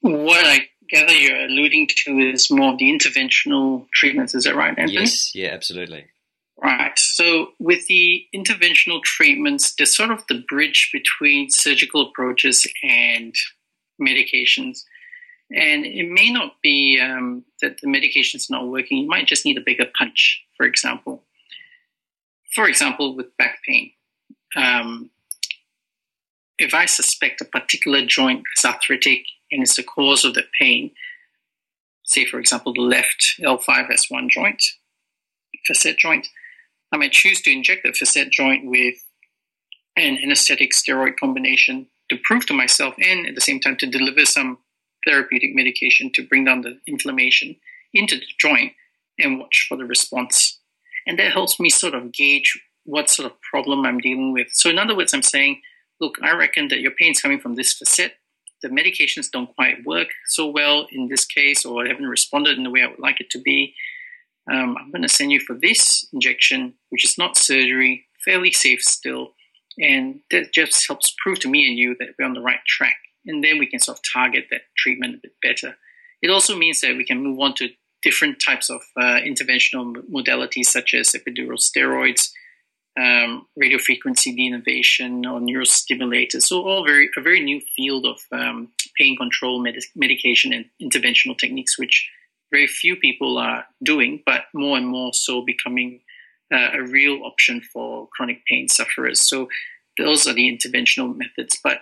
What 0.00 0.46
I 0.46 0.68
gather 0.88 1.12
you're 1.12 1.44
alluding 1.44 1.88
to 1.88 2.18
is 2.18 2.50
more 2.50 2.72
of 2.72 2.78
the 2.78 2.90
interventional 2.90 3.86
treatments. 3.92 4.34
Is 4.34 4.44
that 4.44 4.56
right, 4.56 4.78
Anthony? 4.78 5.00
Yes, 5.00 5.34
yeah, 5.34 5.48
absolutely. 5.48 6.06
Right. 6.62 6.98
So 6.98 7.48
with 7.58 7.86
the 7.86 8.26
interventional 8.34 9.02
treatments, 9.02 9.74
they're 9.74 9.86
sort 9.86 10.10
of 10.10 10.24
the 10.28 10.42
bridge 10.48 10.90
between 10.92 11.50
surgical 11.50 12.08
approaches 12.08 12.66
and 12.82 13.34
medications. 14.00 14.80
And 15.54 15.84
it 15.84 16.08
may 16.10 16.30
not 16.30 16.54
be 16.62 16.98
um, 17.00 17.44
that 17.60 17.80
the 17.80 17.88
medication's 17.88 18.48
not 18.50 18.66
working. 18.68 18.98
You 18.98 19.08
might 19.08 19.26
just 19.26 19.44
need 19.44 19.58
a 19.58 19.64
bigger 19.64 19.86
punch, 19.96 20.42
for 20.56 20.64
example. 20.64 21.22
For 22.54 22.66
example, 22.66 23.14
with 23.14 23.36
back 23.36 23.58
pain. 23.66 23.92
Um, 24.56 25.10
if 26.58 26.72
I 26.72 26.86
suspect 26.86 27.42
a 27.42 27.44
particular 27.44 28.04
joint 28.04 28.44
is 28.56 28.64
arthritic 28.64 29.24
and 29.52 29.62
it's 29.62 29.76
the 29.76 29.82
cause 29.82 30.24
of 30.24 30.34
the 30.34 30.44
pain, 30.58 30.90
say, 32.04 32.24
for 32.24 32.38
example, 32.38 32.72
the 32.72 32.80
left 32.80 33.34
L5S1 33.40 34.30
joint, 34.30 34.62
facet 35.66 35.98
joint, 35.98 36.26
I 36.92 36.96
might 36.96 37.12
choose 37.12 37.40
to 37.42 37.52
inject 37.52 37.82
the 37.84 37.92
facet 37.92 38.30
joint 38.30 38.66
with 38.66 38.96
an 39.96 40.18
anesthetic 40.22 40.70
steroid 40.72 41.16
combination 41.16 41.88
to 42.10 42.18
prove 42.24 42.46
to 42.46 42.54
myself 42.54 42.94
and 42.98 43.26
at 43.26 43.34
the 43.34 43.40
same 43.40 43.60
time 43.60 43.76
to 43.78 43.86
deliver 43.86 44.24
some 44.24 44.58
therapeutic 45.06 45.54
medication 45.54 46.10
to 46.14 46.26
bring 46.26 46.44
down 46.44 46.62
the 46.62 46.78
inflammation 46.86 47.56
into 47.94 48.16
the 48.16 48.26
joint 48.38 48.72
and 49.18 49.38
watch 49.38 49.66
for 49.68 49.76
the 49.76 49.84
response. 49.84 50.58
And 51.06 51.18
that 51.18 51.32
helps 51.32 51.58
me 51.58 51.70
sort 51.70 51.94
of 51.94 52.12
gauge 52.12 52.60
what 52.84 53.10
sort 53.10 53.30
of 53.30 53.40
problem 53.42 53.84
I'm 53.84 53.98
dealing 53.98 54.32
with. 54.32 54.48
So, 54.52 54.68
in 54.70 54.78
other 54.78 54.96
words, 54.96 55.14
I'm 55.14 55.22
saying, 55.22 55.62
look, 56.00 56.16
I 56.22 56.34
reckon 56.34 56.68
that 56.68 56.80
your 56.80 56.92
pain 56.92 57.12
is 57.12 57.20
coming 57.20 57.40
from 57.40 57.54
this 57.54 57.72
facet. 57.72 58.14
The 58.62 58.68
medications 58.68 59.30
don't 59.30 59.54
quite 59.54 59.84
work 59.84 60.08
so 60.26 60.48
well 60.48 60.86
in 60.90 61.08
this 61.08 61.24
case, 61.24 61.64
or 61.64 61.86
haven't 61.86 62.06
responded 62.06 62.56
in 62.56 62.64
the 62.64 62.70
way 62.70 62.82
I 62.82 62.88
would 62.88 62.98
like 62.98 63.20
it 63.20 63.30
to 63.30 63.40
be. 63.40 63.74
Um, 64.50 64.76
I'm 64.78 64.90
going 64.90 65.02
to 65.02 65.08
send 65.08 65.32
you 65.32 65.40
for 65.40 65.54
this 65.54 66.06
injection, 66.12 66.74
which 66.90 67.04
is 67.04 67.18
not 67.18 67.36
surgery, 67.36 68.06
fairly 68.24 68.52
safe 68.52 68.82
still. 68.82 69.32
And 69.78 70.20
that 70.30 70.52
just 70.52 70.86
helps 70.86 71.14
prove 71.22 71.40
to 71.40 71.48
me 71.48 71.68
and 71.68 71.78
you 71.78 71.96
that 71.98 72.10
we're 72.18 72.24
on 72.24 72.34
the 72.34 72.40
right 72.40 72.60
track. 72.66 72.96
And 73.26 73.42
then 73.42 73.58
we 73.58 73.66
can 73.66 73.80
sort 73.80 73.98
of 73.98 74.04
target 74.12 74.46
that 74.50 74.62
treatment 74.76 75.16
a 75.16 75.18
bit 75.22 75.32
better. 75.42 75.76
It 76.22 76.30
also 76.30 76.56
means 76.56 76.80
that 76.80 76.96
we 76.96 77.04
can 77.04 77.22
move 77.22 77.40
on 77.40 77.54
to 77.54 77.68
different 78.02 78.40
types 78.44 78.70
of 78.70 78.82
uh, 78.96 79.18
interventional 79.20 79.94
modalities, 80.10 80.66
such 80.66 80.94
as 80.94 81.10
epidural 81.10 81.58
steroids, 81.58 82.30
um, 82.98 83.46
radiofrequency 83.60 84.34
denervation, 84.38 85.24
or 85.24 85.40
neurostimulators. 85.40 86.42
So, 86.42 86.62
all 86.62 86.84
very 86.84 87.10
a 87.16 87.20
very 87.20 87.40
new 87.40 87.60
field 87.76 88.06
of 88.06 88.20
um, 88.32 88.68
pain 88.98 89.16
control 89.16 89.60
med- 89.60 89.76
medication 89.94 90.52
and 90.52 90.66
interventional 90.80 91.36
techniques, 91.36 91.78
which 91.78 92.08
very 92.50 92.66
few 92.66 92.96
people 92.96 93.38
are 93.38 93.64
doing, 93.82 94.22
but 94.24 94.44
more 94.54 94.76
and 94.76 94.86
more 94.86 95.12
so 95.12 95.42
becoming 95.42 96.00
uh, 96.52 96.70
a 96.74 96.82
real 96.82 97.22
option 97.24 97.60
for 97.72 98.08
chronic 98.12 98.44
pain 98.46 98.68
sufferers. 98.68 99.28
So 99.28 99.48
those 99.98 100.26
are 100.26 100.32
the 100.32 100.48
interventional 100.48 101.16
methods. 101.16 101.58
But 101.62 101.80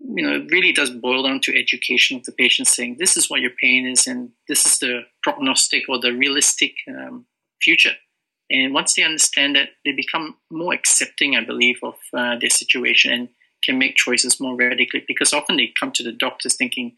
you 0.00 0.26
know, 0.26 0.36
it 0.36 0.50
really 0.50 0.72
does 0.72 0.90
boil 0.90 1.22
down 1.22 1.40
to 1.44 1.58
education 1.58 2.18
of 2.18 2.24
the 2.24 2.32
patient, 2.32 2.68
saying 2.68 2.96
this 2.98 3.16
is 3.16 3.30
what 3.30 3.40
your 3.40 3.52
pain 3.60 3.86
is, 3.86 4.06
and 4.06 4.30
this 4.48 4.66
is 4.66 4.78
the 4.78 5.02
prognostic 5.22 5.84
or 5.88 5.98
the 5.98 6.12
realistic 6.12 6.72
um, 6.88 7.26
future. 7.62 7.94
And 8.50 8.74
once 8.74 8.94
they 8.94 9.02
understand 9.02 9.56
that, 9.56 9.70
they 9.84 9.92
become 9.92 10.36
more 10.50 10.74
accepting, 10.74 11.36
I 11.36 11.44
believe, 11.44 11.78
of 11.82 11.94
uh, 12.12 12.36
their 12.38 12.50
situation 12.50 13.12
and 13.12 13.28
can 13.64 13.78
make 13.78 13.96
choices 13.96 14.38
more 14.38 14.54
radically. 14.54 15.02
Because 15.08 15.32
often 15.32 15.56
they 15.56 15.72
come 15.80 15.92
to 15.92 16.02
the 16.02 16.12
doctors 16.12 16.56
thinking, 16.56 16.94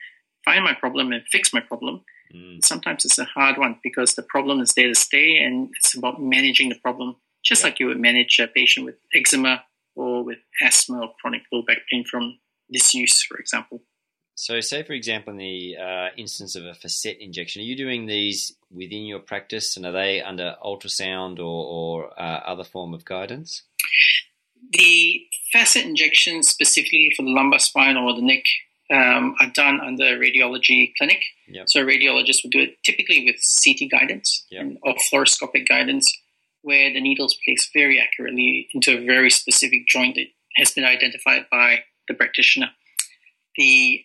"Find 0.47 0.65
my 0.65 0.73
problem 0.73 1.13
and 1.13 1.23
fix 1.31 1.53
my 1.53 1.61
problem." 1.61 2.03
Mm. 2.35 2.65
Sometimes 2.65 3.05
it's 3.05 3.19
a 3.19 3.25
hard 3.25 3.59
one 3.59 3.79
because 3.83 4.15
the 4.15 4.23
problem 4.23 4.61
is 4.61 4.73
there 4.73 4.89
to 4.89 4.95
stay, 4.95 5.37
and 5.37 5.69
it's 5.77 5.95
about 5.95 6.23
managing 6.23 6.71
the 6.71 6.81
problem, 6.87 7.17
just 7.45 7.61
yeah. 7.61 7.67
like 7.67 7.81
you 7.81 7.87
would 7.89 8.01
manage 8.01 8.39
a 8.39 8.47
patient 8.47 8.87
with 8.87 8.97
eczema 9.15 9.65
or 9.95 10.25
with 10.25 10.39
asthma 10.63 11.01
or 11.01 11.13
chronic 11.21 11.43
low 11.53 11.63
back 11.63 11.79
pain 11.91 12.05
from 12.05 12.39
disuse, 12.71 13.23
for 13.23 13.37
example. 13.39 13.83
So, 14.39 14.61
say 14.61 14.83
for 14.83 14.93
example, 14.93 15.33
in 15.33 15.39
the 15.39 15.77
uh, 15.83 16.09
instance 16.19 16.57
of 16.57 16.65
a 16.65 16.75
facet 16.75 17.17
injection, 17.21 17.63
are 17.63 17.65
you 17.65 17.77
doing 17.77 18.05
these 18.07 18.55
within 18.71 19.05
your 19.07 19.21
practice, 19.21 19.77
and 19.77 19.87
are 19.87 19.93
they 19.93 20.21
under 20.21 20.57
ultrasound 20.63 21.39
or, 21.39 21.43
or 21.43 22.21
uh, 22.21 22.41
other 22.45 22.65
form 22.65 22.93
of 22.93 23.07
guidance? 23.07 23.63
The 24.73 25.23
facet 25.53 25.85
injection, 25.85 26.43
specifically 26.43 27.13
for 27.17 27.23
the 27.23 27.31
lumbar 27.31 27.61
spine 27.61 27.97
or 27.97 28.15
the 28.15 28.21
neck, 28.21 28.43
um, 28.93 29.34
are 29.41 29.51
done 29.53 29.80
under 29.80 30.05
a 30.05 30.18
radiology 30.18 30.93
clinic. 30.97 31.22
Yep. 31.49 31.66
So 31.68 31.80
a 31.80 31.84
radiologist 31.84 32.45
would 32.45 32.53
do 32.53 32.61
it 32.61 32.76
typically 32.84 33.24
with 33.24 33.37
CT 33.64 33.91
guidance 33.91 34.47
yep. 34.51 34.62
and, 34.62 34.78
or 34.82 34.95
fluoroscopic 35.12 35.68
guidance, 35.68 36.12
where 36.62 36.93
the 36.93 37.01
needles 37.01 37.37
placed 37.45 37.70
very 37.72 38.01
accurately 38.01 38.68
into 38.72 38.97
a 38.97 39.05
very 39.05 39.30
specific 39.30 39.87
joint 39.89 40.16
that 40.16 40.26
has 40.57 40.72
been 40.72 40.84
identified 40.84 41.47
by 41.51 41.80
the 42.09 42.14
practitioner. 42.14 42.68
The 43.57 44.05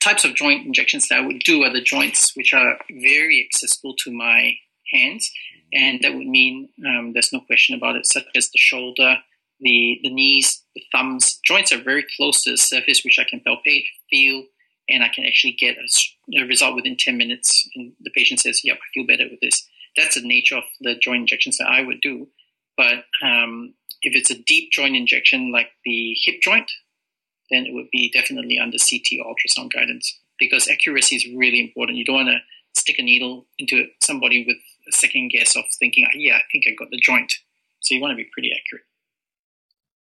types 0.00 0.24
of 0.24 0.34
joint 0.34 0.66
injections 0.66 1.08
that 1.08 1.18
I 1.18 1.26
would 1.26 1.40
do 1.40 1.62
are 1.62 1.72
the 1.72 1.80
joints 1.80 2.36
which 2.36 2.52
are 2.52 2.78
very 2.90 3.46
accessible 3.46 3.94
to 4.04 4.12
my 4.12 4.54
hands, 4.92 5.30
and 5.72 6.00
that 6.02 6.14
would 6.14 6.26
mean 6.26 6.68
um, 6.86 7.12
there's 7.12 7.32
no 7.32 7.40
question 7.40 7.74
about 7.74 7.96
it, 7.96 8.06
such 8.06 8.24
as 8.34 8.50
the 8.50 8.58
shoulder, 8.58 9.16
the, 9.62 10.00
the 10.02 10.10
knees, 10.10 10.62
the 10.74 10.82
thumbs, 10.92 11.38
joints 11.44 11.72
are 11.72 11.82
very 11.82 12.04
close 12.16 12.42
to 12.42 12.50
the 12.50 12.56
surface, 12.56 13.02
which 13.04 13.18
I 13.18 13.24
can 13.24 13.40
palpate, 13.40 13.84
feel, 14.10 14.44
and 14.88 15.02
I 15.02 15.08
can 15.08 15.24
actually 15.24 15.52
get 15.52 15.76
a, 15.76 16.40
a, 16.40 16.46
result 16.46 16.74
within 16.74 16.96
10 16.98 17.16
minutes. 17.16 17.68
And 17.74 17.92
the 18.00 18.10
patient 18.10 18.40
says, 18.40 18.60
Yep, 18.64 18.76
I 18.76 18.86
feel 18.92 19.06
better 19.06 19.28
with 19.30 19.40
this. 19.40 19.66
That's 19.96 20.20
the 20.20 20.26
nature 20.26 20.56
of 20.56 20.64
the 20.80 20.96
joint 20.96 21.20
injections 21.20 21.58
that 21.58 21.68
I 21.68 21.82
would 21.82 22.00
do. 22.00 22.28
But 22.76 23.04
um, 23.22 23.74
if 24.02 24.14
it's 24.16 24.30
a 24.30 24.38
deep 24.38 24.72
joint 24.72 24.96
injection 24.96 25.52
like 25.52 25.68
the 25.84 26.16
hip 26.24 26.40
joint, 26.42 26.70
then 27.50 27.66
it 27.66 27.74
would 27.74 27.90
be 27.92 28.10
definitely 28.10 28.58
under 28.58 28.78
CT 28.78 29.20
ultrasound 29.24 29.72
guidance 29.72 30.18
because 30.38 30.68
accuracy 30.68 31.16
is 31.16 31.26
really 31.36 31.60
important. 31.60 31.98
You 31.98 32.04
don't 32.04 32.16
want 32.16 32.28
to 32.28 32.80
stick 32.80 32.98
a 32.98 33.02
needle 33.02 33.46
into 33.58 33.86
somebody 34.02 34.44
with 34.46 34.56
a 34.88 34.92
second 34.92 35.28
guess 35.28 35.54
of 35.54 35.64
thinking, 35.78 36.06
yeah, 36.14 36.36
I 36.36 36.42
think 36.50 36.64
I 36.66 36.74
got 36.76 36.90
the 36.90 37.00
joint. 37.00 37.32
So 37.80 37.94
you 37.94 38.00
want 38.00 38.12
to 38.12 38.16
be 38.16 38.28
pretty 38.32 38.50
accurate. 38.52 38.84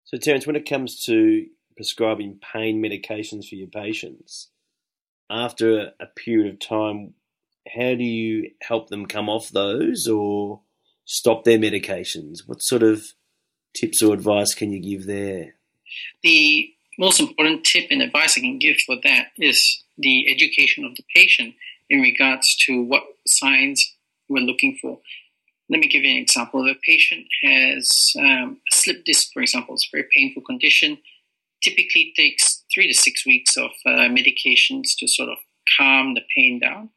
So, 0.07 0.17
Terence, 0.17 0.47
when 0.47 0.55
it 0.55 0.67
comes 0.67 1.03
to 1.05 1.45
prescribing 1.75 2.39
pain 2.53 2.81
medications 2.81 3.49
for 3.49 3.55
your 3.55 3.67
patients, 3.67 4.51
after 5.29 5.91
a 5.99 6.05
period 6.05 6.53
of 6.53 6.59
time, 6.61 7.13
how 7.67 7.93
do 7.93 8.05
you 8.05 8.51
help 8.61 8.87
them 8.87 9.05
come 9.05 9.27
off 9.27 9.49
those 9.49 10.07
or 10.07 10.61
stop 11.03 11.43
their 11.43 11.57
medications? 11.57 12.47
What 12.47 12.63
sort 12.63 12.83
of 12.83 13.03
tips 13.75 14.01
or 14.01 14.13
advice 14.13 14.53
can 14.53 14.71
you 14.71 14.79
give 14.79 15.07
there? 15.07 15.55
The 16.23 16.69
most 16.97 17.19
important 17.19 17.65
tip 17.65 17.87
and 17.91 18.01
advice 18.01 18.37
I 18.37 18.39
can 18.39 18.59
give 18.59 18.77
for 18.85 18.95
that 19.03 19.31
is 19.37 19.83
the 19.97 20.31
education 20.33 20.85
of 20.85 20.95
the 20.95 21.03
patient 21.13 21.55
in 21.89 21.99
regards 21.99 22.47
to 22.67 22.81
what 22.81 23.03
signs 23.27 23.85
we're 24.29 24.39
looking 24.39 24.77
for. 24.81 25.01
Let 25.69 25.79
me 25.81 25.87
give 25.87 26.03
you 26.03 26.11
an 26.11 26.21
example. 26.21 26.65
If 26.65 26.77
a 26.77 26.79
patient 26.79 27.27
has 27.43 28.13
um, 28.17 28.61
a 28.71 28.75
slip 28.75 29.03
disc, 29.03 29.29
for 29.33 29.41
example, 29.41 29.75
it's 29.75 29.87
a 29.91 29.97
very 29.97 30.07
painful 30.15 30.43
condition, 30.43 30.97
typically 31.61 32.13
takes 32.15 32.63
three 32.73 32.87
to 32.87 32.93
six 32.93 33.25
weeks 33.25 33.57
of 33.57 33.71
uh, 33.85 34.07
medications 34.09 34.95
to 34.99 35.07
sort 35.07 35.29
of 35.29 35.37
calm 35.77 36.13
the 36.13 36.21
pain 36.35 36.59
down. 36.59 36.89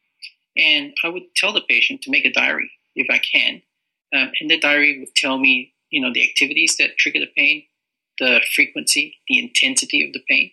And 0.56 0.92
I 1.04 1.08
would 1.08 1.22
tell 1.36 1.52
the 1.52 1.62
patient 1.62 2.02
to 2.02 2.10
make 2.10 2.24
a 2.24 2.32
diary 2.32 2.70
if 2.94 3.08
I 3.10 3.18
can. 3.18 3.62
Um, 4.14 4.32
and 4.40 4.50
the 4.50 4.58
diary 4.58 5.00
would 5.00 5.14
tell 5.16 5.38
me, 5.38 5.72
you 5.90 6.00
know, 6.00 6.12
the 6.12 6.28
activities 6.28 6.76
that 6.78 6.96
trigger 6.98 7.20
the 7.20 7.30
pain, 7.36 7.64
the 8.18 8.40
frequency, 8.54 9.16
the 9.28 9.38
intensity 9.38 10.04
of 10.06 10.12
the 10.12 10.22
pain. 10.28 10.50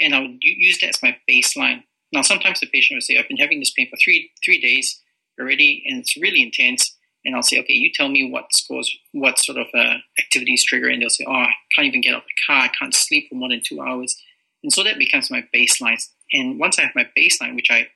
And 0.00 0.14
I 0.14 0.20
would 0.20 0.38
use 0.40 0.80
that 0.80 0.88
as 0.88 1.02
my 1.02 1.16
baseline. 1.28 1.84
Now, 2.12 2.22
sometimes 2.22 2.60
the 2.60 2.66
patient 2.66 2.96
would 2.96 3.02
say, 3.02 3.18
I've 3.18 3.28
been 3.28 3.38
having 3.38 3.60
this 3.60 3.72
pain 3.72 3.88
for 3.90 3.96
three, 3.96 4.30
three 4.44 4.60
days 4.60 5.00
already, 5.40 5.82
and 5.86 5.98
it's 5.98 6.16
really 6.16 6.42
intense 6.42 6.96
and 7.24 7.34
I'll 7.34 7.42
say, 7.42 7.58
okay, 7.60 7.74
you 7.74 7.90
tell 7.92 8.08
me 8.08 8.30
what 8.30 8.52
scores, 8.52 8.96
what 9.12 9.38
sort 9.38 9.58
of 9.58 9.66
uh, 9.74 9.96
activities 10.18 10.64
trigger, 10.64 10.88
and 10.88 11.00
they'll 11.00 11.10
say, 11.10 11.24
oh, 11.26 11.32
I 11.32 11.52
can't 11.74 11.86
even 11.86 12.00
get 12.00 12.14
out 12.14 12.22
of 12.22 12.28
the 12.28 12.52
car, 12.52 12.64
I 12.64 12.68
can't 12.68 12.94
sleep 12.94 13.28
for 13.28 13.36
more 13.36 13.48
than 13.48 13.62
two 13.64 13.80
hours, 13.80 14.16
and 14.62 14.72
so 14.72 14.82
that 14.84 14.98
becomes 14.98 15.30
my 15.30 15.44
baseline. 15.54 16.02
And 16.32 16.58
once 16.58 16.78
I 16.78 16.82
have 16.82 16.94
my 16.94 17.08
baseline, 17.16 17.54
which 17.54 17.70
I 17.70 17.88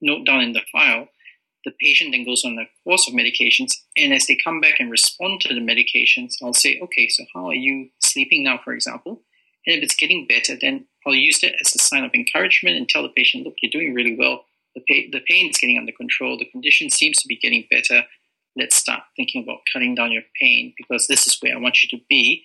note 0.00 0.24
down 0.24 0.42
in 0.42 0.52
the 0.52 0.62
file, 0.70 1.08
the 1.64 1.72
patient 1.80 2.12
then 2.12 2.24
goes 2.24 2.44
on 2.44 2.58
a 2.58 2.68
course 2.84 3.08
of 3.08 3.14
medications, 3.14 3.72
and 3.96 4.14
as 4.14 4.26
they 4.26 4.38
come 4.42 4.60
back 4.60 4.78
and 4.78 4.90
respond 4.90 5.40
to 5.40 5.54
the 5.54 5.60
medications, 5.60 6.34
I'll 6.42 6.54
say, 6.54 6.78
okay, 6.80 7.08
so 7.08 7.24
how 7.34 7.46
are 7.46 7.54
you 7.54 7.90
sleeping 8.00 8.44
now, 8.44 8.60
for 8.62 8.72
example? 8.72 9.22
And 9.66 9.76
if 9.76 9.82
it's 9.82 9.96
getting 9.96 10.28
better, 10.28 10.56
then 10.60 10.86
I'll 11.04 11.14
use 11.14 11.40
that 11.40 11.54
as 11.60 11.74
a 11.74 11.78
sign 11.78 12.04
of 12.04 12.12
encouragement 12.14 12.76
and 12.76 12.88
tell 12.88 13.02
the 13.02 13.08
patient, 13.08 13.44
look, 13.44 13.54
you're 13.60 13.70
doing 13.70 13.94
really 13.94 14.16
well. 14.16 14.44
The, 14.76 14.80
pa- 14.80 15.10
the 15.10 15.24
pain 15.28 15.50
is 15.50 15.58
getting 15.58 15.76
under 15.76 15.92
control. 15.92 16.38
The 16.38 16.44
condition 16.44 16.88
seems 16.88 17.18
to 17.18 17.28
be 17.28 17.36
getting 17.36 17.66
better 17.68 18.04
let's 18.56 18.76
start 18.76 19.02
thinking 19.16 19.42
about 19.42 19.60
cutting 19.72 19.94
down 19.94 20.12
your 20.12 20.22
pain 20.40 20.74
because 20.76 21.06
this 21.06 21.26
is 21.26 21.38
where 21.40 21.54
I 21.54 21.60
want 21.60 21.82
you 21.82 21.98
to 21.98 22.04
be 22.08 22.44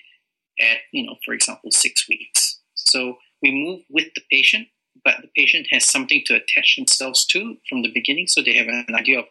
at, 0.59 0.78
you 0.91 1.05
know, 1.05 1.16
for 1.26 1.34
example, 1.34 1.72
six 1.72 2.07
weeks. 2.07 2.59
So 2.76 3.18
we 3.41 3.51
move 3.51 3.82
with 3.89 4.07
the 4.16 4.22
patient, 4.30 4.68
but 5.03 5.16
the 5.22 5.30
patient 5.36 5.68
has 5.72 5.88
something 5.88 6.22
to 6.26 6.36
attach 6.36 6.76
themselves 6.78 7.26
to 7.28 7.57
from 7.68 7.82
the 7.82 7.91
beginning. 7.91 8.28
So 8.28 8.41
they 8.41 8.53
have 8.53 8.68
an 8.68 8.93
idea 8.93 9.20
of 9.20 9.26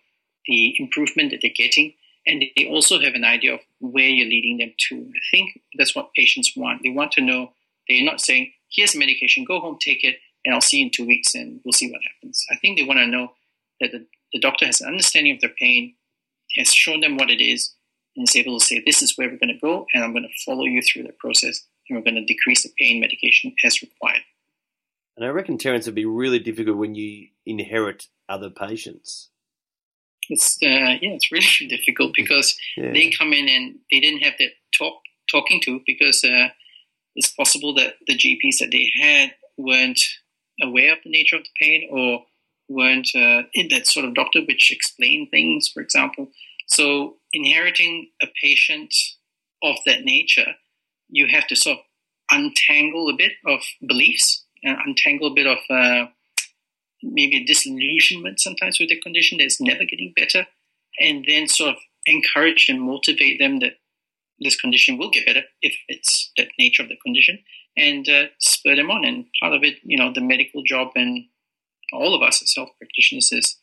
the 0.46 0.74
improvement 0.78 1.30
that 1.30 1.40
they're 1.42 1.50
getting. 1.54 1.94
And 2.26 2.44
they 2.56 2.66
also 2.66 3.00
have 3.00 3.14
an 3.14 3.24
idea 3.24 3.54
of 3.54 3.60
where 3.80 4.08
you're 4.08 4.28
leading 4.28 4.58
them 4.58 4.74
to. 4.88 4.96
I 4.96 5.20
think 5.30 5.60
that's 5.76 5.94
what 5.94 6.12
patients 6.14 6.52
want. 6.56 6.82
They 6.82 6.90
want 6.90 7.12
to 7.12 7.20
know 7.20 7.52
they're 7.88 8.04
not 8.04 8.20
saying, 8.20 8.52
here's 8.70 8.94
a 8.94 8.98
medication, 8.98 9.44
go 9.44 9.58
home, 9.60 9.78
take 9.80 10.04
it, 10.04 10.16
and 10.44 10.54
I'll 10.54 10.60
see 10.60 10.78
you 10.78 10.86
in 10.86 10.90
two 10.90 11.06
weeks 11.06 11.34
and 11.34 11.60
we'll 11.64 11.72
see 11.72 11.90
what 11.90 12.00
happens. 12.02 12.44
I 12.50 12.56
think 12.56 12.78
they 12.78 12.84
want 12.84 12.98
to 12.98 13.06
know 13.06 13.32
that 13.80 13.92
the, 13.92 14.06
the 14.32 14.40
doctor 14.40 14.66
has 14.66 14.80
an 14.80 14.88
understanding 14.88 15.34
of 15.34 15.40
their 15.40 15.50
pain, 15.50 15.94
has 16.56 16.72
shown 16.74 17.00
them 17.00 17.16
what 17.16 17.30
it 17.30 17.42
is 17.42 17.74
and 18.16 18.28
is 18.28 18.36
able 18.36 18.58
to 18.58 18.64
say, 18.64 18.82
this 18.84 19.02
is 19.02 19.16
where 19.16 19.28
we're 19.28 19.38
going 19.38 19.54
to 19.54 19.60
go, 19.60 19.86
and 19.94 20.02
I'm 20.02 20.12
going 20.12 20.24
to 20.24 20.44
follow 20.44 20.64
you 20.64 20.82
through 20.82 21.04
that 21.04 21.18
process, 21.18 21.64
and 21.88 21.96
we're 21.96 22.04
going 22.04 22.16
to 22.16 22.24
decrease 22.24 22.62
the 22.62 22.70
pain 22.78 23.00
medication 23.00 23.54
as 23.64 23.82
required. 23.82 24.22
And 25.16 25.24
I 25.26 25.28
reckon, 25.28 25.58
Terence, 25.58 25.84
it'd 25.84 25.94
be 25.94 26.06
really 26.06 26.38
difficult 26.38 26.78
when 26.78 26.94
you 26.94 27.28
inherit 27.44 28.06
other 28.28 28.50
patients. 28.50 29.28
It's 30.28 30.56
uh, 30.62 30.96
yeah, 31.02 31.10
it's 31.10 31.32
really 31.32 31.68
difficult 31.68 32.12
because 32.14 32.56
yeah. 32.76 32.92
they 32.92 33.10
come 33.10 33.32
in 33.32 33.48
and 33.48 33.76
they 33.90 34.00
didn't 34.00 34.22
have 34.22 34.34
that 34.38 34.50
talk 34.76 34.94
talking 35.30 35.60
to 35.62 35.80
because 35.86 36.24
uh, 36.24 36.48
it's 37.16 37.30
possible 37.30 37.74
that 37.74 37.94
the 38.06 38.16
GPs 38.16 38.58
that 38.60 38.70
they 38.70 38.90
had 39.00 39.34
weren't 39.56 40.00
aware 40.62 40.92
of 40.92 40.98
the 41.04 41.10
nature 41.10 41.36
of 41.36 41.42
the 41.42 41.50
pain 41.60 41.88
or 41.90 42.24
weren't 42.70 43.10
uh, 43.14 43.42
in 43.52 43.68
that 43.70 43.86
sort 43.86 44.06
of 44.06 44.14
doctor 44.14 44.40
which 44.46 44.70
explained 44.70 45.28
things, 45.30 45.68
for 45.68 45.82
example. 45.82 46.30
So 46.68 47.16
inheriting 47.32 48.10
a 48.22 48.26
patient 48.40 48.94
of 49.62 49.76
that 49.86 50.04
nature, 50.04 50.54
you 51.08 51.26
have 51.26 51.46
to 51.48 51.56
sort 51.56 51.78
of 51.78 51.84
untangle 52.30 53.08
a 53.08 53.16
bit 53.16 53.32
of 53.44 53.60
beliefs 53.86 54.44
and 54.62 54.78
untangle 54.86 55.32
a 55.32 55.34
bit 55.34 55.48
of 55.48 55.58
uh, 55.68 56.06
maybe 57.02 57.44
disillusionment 57.44 58.38
sometimes 58.38 58.78
with 58.78 58.88
the 58.88 59.00
condition 59.00 59.38
that's 59.38 59.60
never 59.60 59.84
getting 59.84 60.12
better, 60.14 60.46
and 61.00 61.24
then 61.26 61.48
sort 61.48 61.70
of 61.70 61.76
encourage 62.06 62.68
and 62.68 62.80
motivate 62.80 63.40
them 63.40 63.58
that 63.58 63.72
this 64.38 64.58
condition 64.60 64.96
will 64.96 65.10
get 65.10 65.26
better 65.26 65.42
if 65.60 65.74
it's 65.88 66.30
the 66.36 66.46
nature 66.58 66.82
of 66.82 66.88
the 66.88 66.96
condition, 67.04 67.38
and 67.76 68.08
uh, 68.08 68.24
spur 68.38 68.76
them 68.76 68.90
on. 68.90 69.04
And 69.04 69.26
part 69.42 69.54
of 69.54 69.64
it, 69.64 69.78
you 69.82 69.98
know, 69.98 70.12
the 70.12 70.20
medical 70.20 70.62
job 70.62 70.92
and 70.94 71.24
all 71.92 72.14
of 72.14 72.22
us 72.22 72.42
as 72.42 72.52
health 72.56 72.70
practitioners 72.78 73.30
is 73.32 73.56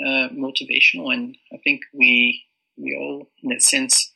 uh, 0.00 0.28
motivational, 0.30 1.12
and 1.12 1.36
I 1.52 1.58
think 1.58 1.82
we 1.92 2.44
we 2.76 2.96
all, 2.96 3.28
in 3.42 3.50
that 3.50 3.62
sense, 3.62 4.12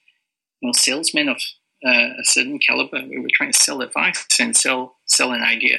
you 0.60 0.68
know, 0.68 0.72
salesmen 0.74 1.28
of 1.28 1.40
uh, 1.84 2.14
a 2.18 2.24
certain 2.24 2.58
caliber. 2.58 3.02
We 3.08 3.20
were 3.20 3.28
trying 3.34 3.52
to 3.52 3.58
sell 3.58 3.82
advice 3.82 4.26
and 4.40 4.56
sell 4.56 4.96
sell 5.06 5.32
an 5.32 5.42
idea. 5.42 5.78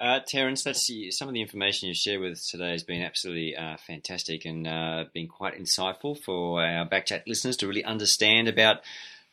Uh, 0.00 0.20
Terence, 0.24 0.62
that's 0.62 0.88
some 1.10 1.26
of 1.26 1.34
the 1.34 1.40
information 1.40 1.88
you 1.88 1.94
share 1.94 2.20
with 2.20 2.32
us 2.32 2.48
today 2.48 2.70
has 2.70 2.84
been 2.84 3.02
absolutely 3.02 3.56
uh, 3.56 3.76
fantastic 3.84 4.44
and 4.44 4.64
uh, 4.64 5.06
been 5.12 5.26
quite 5.26 5.60
insightful 5.60 6.16
for 6.16 6.62
our 6.62 6.88
Backchat 6.88 7.22
listeners 7.26 7.56
to 7.56 7.66
really 7.66 7.82
understand 7.82 8.46
about 8.46 8.76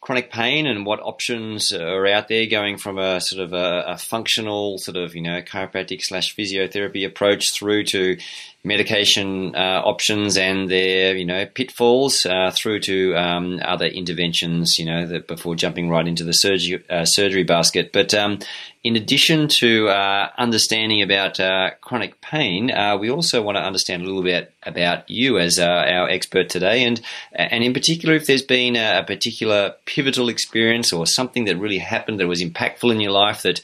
chronic 0.01 0.31
pain 0.31 0.67
and 0.67 0.85
what 0.85 0.99
options 0.99 1.71
are 1.71 2.05
out 2.05 2.27
there, 2.27 2.45
going 2.45 2.77
from 2.77 2.97
a 2.97 3.19
sort 3.21 3.41
of 3.41 3.53
a, 3.53 3.83
a 3.87 3.97
functional 3.97 4.77
sort 4.77 4.97
of 4.97 5.15
you 5.15 5.21
know 5.21 5.41
chiropractic 5.41 6.01
slash 6.01 6.35
physiotherapy 6.35 7.05
approach 7.05 7.51
through 7.53 7.83
to 7.85 8.17
medication 8.65 9.55
uh, 9.55 9.81
options 9.85 10.37
and 10.37 10.67
their 10.69 11.15
you 11.15 11.23
know 11.23 11.45
pitfalls 11.45 12.25
uh, 12.25 12.51
through 12.51 12.79
to 12.79 13.15
um, 13.15 13.59
other 13.63 13.85
interventions 13.85 14.79
you 14.79 14.85
know 14.85 15.05
that 15.05 15.27
before 15.27 15.55
jumping 15.55 15.87
right 15.87 16.07
into 16.07 16.23
the 16.23 16.33
surgery 16.33 16.83
uh, 16.89 17.05
surgery 17.05 17.43
basket. 17.43 17.91
But 17.93 18.13
um, 18.13 18.39
in 18.83 18.95
addition 18.95 19.47
to 19.59 19.87
uh, 19.89 20.31
understanding 20.37 21.03
about 21.03 21.39
uh, 21.39 21.71
chronic 21.81 22.19
pain 22.21 22.71
uh, 22.71 22.97
we 22.97 23.09
also 23.09 23.41
want 23.41 23.55
to 23.55 23.61
understand 23.61 24.01
a 24.01 24.05
little 24.05 24.23
bit 24.23 24.51
about 24.63 25.07
you 25.09 25.37
as 25.37 25.59
our 25.59 26.09
expert 26.09 26.49
today. 26.49 26.83
And 26.83 26.99
and 27.33 27.63
in 27.63 27.73
particular 27.73 28.15
if 28.15 28.25
there's 28.25 28.41
been 28.41 28.75
a, 28.75 28.99
a 28.99 29.03
particular 29.03 29.75
pivotal 29.85 30.27
experience 30.27 30.91
or 30.91 31.05
something 31.05 31.45
that 31.45 31.57
really 31.57 31.77
happened 31.77 32.19
that 32.19 32.27
was 32.27 32.41
impactful 32.41 32.91
in 32.91 32.99
your 32.99 33.11
life 33.11 33.43
that 33.43 33.61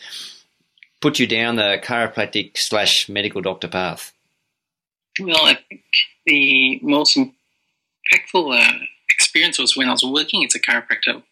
put 1.02 1.18
you 1.18 1.26
down 1.26 1.56
the 1.56 1.80
chiropractic 1.84 2.52
slash 2.56 3.10
medical 3.10 3.42
doctor 3.42 3.68
path 3.68 4.14
well, 5.22 5.46
I 5.46 5.58
think 5.70 5.84
the 6.26 6.80
most 6.82 7.18
impactful 7.18 8.60
uh, 8.60 8.74
experience 9.10 9.60
was 9.60 9.76
when 9.76 9.88
I 9.88 9.92
was 9.92 10.04
working 10.04 10.46
as 10.46 10.56
a 10.56 10.60
chiropractor. 10.60 11.24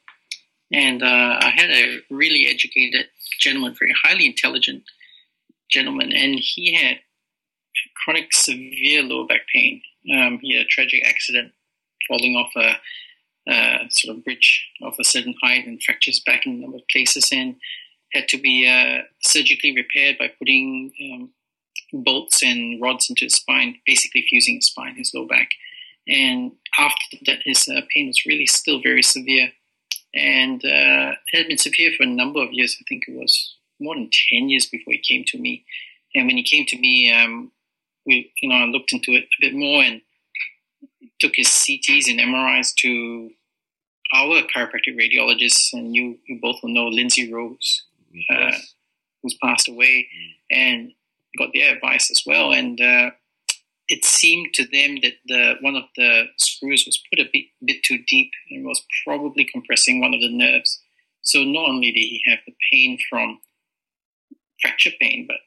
And 0.72 1.02
uh, 1.02 1.40
I 1.42 1.52
had 1.56 1.70
a 1.72 2.00
really 2.10 2.48
educated 2.48 3.08
gentleman, 3.40 3.76
very 3.78 3.94
highly 4.04 4.26
intelligent 4.26 4.84
gentleman, 5.70 6.12
and 6.12 6.40
he 6.40 6.74
had 6.74 7.00
chronic 8.04 8.34
severe 8.34 9.04
lower 9.04 9.26
back 9.26 9.42
pain. 9.54 9.82
Um, 10.14 10.40
he 10.42 10.56
had 10.56 10.66
a 10.66 10.70
tragic 10.70 11.06
accident 11.08 11.52
falling 12.08 12.36
off 12.36 12.52
a, 12.56 12.76
sort 13.90 14.16
of 14.16 14.24
bridge 14.24 14.68
of 14.84 14.94
a 15.00 15.04
certain 15.04 15.34
height 15.42 15.66
and 15.66 15.82
fractures 15.82 16.22
back 16.24 16.46
in 16.46 16.54
a 16.54 16.56
number 16.58 16.78
of 16.78 16.84
places 16.92 17.30
and 17.32 17.56
had 18.14 18.28
to 18.28 18.38
be 18.38 18.68
uh, 18.68 19.02
surgically 19.24 19.76
repaired 19.76 20.18
by 20.20 20.28
putting 20.38 20.92
um, 21.14 21.30
bolts 21.94 22.44
and 22.44 22.82
rods 22.82 23.10
into 23.10 23.26
his 23.26 23.36
spine, 23.36 23.78
basically 23.86 24.26
fusing 24.30 24.56
his 24.56 24.68
spine, 24.68 24.96
his 24.96 25.14
low 25.14 25.26
back. 25.26 25.50
And 26.08 26.54
after 26.78 27.18
that, 27.26 27.40
his 27.44 27.68
uh, 27.68 27.82
pain 27.94 28.08
was 28.08 28.26
really 28.26 28.48
still 28.48 28.82
very 28.82 29.04
severe. 29.04 29.52
And 30.14 30.64
uh, 30.66 31.14
it 31.32 31.38
had 31.38 31.48
been 31.48 31.58
severe 31.58 31.92
for 31.96 32.04
a 32.04 32.08
number 32.08 32.42
of 32.42 32.52
years. 32.52 32.78
I 32.80 32.84
think 32.90 33.04
it 33.08 33.16
was 33.16 33.56
more 33.80 33.96
than 33.96 34.10
10 34.32 34.50
years 34.50 34.66
before 34.66 34.94
he 34.94 35.00
came 35.00 35.24
to 35.28 35.38
me. 35.38 35.66
And 36.16 36.26
when 36.26 36.38
he 36.38 36.44
came 36.44 36.66
to 36.68 36.80
me, 36.80 37.12
um, 37.14 37.52
we, 38.06 38.32
you 38.42 38.50
know, 38.50 38.56
I 38.56 38.66
looked 38.66 38.92
into 38.92 39.12
it 39.12 39.26
a 39.26 39.42
bit 39.42 39.54
more 39.54 39.84
and 39.84 40.02
took 41.20 41.36
his 41.36 41.48
CTs 41.48 42.10
and 42.10 42.20
MRIs 42.20 42.74
to 42.80 43.30
our 44.14 44.42
chiropractic 44.42 44.98
radiologists, 44.98 45.74
and 45.74 45.96
you, 45.96 46.18
you 46.26 46.40
both 46.42 46.58
will 46.64 46.74
know 46.74 46.88
Lindsay 46.88 47.32
Rowe, 47.32 47.58
uh, 48.32 48.52
who's 49.22 49.38
passed 49.44 49.70
away. 49.70 50.08
Mm. 50.08 50.32
And 50.50 50.92
got 51.38 51.50
their 51.54 51.76
advice 51.76 52.10
as 52.12 52.24
well, 52.26 52.52
and 52.52 52.80
uh, 52.80 53.12
it 53.88 54.06
seemed 54.06 54.54
to 54.54 54.64
them 54.64 54.98
that 55.02 55.14
the 55.26 55.56
one 55.62 55.76
of 55.76 55.84
the 55.98 56.26
screws 56.38 56.84
was 56.86 57.02
put 57.10 57.20
a 57.20 57.30
bit, 57.32 57.46
bit 57.66 57.84
too 57.84 58.00
deep 58.08 58.32
and 58.52 58.66
was 58.66 58.86
probably 59.06 59.46
compressing 59.46 60.00
one 60.00 60.14
of 60.14 60.22
the 60.22 60.32
nerves. 60.32 60.80
So 61.22 61.44
not 61.44 61.70
only 61.70 61.92
did 61.92 62.00
he 62.00 62.22
have 62.28 62.40
the 62.46 62.54
pain 62.72 62.98
from 63.10 63.40
fracture 64.62 64.92
pain, 65.00 65.28
but 65.28 65.38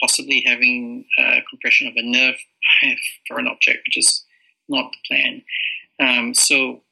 possibly 0.00 0.42
having 0.46 1.04
uh, 1.18 1.40
compression 1.48 1.88
of 1.88 1.94
a 1.96 2.02
nerve 2.02 2.36
for 3.28 3.38
an 3.38 3.46
object, 3.46 3.80
which 3.86 3.96
is 3.96 4.24
not 4.68 4.90
the 4.92 4.98
plan. 5.08 5.42
Um, 6.00 6.34
so, 6.34 6.82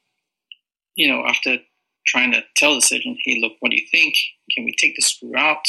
you 0.95 1.09
know, 1.09 1.25
after 1.27 1.59
trying 2.07 2.33
to 2.33 2.43
tell 2.57 2.75
the 2.75 2.81
surgeon, 2.81 3.17
hey, 3.25 3.39
look, 3.41 3.53
what 3.61 3.71
do 3.71 3.77
you 3.77 3.87
think? 3.91 4.15
Can 4.55 4.65
we 4.65 4.75
take 4.79 4.97
the 4.97 5.03
screw 5.03 5.37
out? 5.37 5.65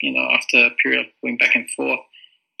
You 0.00 0.12
know, 0.12 0.28
after 0.32 0.66
a 0.66 0.70
period 0.82 1.06
of 1.06 1.12
going 1.22 1.38
back 1.38 1.54
and 1.54 1.68
forth, 1.70 2.00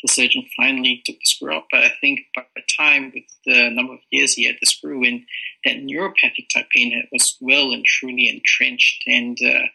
the 0.02 0.08
surgeon 0.08 0.46
finally 0.56 1.02
took 1.04 1.16
the 1.16 1.24
screw 1.24 1.52
out. 1.52 1.64
But 1.70 1.84
I 1.84 1.92
think 2.00 2.20
by 2.34 2.44
the 2.54 2.62
time, 2.78 3.12
with 3.14 3.24
the 3.44 3.70
number 3.70 3.94
of 3.94 4.00
years 4.10 4.34
he 4.34 4.46
had 4.46 4.56
the 4.60 4.66
screw 4.66 5.02
in, 5.04 5.26
that 5.64 5.76
neuropathic 5.76 6.48
type 6.52 6.66
pain 6.74 7.06
was 7.12 7.36
well 7.40 7.72
and 7.72 7.84
truly 7.84 8.28
entrenched, 8.28 9.02
and 9.06 9.38
uh, 9.42 9.66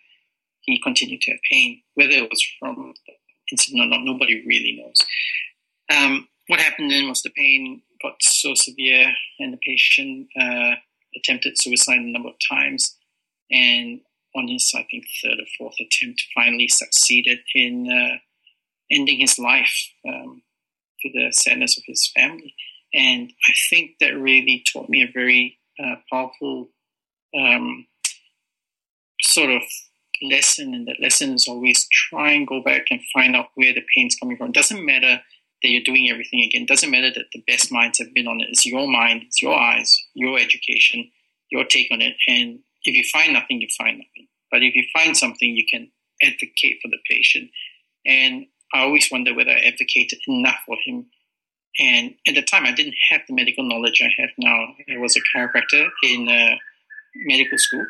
he 0.61 0.81
continued 0.81 1.21
to 1.21 1.31
have 1.31 1.39
pain. 1.51 1.81
Whether 1.95 2.13
it 2.13 2.29
was 2.29 2.45
from 2.59 2.93
incident 3.51 3.83
or 3.83 3.87
not, 3.87 4.03
nobody 4.03 4.43
really 4.45 4.81
knows. 4.81 5.05
Um, 5.95 6.27
what 6.47 6.59
happened 6.59 6.91
then 6.91 7.09
was 7.09 7.21
the 7.21 7.31
pain 7.31 7.81
got 8.01 8.15
so 8.21 8.53
severe, 8.53 9.07
and 9.39 9.53
the 9.53 9.59
patient 9.65 10.27
uh, 10.39 10.75
attempted 11.15 11.57
suicide 11.57 11.99
a 11.99 12.11
number 12.11 12.29
of 12.29 12.35
times. 12.49 12.95
And 13.51 14.01
on 14.35 14.47
his, 14.47 14.71
I 14.75 14.85
think, 14.89 15.05
third 15.23 15.39
or 15.39 15.45
fourth 15.57 15.75
attempt, 15.79 16.23
finally 16.35 16.67
succeeded 16.67 17.39
in 17.53 17.89
uh, 17.91 18.17
ending 18.91 19.19
his 19.19 19.37
life 19.37 19.73
um, 20.07 20.43
to 21.01 21.09
the 21.13 21.31
sadness 21.31 21.77
of 21.77 21.83
his 21.85 22.11
family. 22.15 22.53
And 22.93 23.31
I 23.31 23.53
think 23.69 23.91
that 23.99 24.17
really 24.17 24.63
taught 24.71 24.89
me 24.89 25.01
a 25.01 25.11
very 25.11 25.57
uh, 25.81 25.95
powerful 26.11 26.69
um, 27.37 27.87
sort 29.21 29.49
of 29.49 29.61
lesson. 30.21 30.73
And 30.73 30.87
that 30.87 31.01
lesson 31.01 31.33
is 31.33 31.47
always 31.47 31.87
try 32.09 32.31
and 32.31 32.47
go 32.47 32.61
back 32.61 32.85
and 32.91 32.99
find 33.13 33.35
out 33.35 33.47
where 33.55 33.73
the 33.73 33.83
pain's 33.95 34.15
coming 34.15 34.37
from. 34.37 34.49
It 34.49 34.55
doesn't 34.55 34.85
matter 34.85 35.21
that 35.63 35.69
you're 35.69 35.83
doing 35.83 36.09
everything 36.09 36.41
again. 36.41 36.63
It 36.63 36.67
doesn't 36.67 36.91
matter 36.91 37.11
that 37.13 37.27
the 37.33 37.43
best 37.47 37.71
minds 37.71 37.99
have 37.99 38.13
been 38.13 38.27
on 38.27 38.41
it. 38.41 38.49
It's 38.49 38.65
your 38.65 38.87
mind, 38.87 39.23
it's 39.27 39.41
your 39.41 39.55
eyes, 39.55 39.95
your 40.13 40.39
education, 40.39 41.09
your 41.49 41.65
take 41.65 41.89
on 41.91 42.01
it. 42.01 42.15
And 42.27 42.59
if 42.83 42.95
you 42.95 43.03
find 43.11 43.33
nothing, 43.33 43.61
you 43.61 43.67
find 43.77 43.97
nothing. 43.97 44.27
But 44.51 44.63
if 44.63 44.75
you 44.75 44.83
find 44.93 45.15
something, 45.15 45.55
you 45.55 45.65
can 45.69 45.91
advocate 46.21 46.79
for 46.81 46.89
the 46.89 46.97
patient. 47.09 47.49
And 48.05 48.45
I 48.73 48.81
always 48.81 49.09
wonder 49.11 49.33
whether 49.33 49.51
I 49.51 49.59
advocated 49.59 50.19
enough 50.27 50.59
for 50.65 50.77
him. 50.85 51.05
And 51.79 52.15
at 52.27 52.35
the 52.35 52.41
time, 52.41 52.65
I 52.65 52.73
didn't 52.73 52.95
have 53.09 53.21
the 53.27 53.33
medical 53.33 53.63
knowledge 53.63 54.01
I 54.01 54.21
have 54.21 54.31
now. 54.37 54.75
I 54.93 54.97
was 54.97 55.15
a 55.15 55.37
chiropractor 55.37 55.87
in 56.03 56.27
uh, 56.27 56.55
medical 57.15 57.57
school. 57.57 57.85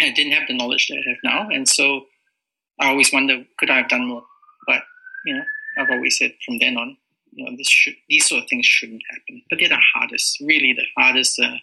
I 0.00 0.12
didn't 0.12 0.32
have 0.32 0.46
the 0.46 0.56
knowledge 0.56 0.88
that 0.88 0.98
I 0.98 1.08
have 1.08 1.18
now. 1.24 1.48
And 1.48 1.68
so 1.68 2.06
I 2.78 2.88
always 2.90 3.12
wonder, 3.12 3.44
could 3.58 3.70
I 3.70 3.78
have 3.78 3.88
done 3.88 4.06
more? 4.06 4.24
But, 4.66 4.82
you 5.24 5.34
know, 5.34 5.42
I've 5.78 5.90
always 5.90 6.18
said 6.18 6.34
from 6.44 6.58
then 6.58 6.76
on, 6.76 6.96
you 7.32 7.44
know, 7.44 7.56
this 7.56 7.68
should, 7.68 7.94
these 8.08 8.28
sort 8.28 8.44
of 8.44 8.48
things 8.48 8.66
shouldn't 8.66 9.02
happen. 9.10 9.42
But 9.50 9.58
they're 9.58 9.68
the 9.68 9.80
hardest, 9.94 10.40
really 10.40 10.72
the 10.74 10.86
hardest 10.96 11.40
uh, 11.40 11.56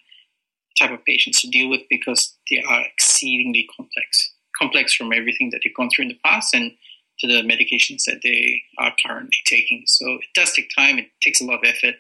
type 0.80 0.92
of 0.92 1.04
patients 1.06 1.42
to 1.42 1.50
deal 1.50 1.70
with 1.70 1.82
because 1.90 2.36
they 2.50 2.62
are 2.68 2.82
exceedingly 2.82 3.68
complex, 3.76 4.32
complex 4.58 4.94
from 4.94 5.14
everything 5.14 5.50
that 5.52 5.62
they've 5.64 5.76
gone 5.76 5.90
through 5.94 6.04
in 6.04 6.10
the 6.10 6.20
past 6.24 6.54
and 6.54 6.72
to 7.20 7.28
the 7.28 7.42
medications 7.42 8.04
that 8.06 8.22
they 8.24 8.62
are 8.80 8.94
currently 9.06 9.38
taking. 9.46 9.84
So 9.86 10.16
it 10.16 10.28
does 10.34 10.54
take 10.54 10.70
time. 10.76 10.98
It 11.00 11.08
takes 11.22 11.42
a 11.42 11.46
lot 11.46 11.60
of 11.60 11.64
effort, 11.66 11.96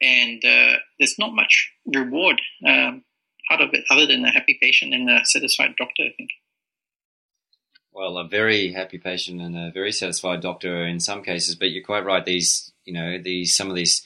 and 0.00 0.44
uh, 0.44 0.78
there's 0.98 1.18
not 1.18 1.34
much 1.34 1.72
reward 1.86 2.40
um, 2.66 3.04
out 3.50 3.60
of 3.60 3.70
it 3.72 3.84
other 3.90 4.06
than 4.06 4.24
a 4.24 4.30
happy 4.30 4.58
patient 4.60 4.94
and 4.94 5.10
a 5.10 5.24
satisfied 5.24 5.74
doctor. 5.76 6.04
I 6.04 6.12
think. 6.16 6.30
Well, 7.92 8.16
a 8.16 8.26
very 8.26 8.72
happy 8.72 8.98
patient 8.98 9.42
and 9.42 9.56
a 9.56 9.70
very 9.70 9.92
satisfied 9.92 10.40
doctor 10.40 10.86
in 10.86 10.98
some 10.98 11.22
cases, 11.22 11.56
but 11.56 11.70
you're 11.70 11.84
quite 11.84 12.06
right. 12.06 12.24
These, 12.24 12.72
you 12.84 12.94
know, 12.94 13.18
these 13.18 13.54
some 13.54 13.68
of 13.68 13.76
these 13.76 14.02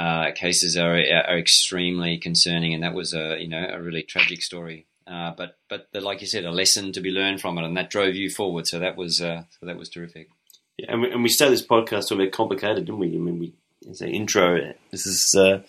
uh, 0.00 0.32
cases 0.44 0.76
are 0.76 0.94
are 1.28 1.38
extremely 1.38 2.16
concerning, 2.18 2.72
and 2.74 2.82
that 2.82 2.94
was 2.94 3.12
a 3.14 3.36
you 3.42 3.48
know 3.48 3.66
a 3.76 3.80
really 3.86 4.02
tragic 4.02 4.40
story. 4.42 4.86
uh, 5.06 5.32
but 5.36 5.58
but 5.68 5.88
the, 5.92 6.00
like 6.00 6.20
you 6.20 6.26
said, 6.26 6.44
a 6.44 6.52
lesson 6.52 6.92
to 6.92 7.00
be 7.00 7.10
learned 7.10 7.40
from 7.40 7.58
it, 7.58 7.64
and 7.64 7.76
that 7.76 7.90
drove 7.90 8.14
you 8.14 8.30
forward. 8.30 8.66
So 8.66 8.78
that 8.78 8.96
was 8.96 9.20
uh, 9.20 9.42
so 9.58 9.66
that 9.66 9.76
was 9.76 9.88
terrific. 9.88 10.30
Yeah, 10.78 10.92
and 10.92 11.02
we, 11.02 11.10
and 11.10 11.22
we 11.22 11.28
started 11.28 11.52
this 11.52 11.66
podcast 11.66 12.10
a 12.10 12.16
bit 12.16 12.32
complicated, 12.32 12.86
didn't 12.86 13.00
we? 13.00 13.14
I 13.14 13.18
mean, 13.18 13.38
we 13.38 13.52
as 13.90 14.00
an 14.00 14.08
intro, 14.10 14.72
this 14.90 15.06
is 15.06 15.34
uh, 15.34 15.62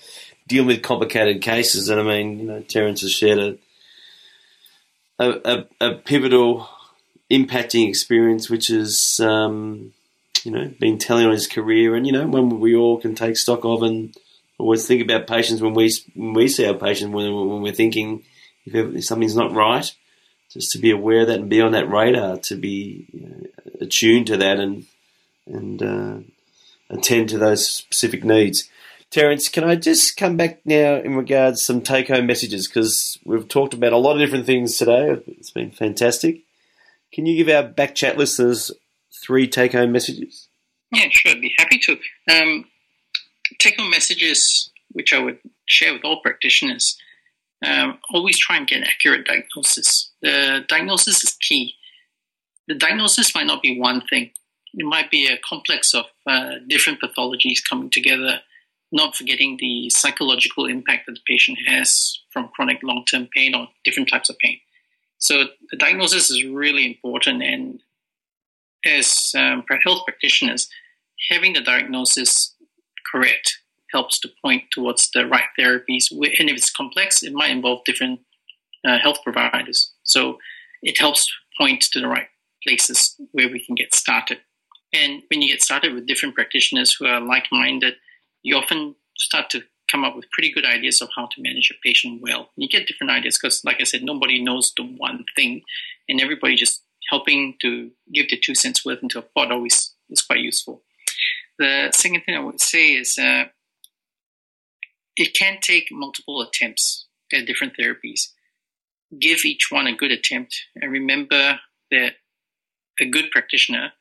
dealing 0.47 0.67
with 0.67 0.81
complicated 0.83 1.41
cases, 1.41 1.89
and 1.89 1.99
I 1.99 2.03
mean, 2.03 2.39
you 2.39 2.45
know, 2.45 2.61
Terence 2.61 3.01
has 3.01 3.11
shared 3.11 3.39
a 3.39 3.57
a, 5.19 5.29
a, 5.53 5.87
a 5.87 5.95
pivotal, 5.95 6.67
impacting 7.29 7.87
experience, 7.87 8.49
which 8.49 8.69
is 8.69 9.19
um, 9.19 9.93
you 10.43 10.51
know 10.51 10.71
been 10.79 10.97
telling 10.97 11.25
on 11.25 11.31
his 11.31 11.47
career, 11.47 11.95
and 11.95 12.05
you 12.05 12.13
know, 12.13 12.27
when 12.27 12.59
we 12.59 12.75
all 12.75 12.99
can 12.99 13.15
take 13.15 13.37
stock 13.37 13.65
of 13.65 13.83
and 13.83 14.15
always 14.57 14.85
think 14.85 15.01
about 15.01 15.27
patients 15.27 15.61
when 15.61 15.73
we 15.73 15.91
when 16.15 16.33
we 16.33 16.47
see 16.47 16.65
our 16.65 16.73
patients 16.73 17.13
when, 17.13 17.33
when 17.33 17.61
we're 17.61 17.73
thinking 17.73 18.23
if 18.65 19.03
something's 19.05 19.35
not 19.35 19.53
right, 19.53 19.91
just 20.51 20.71
to 20.71 20.79
be 20.79 20.91
aware 20.91 21.21
of 21.21 21.27
that 21.27 21.39
and 21.39 21.49
be 21.49 21.61
on 21.61 21.71
that 21.71 21.89
radar, 21.89 22.37
to 22.37 22.55
be 22.55 23.07
you 23.11 23.27
know, 23.27 23.47
attuned 23.79 24.27
to 24.27 24.37
that 24.37 24.59
and 24.59 24.85
and 25.47 25.81
uh, 25.81 26.17
attend 26.89 27.29
to 27.29 27.37
those 27.37 27.69
specific 27.69 28.23
needs. 28.23 28.69
Terence, 29.09 29.49
can 29.49 29.65
I 29.65 29.75
just 29.75 30.15
come 30.15 30.37
back 30.37 30.61
now 30.63 30.95
in 30.95 31.15
regards 31.15 31.59
to 31.59 31.65
some 31.65 31.81
take 31.81 32.07
home 32.07 32.27
messages 32.27 32.67
because 32.67 33.19
we've 33.25 33.47
talked 33.47 33.73
about 33.73 33.91
a 33.91 33.97
lot 33.97 34.13
of 34.13 34.19
different 34.19 34.45
things 34.45 34.77
today. 34.77 35.21
It's 35.27 35.51
been 35.51 35.71
fantastic. 35.71 36.43
Can 37.11 37.25
you 37.25 37.35
give 37.35 37.53
our 37.53 37.67
back 37.67 37.93
chat 37.93 38.17
listeners 38.17 38.71
three 39.23 39.47
take 39.47 39.73
home 39.73 39.91
messages? 39.91 40.47
Yeah, 40.91 41.07
sure. 41.09 41.31
I'd 41.31 41.41
be 41.41 41.53
happy 41.57 41.79
to. 41.79 41.97
Um, 42.31 42.65
take 43.59 43.79
home 43.79 43.89
messages, 43.89 44.71
which 44.91 45.13
I 45.13 45.19
would 45.19 45.39
share 45.65 45.93
with 45.93 46.03
all 46.03 46.21
practitioners, 46.21 46.97
um, 47.65 47.99
always 48.13 48.39
try 48.39 48.57
and 48.57 48.67
get 48.67 48.79
an 48.79 48.85
accurate 48.85 49.25
diagnosis. 49.25 50.11
The 50.21 50.65
diagnosis 50.67 51.23
is 51.23 51.37
key. 51.41 51.75
The 52.67 52.75
diagnosis 52.75 53.35
might 53.35 53.47
not 53.47 53.61
be 53.61 53.79
one 53.79 54.01
thing, 54.09 54.31
it 54.73 54.85
might 54.85 55.11
be 55.11 55.27
a 55.27 55.37
complex 55.37 55.93
of 55.93 56.05
uh, 56.25 56.55
different 56.67 56.99
pathologies 57.01 57.59
coming 57.67 57.89
together, 57.89 58.39
not 58.91 59.15
forgetting 59.15 59.57
the 59.59 59.89
psychological 59.89 60.65
impact 60.65 61.05
that 61.05 61.13
the 61.13 61.21
patient 61.27 61.57
has 61.67 62.19
from 62.31 62.49
chronic 62.49 62.79
long 62.83 63.03
term 63.05 63.27
pain 63.35 63.53
or 63.53 63.67
different 63.83 64.09
types 64.09 64.29
of 64.29 64.37
pain. 64.37 64.59
So 65.17 65.45
the 65.69 65.77
diagnosis 65.77 66.31
is 66.31 66.45
really 66.45 66.85
important, 66.85 67.43
and 67.43 67.79
as 68.85 69.31
um, 69.37 69.63
health 69.83 70.01
practitioners, 70.05 70.69
having 71.29 71.53
the 71.53 71.61
diagnosis 71.61 72.55
correct 73.11 73.59
helps 73.91 74.19
to 74.19 74.29
point 74.43 74.63
towards 74.71 75.09
the 75.13 75.27
right 75.27 75.49
therapies. 75.59 76.11
And 76.11 76.49
if 76.49 76.57
it's 76.57 76.71
complex, 76.71 77.23
it 77.23 77.33
might 77.33 77.51
involve 77.51 77.83
different 77.85 78.21
uh, 78.85 78.97
health 78.99 79.19
providers. 79.23 79.91
So 80.03 80.39
it 80.81 80.97
helps 80.99 81.31
point 81.57 81.81
to 81.91 81.99
the 81.99 82.07
right 82.07 82.27
places 82.65 83.15
where 83.31 83.49
we 83.49 83.63
can 83.63 83.75
get 83.75 83.93
started. 83.93 84.39
And 84.93 85.23
when 85.29 85.41
you 85.41 85.49
get 85.49 85.61
started 85.61 85.93
with 85.93 86.07
different 86.07 86.35
practitioners 86.35 86.95
who 86.95 87.05
are 87.05 87.21
like 87.21 87.45
minded, 87.51 87.95
you 88.43 88.55
often 88.55 88.95
start 89.17 89.49
to 89.51 89.61
come 89.91 90.03
up 90.03 90.15
with 90.15 90.31
pretty 90.31 90.51
good 90.51 90.65
ideas 90.65 91.01
of 91.01 91.09
how 91.15 91.25
to 91.25 91.41
manage 91.41 91.71
a 91.71 91.79
patient 91.85 92.21
well. 92.21 92.49
You 92.55 92.67
get 92.67 92.87
different 92.87 93.11
ideas 93.11 93.37
because, 93.37 93.63
like 93.63 93.77
I 93.79 93.83
said, 93.83 94.03
nobody 94.03 94.41
knows 94.41 94.73
the 94.75 94.83
one 94.83 95.25
thing, 95.35 95.61
and 96.07 96.21
everybody 96.21 96.55
just 96.55 96.81
helping 97.11 97.55
to 97.61 97.91
give 98.13 98.29
the 98.29 98.39
two 98.39 98.55
cents 98.55 98.85
worth 98.85 99.03
into 99.03 99.19
a 99.19 99.21
pot 99.21 99.51
always 99.51 99.93
is 100.09 100.21
quite 100.21 100.39
useful. 100.39 100.81
The 101.59 101.91
second 101.93 102.23
thing 102.25 102.35
I 102.35 102.43
would 102.43 102.61
say 102.61 102.93
is 102.93 103.17
uh, 103.19 103.43
it 105.17 105.35
can 105.37 105.57
take 105.61 105.89
multiple 105.91 106.41
attempts 106.41 107.07
at 107.33 107.45
different 107.45 107.73
therapies. 107.77 108.29
Give 109.19 109.39
each 109.43 109.67
one 109.69 109.87
a 109.87 109.95
good 109.95 110.11
attempt, 110.11 110.55
and 110.75 110.89
remember 110.91 111.59
that 111.91 112.13
a 112.99 113.05
good 113.05 113.29
practitioner 113.29 113.91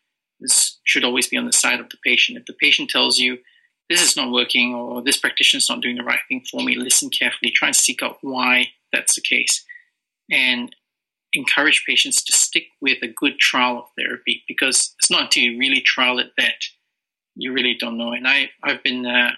is, 0.41 0.79
should 0.85 1.05
always 1.05 1.27
be 1.27 1.37
on 1.37 1.47
the 1.47 1.53
side 1.53 1.81
of 1.81 1.91
the 1.91 1.99
patient. 2.05 2.39
If 2.39 2.47
the 2.47 2.55
patient 2.55 2.91
tells 2.91 3.19
you 3.19 3.39
this 3.89 4.03
is 4.03 4.17
not 4.17 4.31
working 4.31 4.73
or 4.73 5.03
this 5.03 5.19
practitioner 5.19 5.59
is 5.59 5.69
not 5.69 5.81
doing 5.81 5.97
the 5.97 6.05
right 6.05 6.21
thing 6.29 6.45
for 6.49 6.63
me, 6.63 6.77
listen 6.77 7.11
carefully, 7.11 7.51
try 7.51 7.69
and 7.69 7.77
seek 7.77 8.05
out 8.05 8.19
why 8.21 8.69
that's 8.93 9.17
the 9.17 9.21
case, 9.21 9.65
and 10.31 10.75
encourage 11.35 11.85
patients 11.87 12.23
to 12.25 12.33
stick 12.33 12.65
with 12.81 12.99
a 13.03 13.09
good 13.09 13.39
trial 13.39 13.79
of 13.79 13.85
therapy 13.97 14.43
because 14.49 14.95
it's 14.99 15.11
not 15.11 15.23
until 15.23 15.45
you 15.45 15.59
really 15.59 15.81
trial 15.81 16.19
it 16.19 16.33
that 16.37 16.65
you 17.37 17.53
really 17.53 17.77
don't 17.79 17.99
know. 17.99 18.13
And 18.13 18.27
I, 18.27 18.51
I've 18.63 18.83
been 18.83 19.07
uh, 19.07 19.33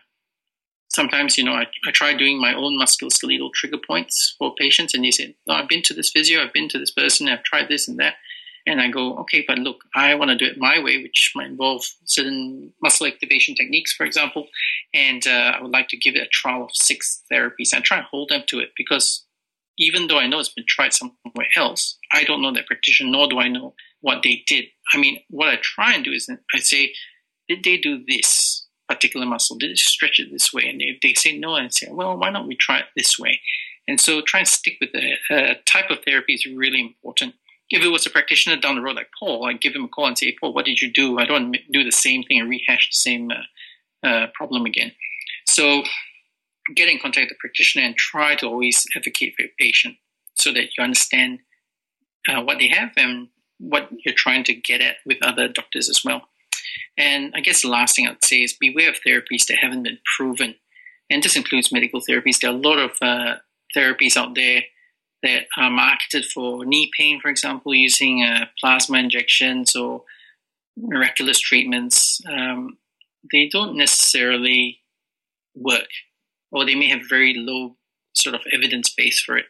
sometimes, 0.88 1.36
you 1.36 1.44
know, 1.44 1.52
I, 1.52 1.66
I 1.86 1.90
try 1.92 2.14
doing 2.14 2.40
my 2.40 2.54
own 2.54 2.78
musculoskeletal 2.78 3.52
trigger 3.54 3.78
points 3.86 4.34
for 4.38 4.54
patients, 4.54 4.94
and 4.94 5.04
they 5.04 5.10
say, 5.10 5.34
"No, 5.46 5.54
I've 5.54 5.68
been 5.68 5.82
to 5.82 5.94
this 5.94 6.10
physio, 6.10 6.42
I've 6.42 6.52
been 6.52 6.68
to 6.70 6.78
this 6.78 6.90
person, 6.90 7.28
I've 7.28 7.42
tried 7.42 7.68
this 7.68 7.88
and 7.88 7.98
that." 7.98 8.14
And 8.64 8.80
I 8.80 8.88
go, 8.88 9.16
okay, 9.16 9.44
but 9.44 9.58
look, 9.58 9.82
I 9.96 10.14
want 10.14 10.30
to 10.30 10.36
do 10.36 10.44
it 10.44 10.56
my 10.56 10.78
way, 10.78 11.02
which 11.02 11.32
might 11.34 11.48
involve 11.48 11.84
certain 12.04 12.72
muscle 12.80 13.08
activation 13.08 13.56
techniques, 13.56 13.92
for 13.92 14.06
example. 14.06 14.46
And 14.94 15.26
uh, 15.26 15.54
I 15.56 15.60
would 15.60 15.72
like 15.72 15.88
to 15.88 15.96
give 15.96 16.14
it 16.14 16.22
a 16.22 16.28
trial 16.28 16.62
of 16.62 16.70
six 16.72 17.22
therapies. 17.28 17.72
and 17.74 17.82
try 17.82 17.96
and 17.96 18.06
hold 18.06 18.28
them 18.28 18.44
to 18.46 18.60
it 18.60 18.70
because 18.76 19.24
even 19.82 20.06
though 20.06 20.18
I 20.18 20.26
know 20.26 20.40
it's 20.40 20.48
been 20.48 20.64
tried 20.66 20.92
somewhere 20.92 21.48
else, 21.56 21.98
I 22.12 22.24
don't 22.24 22.42
know 22.42 22.52
that 22.52 22.66
practitioner, 22.66 23.10
nor 23.10 23.28
do 23.28 23.38
I 23.38 23.48
know 23.48 23.74
what 24.00 24.22
they 24.22 24.42
did. 24.46 24.66
I 24.94 24.98
mean, 24.98 25.20
what 25.28 25.48
I 25.48 25.56
try 25.62 25.94
and 25.94 26.04
do 26.04 26.12
is 26.12 26.28
I 26.54 26.58
say, 26.58 26.92
did 27.48 27.64
they 27.64 27.76
do 27.76 28.02
this 28.06 28.66
particular 28.88 29.26
muscle? 29.26 29.56
Did 29.56 29.70
they 29.70 29.76
stretch 29.76 30.18
it 30.20 30.30
this 30.30 30.52
way? 30.52 30.68
And 30.68 30.80
if 30.80 31.00
they 31.02 31.14
say 31.14 31.38
no, 31.38 31.54
I 31.54 31.68
say, 31.68 31.88
well, 31.90 32.16
why 32.16 32.30
don't 32.30 32.48
we 32.48 32.56
try 32.56 32.78
it 32.78 32.86
this 32.96 33.18
way? 33.18 33.40
And 33.88 34.00
so 34.00 34.20
try 34.20 34.40
and 34.40 34.48
stick 34.48 34.74
with 34.80 34.90
the 34.92 35.16
uh, 35.30 35.54
type 35.66 35.90
of 35.90 35.98
therapy 36.04 36.34
is 36.34 36.46
really 36.46 36.80
important 36.80 37.34
if 37.72 37.82
it 37.82 37.88
was 37.88 38.06
a 38.06 38.10
practitioner 38.10 38.56
down 38.56 38.74
the 38.74 38.82
road 38.82 38.96
like 38.96 39.08
Paul, 39.18 39.46
I'd 39.46 39.62
give 39.62 39.74
him 39.74 39.84
a 39.84 39.88
call 39.88 40.06
and 40.06 40.16
say, 40.16 40.36
Paul, 40.38 40.52
what 40.52 40.66
did 40.66 40.82
you 40.82 40.92
do? 40.92 41.18
I 41.18 41.24
don't 41.24 41.56
do 41.72 41.82
the 41.82 41.90
same 41.90 42.22
thing 42.22 42.38
and 42.38 42.48
rehash 42.48 42.90
the 42.90 42.94
same 42.94 43.30
uh, 43.30 44.06
uh, 44.06 44.26
problem 44.34 44.66
again. 44.66 44.92
So 45.46 45.82
get 46.74 46.88
in 46.88 46.98
contact 46.98 47.24
with 47.24 47.30
the 47.30 47.40
practitioner 47.40 47.84
and 47.84 47.96
try 47.96 48.34
to 48.36 48.46
always 48.46 48.84
advocate 48.96 49.34
for 49.36 49.42
your 49.42 49.50
patient 49.58 49.96
so 50.34 50.52
that 50.52 50.68
you 50.76 50.84
understand 50.84 51.40
uh, 52.28 52.42
what 52.42 52.58
they 52.58 52.68
have 52.68 52.90
and 52.96 53.28
what 53.58 53.88
you're 54.04 54.14
trying 54.16 54.44
to 54.44 54.54
get 54.54 54.80
at 54.80 54.96
with 55.06 55.18
other 55.22 55.48
doctors 55.48 55.88
as 55.88 56.02
well. 56.04 56.22
And 56.96 57.32
I 57.34 57.40
guess 57.40 57.62
the 57.62 57.68
last 57.68 57.96
thing 57.96 58.06
I'd 58.06 58.24
say 58.24 58.42
is 58.42 58.56
beware 58.58 58.90
of 58.90 58.96
therapies 59.06 59.46
that 59.48 59.58
haven't 59.60 59.82
been 59.82 59.98
proven. 60.16 60.54
And 61.10 61.22
this 61.22 61.36
includes 61.36 61.72
medical 61.72 62.00
therapies. 62.00 62.38
There 62.40 62.50
are 62.50 62.54
a 62.54 62.58
lot 62.58 62.78
of 62.78 62.92
uh, 63.02 63.36
therapies 63.76 64.16
out 64.16 64.34
there 64.34 64.62
that 65.22 65.46
are 65.56 65.70
marketed 65.70 66.24
for 66.24 66.64
knee 66.64 66.90
pain, 66.98 67.20
for 67.20 67.28
example, 67.28 67.74
using 67.74 68.24
uh, 68.24 68.46
plasma 68.60 68.98
injections 68.98 69.76
or 69.76 70.04
miraculous 70.76 71.38
treatments, 71.38 72.20
um, 72.28 72.78
they 73.30 73.48
don't 73.50 73.76
necessarily 73.76 74.80
work, 75.54 75.88
or 76.52 76.64
they 76.64 76.74
may 76.74 76.88
have 76.88 77.00
very 77.08 77.34
low 77.34 77.76
sort 78.14 78.34
of 78.34 78.42
evidence 78.52 78.92
base 78.94 79.20
for 79.20 79.36
it. 79.36 79.46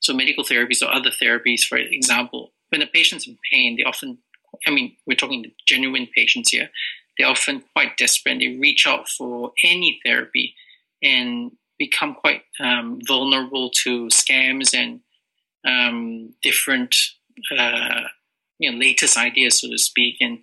So, 0.00 0.14
medical 0.14 0.44
therapies 0.44 0.82
or 0.82 0.92
other 0.92 1.10
therapies, 1.10 1.62
for 1.62 1.76
example, 1.76 2.52
when 2.70 2.82
a 2.82 2.86
patient's 2.86 3.26
in 3.26 3.38
pain, 3.50 3.76
they 3.76 3.84
often, 3.84 4.18
I 4.66 4.70
mean, 4.70 4.96
we're 5.06 5.16
talking 5.16 5.44
genuine 5.66 6.08
patients 6.14 6.50
here, 6.50 6.70
they're 7.18 7.28
often 7.28 7.62
quite 7.74 7.96
desperate. 7.96 8.38
They 8.38 8.56
reach 8.58 8.86
out 8.86 9.08
for 9.08 9.52
any 9.62 10.00
therapy 10.04 10.54
and 11.02 11.52
become 11.78 12.14
quite 12.14 12.42
um, 12.60 13.00
vulnerable 13.06 13.70
to 13.84 14.06
scams 14.06 14.74
and 14.74 15.00
um, 15.66 16.34
different, 16.42 16.94
uh, 17.56 18.02
you 18.58 18.70
know, 18.70 18.78
latest 18.78 19.16
ideas, 19.16 19.60
so 19.60 19.68
to 19.70 19.78
speak, 19.78 20.16
and 20.20 20.38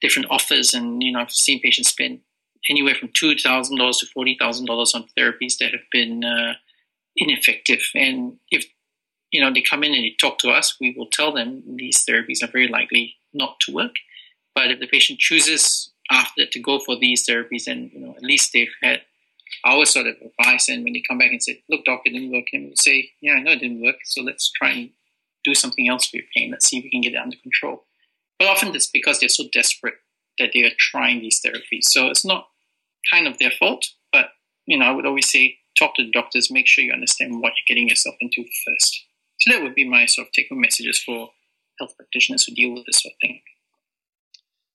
different 0.00 0.28
offers. 0.30 0.74
And 0.74 1.02
you 1.02 1.12
know, 1.12 1.20
I've 1.20 1.30
seen 1.30 1.60
patients 1.60 1.90
spend 1.90 2.20
anywhere 2.70 2.94
from 2.94 3.10
two 3.14 3.36
thousand 3.36 3.78
dollars 3.78 3.98
to 3.98 4.06
forty 4.06 4.36
thousand 4.38 4.66
dollars 4.66 4.94
on 4.94 5.06
therapies 5.18 5.58
that 5.58 5.72
have 5.72 5.88
been 5.90 6.24
uh, 6.24 6.54
ineffective. 7.16 7.82
And 7.94 8.38
if 8.50 8.66
you 9.30 9.40
know 9.40 9.52
they 9.52 9.62
come 9.62 9.84
in 9.84 9.94
and 9.94 10.04
they 10.04 10.14
talk 10.20 10.38
to 10.38 10.50
us, 10.50 10.76
we 10.80 10.94
will 10.96 11.08
tell 11.10 11.32
them 11.32 11.62
these 11.76 12.04
therapies 12.08 12.42
are 12.42 12.50
very 12.50 12.68
likely 12.68 13.16
not 13.32 13.56
to 13.60 13.72
work. 13.72 13.94
But 14.54 14.70
if 14.70 14.80
the 14.80 14.86
patient 14.86 15.18
chooses 15.18 15.90
after 16.10 16.46
to 16.46 16.60
go 16.60 16.78
for 16.78 16.96
these 16.98 17.26
therapies, 17.26 17.64
then 17.64 17.90
you 17.92 18.00
know 18.00 18.14
at 18.16 18.22
least 18.22 18.52
they've 18.52 18.74
had 18.82 19.02
our 19.64 19.84
sort 19.84 20.06
of 20.06 20.16
advice. 20.16 20.68
And 20.68 20.84
when 20.84 20.92
they 20.94 21.02
come 21.06 21.18
back 21.18 21.30
and 21.30 21.42
say, 21.42 21.62
look, 21.68 21.84
doctor, 21.84 22.10
it 22.10 22.14
didn't 22.14 22.32
work, 22.32 22.46
and 22.52 22.70
we 22.70 22.76
say, 22.76 23.10
yeah, 23.20 23.34
I 23.34 23.40
know 23.40 23.52
it 23.52 23.60
didn't 23.60 23.82
work. 23.82 23.96
So 24.04 24.22
let's 24.22 24.50
try 24.50 24.70
and 24.70 24.90
do 25.44 25.54
something 25.54 25.88
else 25.88 26.06
for 26.06 26.16
your 26.16 26.26
pain. 26.34 26.50
Let's 26.50 26.68
see 26.68 26.78
if 26.78 26.84
we 26.84 26.90
can 26.90 27.00
get 27.00 27.14
it 27.14 27.18
under 27.18 27.36
control. 27.42 27.84
But 28.38 28.48
often 28.48 28.74
it's 28.74 28.90
because 28.90 29.20
they're 29.20 29.28
so 29.28 29.44
desperate 29.52 29.94
that 30.38 30.50
they 30.54 30.64
are 30.64 30.70
trying 30.78 31.20
these 31.20 31.40
therapies. 31.44 31.82
So 31.84 32.06
it's 32.06 32.24
not 32.24 32.48
kind 33.10 33.26
of 33.26 33.38
their 33.38 33.50
fault, 33.50 33.86
but 34.12 34.26
you 34.66 34.78
know, 34.78 34.86
I 34.86 34.92
would 34.92 35.06
always 35.06 35.30
say 35.30 35.58
talk 35.78 35.94
to 35.96 36.04
the 36.04 36.10
doctors, 36.10 36.50
make 36.50 36.66
sure 36.66 36.84
you 36.84 36.92
understand 36.92 37.40
what 37.40 37.52
you're 37.52 37.74
getting 37.74 37.88
yourself 37.88 38.16
into 38.20 38.44
first. 38.66 39.04
So 39.40 39.52
that 39.52 39.62
would 39.62 39.74
be 39.74 39.88
my 39.88 40.06
sort 40.06 40.28
of 40.28 40.32
take 40.32 40.48
home 40.48 40.60
messages 40.60 41.02
for 41.04 41.30
health 41.78 41.96
practitioners 41.96 42.44
who 42.44 42.54
deal 42.54 42.74
with 42.74 42.86
this 42.86 43.02
sort 43.02 43.14
of 43.14 43.18
thing. 43.20 43.40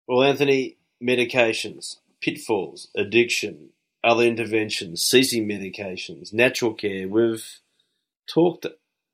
Well, 0.07 0.23
Anthony, 0.23 0.77
medications, 1.01 1.97
pitfalls, 2.21 2.89
addiction, 2.95 3.69
other 4.03 4.23
interventions, 4.23 5.03
ceasing 5.03 5.47
medications, 5.47 6.33
natural 6.33 6.73
care. 6.73 7.07
We've 7.07 7.45
talked 8.31 8.65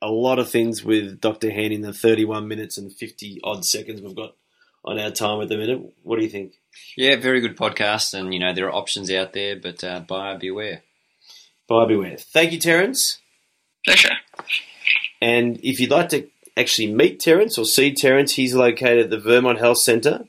a 0.01 0.07
lot 0.07 0.39
of 0.39 0.49
things 0.49 0.83
with 0.83 1.21
Dr. 1.21 1.51
Han 1.51 1.71
in 1.71 1.81
the 1.81 1.93
31 1.93 2.47
minutes 2.47 2.77
and 2.77 2.91
50 2.91 3.39
odd 3.43 3.65
seconds 3.65 4.01
we've 4.01 4.15
got 4.15 4.35
on 4.85 4.99
our 4.99 5.11
time 5.11 5.41
at 5.41 5.49
the 5.49 5.57
minute. 5.57 5.81
What 6.03 6.17
do 6.17 6.23
you 6.23 6.29
think? 6.29 6.53
Yeah, 6.97 7.15
very 7.17 7.41
good 7.41 7.57
podcast, 7.57 8.13
and 8.13 8.33
you 8.33 8.39
know 8.39 8.53
there 8.53 8.67
are 8.67 8.73
options 8.73 9.11
out 9.11 9.33
there, 9.33 9.55
but 9.55 9.83
uh, 9.83 10.01
buyer 10.01 10.37
beware. 10.37 10.83
Buyer 11.67 11.87
beware. 11.87 12.17
Thank 12.17 12.51
you, 12.51 12.59
Terence. 12.59 13.19
Pleasure. 13.85 14.13
And 15.21 15.59
if 15.63 15.79
you'd 15.79 15.91
like 15.91 16.09
to 16.09 16.27
actually 16.57 16.93
meet 16.93 17.19
Terence 17.19 17.57
or 17.57 17.65
see 17.65 17.93
Terence, 17.93 18.33
he's 18.33 18.53
located 18.53 19.05
at 19.05 19.09
the 19.09 19.19
Vermont 19.19 19.59
Health 19.59 19.79
Centre, 19.79 20.25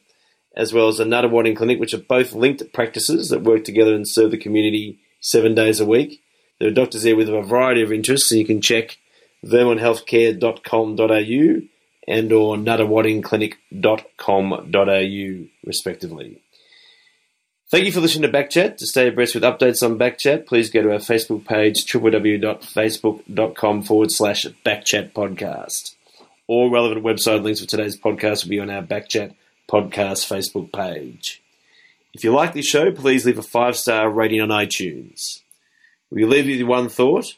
as 0.56 0.72
well 0.72 0.88
as 0.88 0.98
the 0.98 1.04
Nunawading 1.04 1.56
Clinic, 1.56 1.80
which 1.80 1.94
are 1.94 1.98
both 1.98 2.32
linked 2.32 2.72
practices 2.72 3.30
that 3.30 3.42
work 3.42 3.64
together 3.64 3.94
and 3.94 4.08
serve 4.08 4.30
the 4.30 4.38
community 4.38 5.00
seven 5.20 5.54
days 5.54 5.80
a 5.80 5.86
week. 5.86 6.20
There 6.60 6.68
are 6.68 6.72
doctors 6.72 7.02
there 7.02 7.16
with 7.16 7.28
a 7.28 7.42
variety 7.42 7.82
of 7.82 7.92
interests, 7.92 8.28
so 8.28 8.36
you 8.36 8.46
can 8.46 8.60
check 8.60 8.98
vermonthealthcare.com.au 9.44 11.73
and 12.06 12.30
or 12.32 12.56
nunawadingclinic.com.au 12.56 15.46
respectively. 15.66 16.40
Thank 17.70 17.86
you 17.86 17.92
for 17.92 18.00
listening 18.00 18.30
to 18.30 18.38
Backchat. 18.38 18.76
To 18.76 18.86
stay 18.86 19.08
abreast 19.08 19.34
with 19.34 19.42
updates 19.42 19.82
on 19.82 19.98
Backchat, 19.98 20.44
please 20.46 20.68
go 20.70 20.82
to 20.82 20.92
our 20.92 20.98
Facebook 20.98 21.46
page, 21.46 21.86
www.facebook.com 21.86 23.82
forward 23.82 24.12
slash 24.12 24.46
Backchat 24.64 25.12
podcast. 25.12 25.94
All 26.46 26.70
relevant 26.70 27.04
website 27.04 27.42
links 27.42 27.60
for 27.60 27.66
today's 27.66 27.98
podcast 27.98 28.44
will 28.44 28.50
be 28.50 28.60
on 28.60 28.70
our 28.70 28.82
Backchat 28.82 29.34
podcast 29.68 30.28
Facebook 30.28 30.72
page. 30.72 31.42
If 32.12 32.22
you 32.22 32.32
like 32.32 32.52
this 32.52 32.66
show, 32.66 32.92
please 32.92 33.26
leave 33.26 33.38
a 33.38 33.42
five 33.42 33.76
star 33.76 34.08
rating 34.10 34.40
on 34.40 34.50
iTunes. 34.50 35.40
We 36.10 36.24
leave 36.24 36.46
you 36.46 36.58
with 36.58 36.68
one 36.68 36.88
thought 36.88 37.34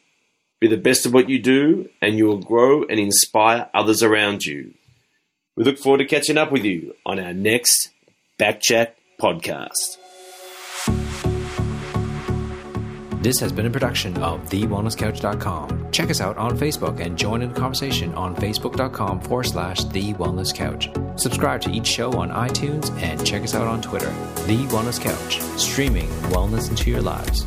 be 0.61 0.69
the 0.69 0.77
best 0.77 1.07
of 1.07 1.13
what 1.13 1.29
you 1.29 1.39
do, 1.39 1.89
and 2.01 2.17
you 2.17 2.27
will 2.27 2.43
grow 2.43 2.85
and 2.85 2.99
inspire 2.99 3.69
others 3.75 4.03
around 4.03 4.45
you. 4.45 4.75
We 5.57 5.65
look 5.65 5.79
forward 5.79 5.99
to 5.99 6.05
catching 6.05 6.39
up 6.39 6.53
with 6.53 6.65
you 6.65 6.95
on 7.05 7.19
our 7.19 7.33
next 7.33 7.91
Backchat 8.39 8.93
podcast. 9.21 9.99
This 13.23 13.41
has 13.41 13.51
been 13.51 13.67
a 13.67 13.71
production 13.71 14.17
of 14.19 14.49
TheWellnessCouch.com. 14.51 15.91
Check 15.91 16.11
us 16.11 16.21
out 16.21 16.37
on 16.37 16.57
Facebook 16.57 17.01
and 17.01 17.19
join 17.19 17.43
in 17.43 17.53
the 17.53 17.59
conversation 17.59 18.15
on 18.15 18.37
Facebook.com 18.37 19.21
forward 19.21 19.47
slash 19.47 19.83
The 19.83 20.15
Wellness 20.15 20.55
Couch. 20.55 20.89
Subscribe 21.17 21.61
to 21.63 21.71
each 21.71 21.89
show 21.89 22.13
on 22.13 22.31
iTunes 22.31 22.97
and 23.03 23.27
check 23.27 23.43
us 23.43 23.57
out 23.57 23.67
on 23.67 23.83
Twitter. 23.83 24.11
The 24.47 24.65
Wellness 24.69 25.01
Couch, 25.01 25.41
streaming 25.59 26.07
wellness 26.31 26.71
into 26.71 26.89
your 26.89 27.03
lives. 27.03 27.47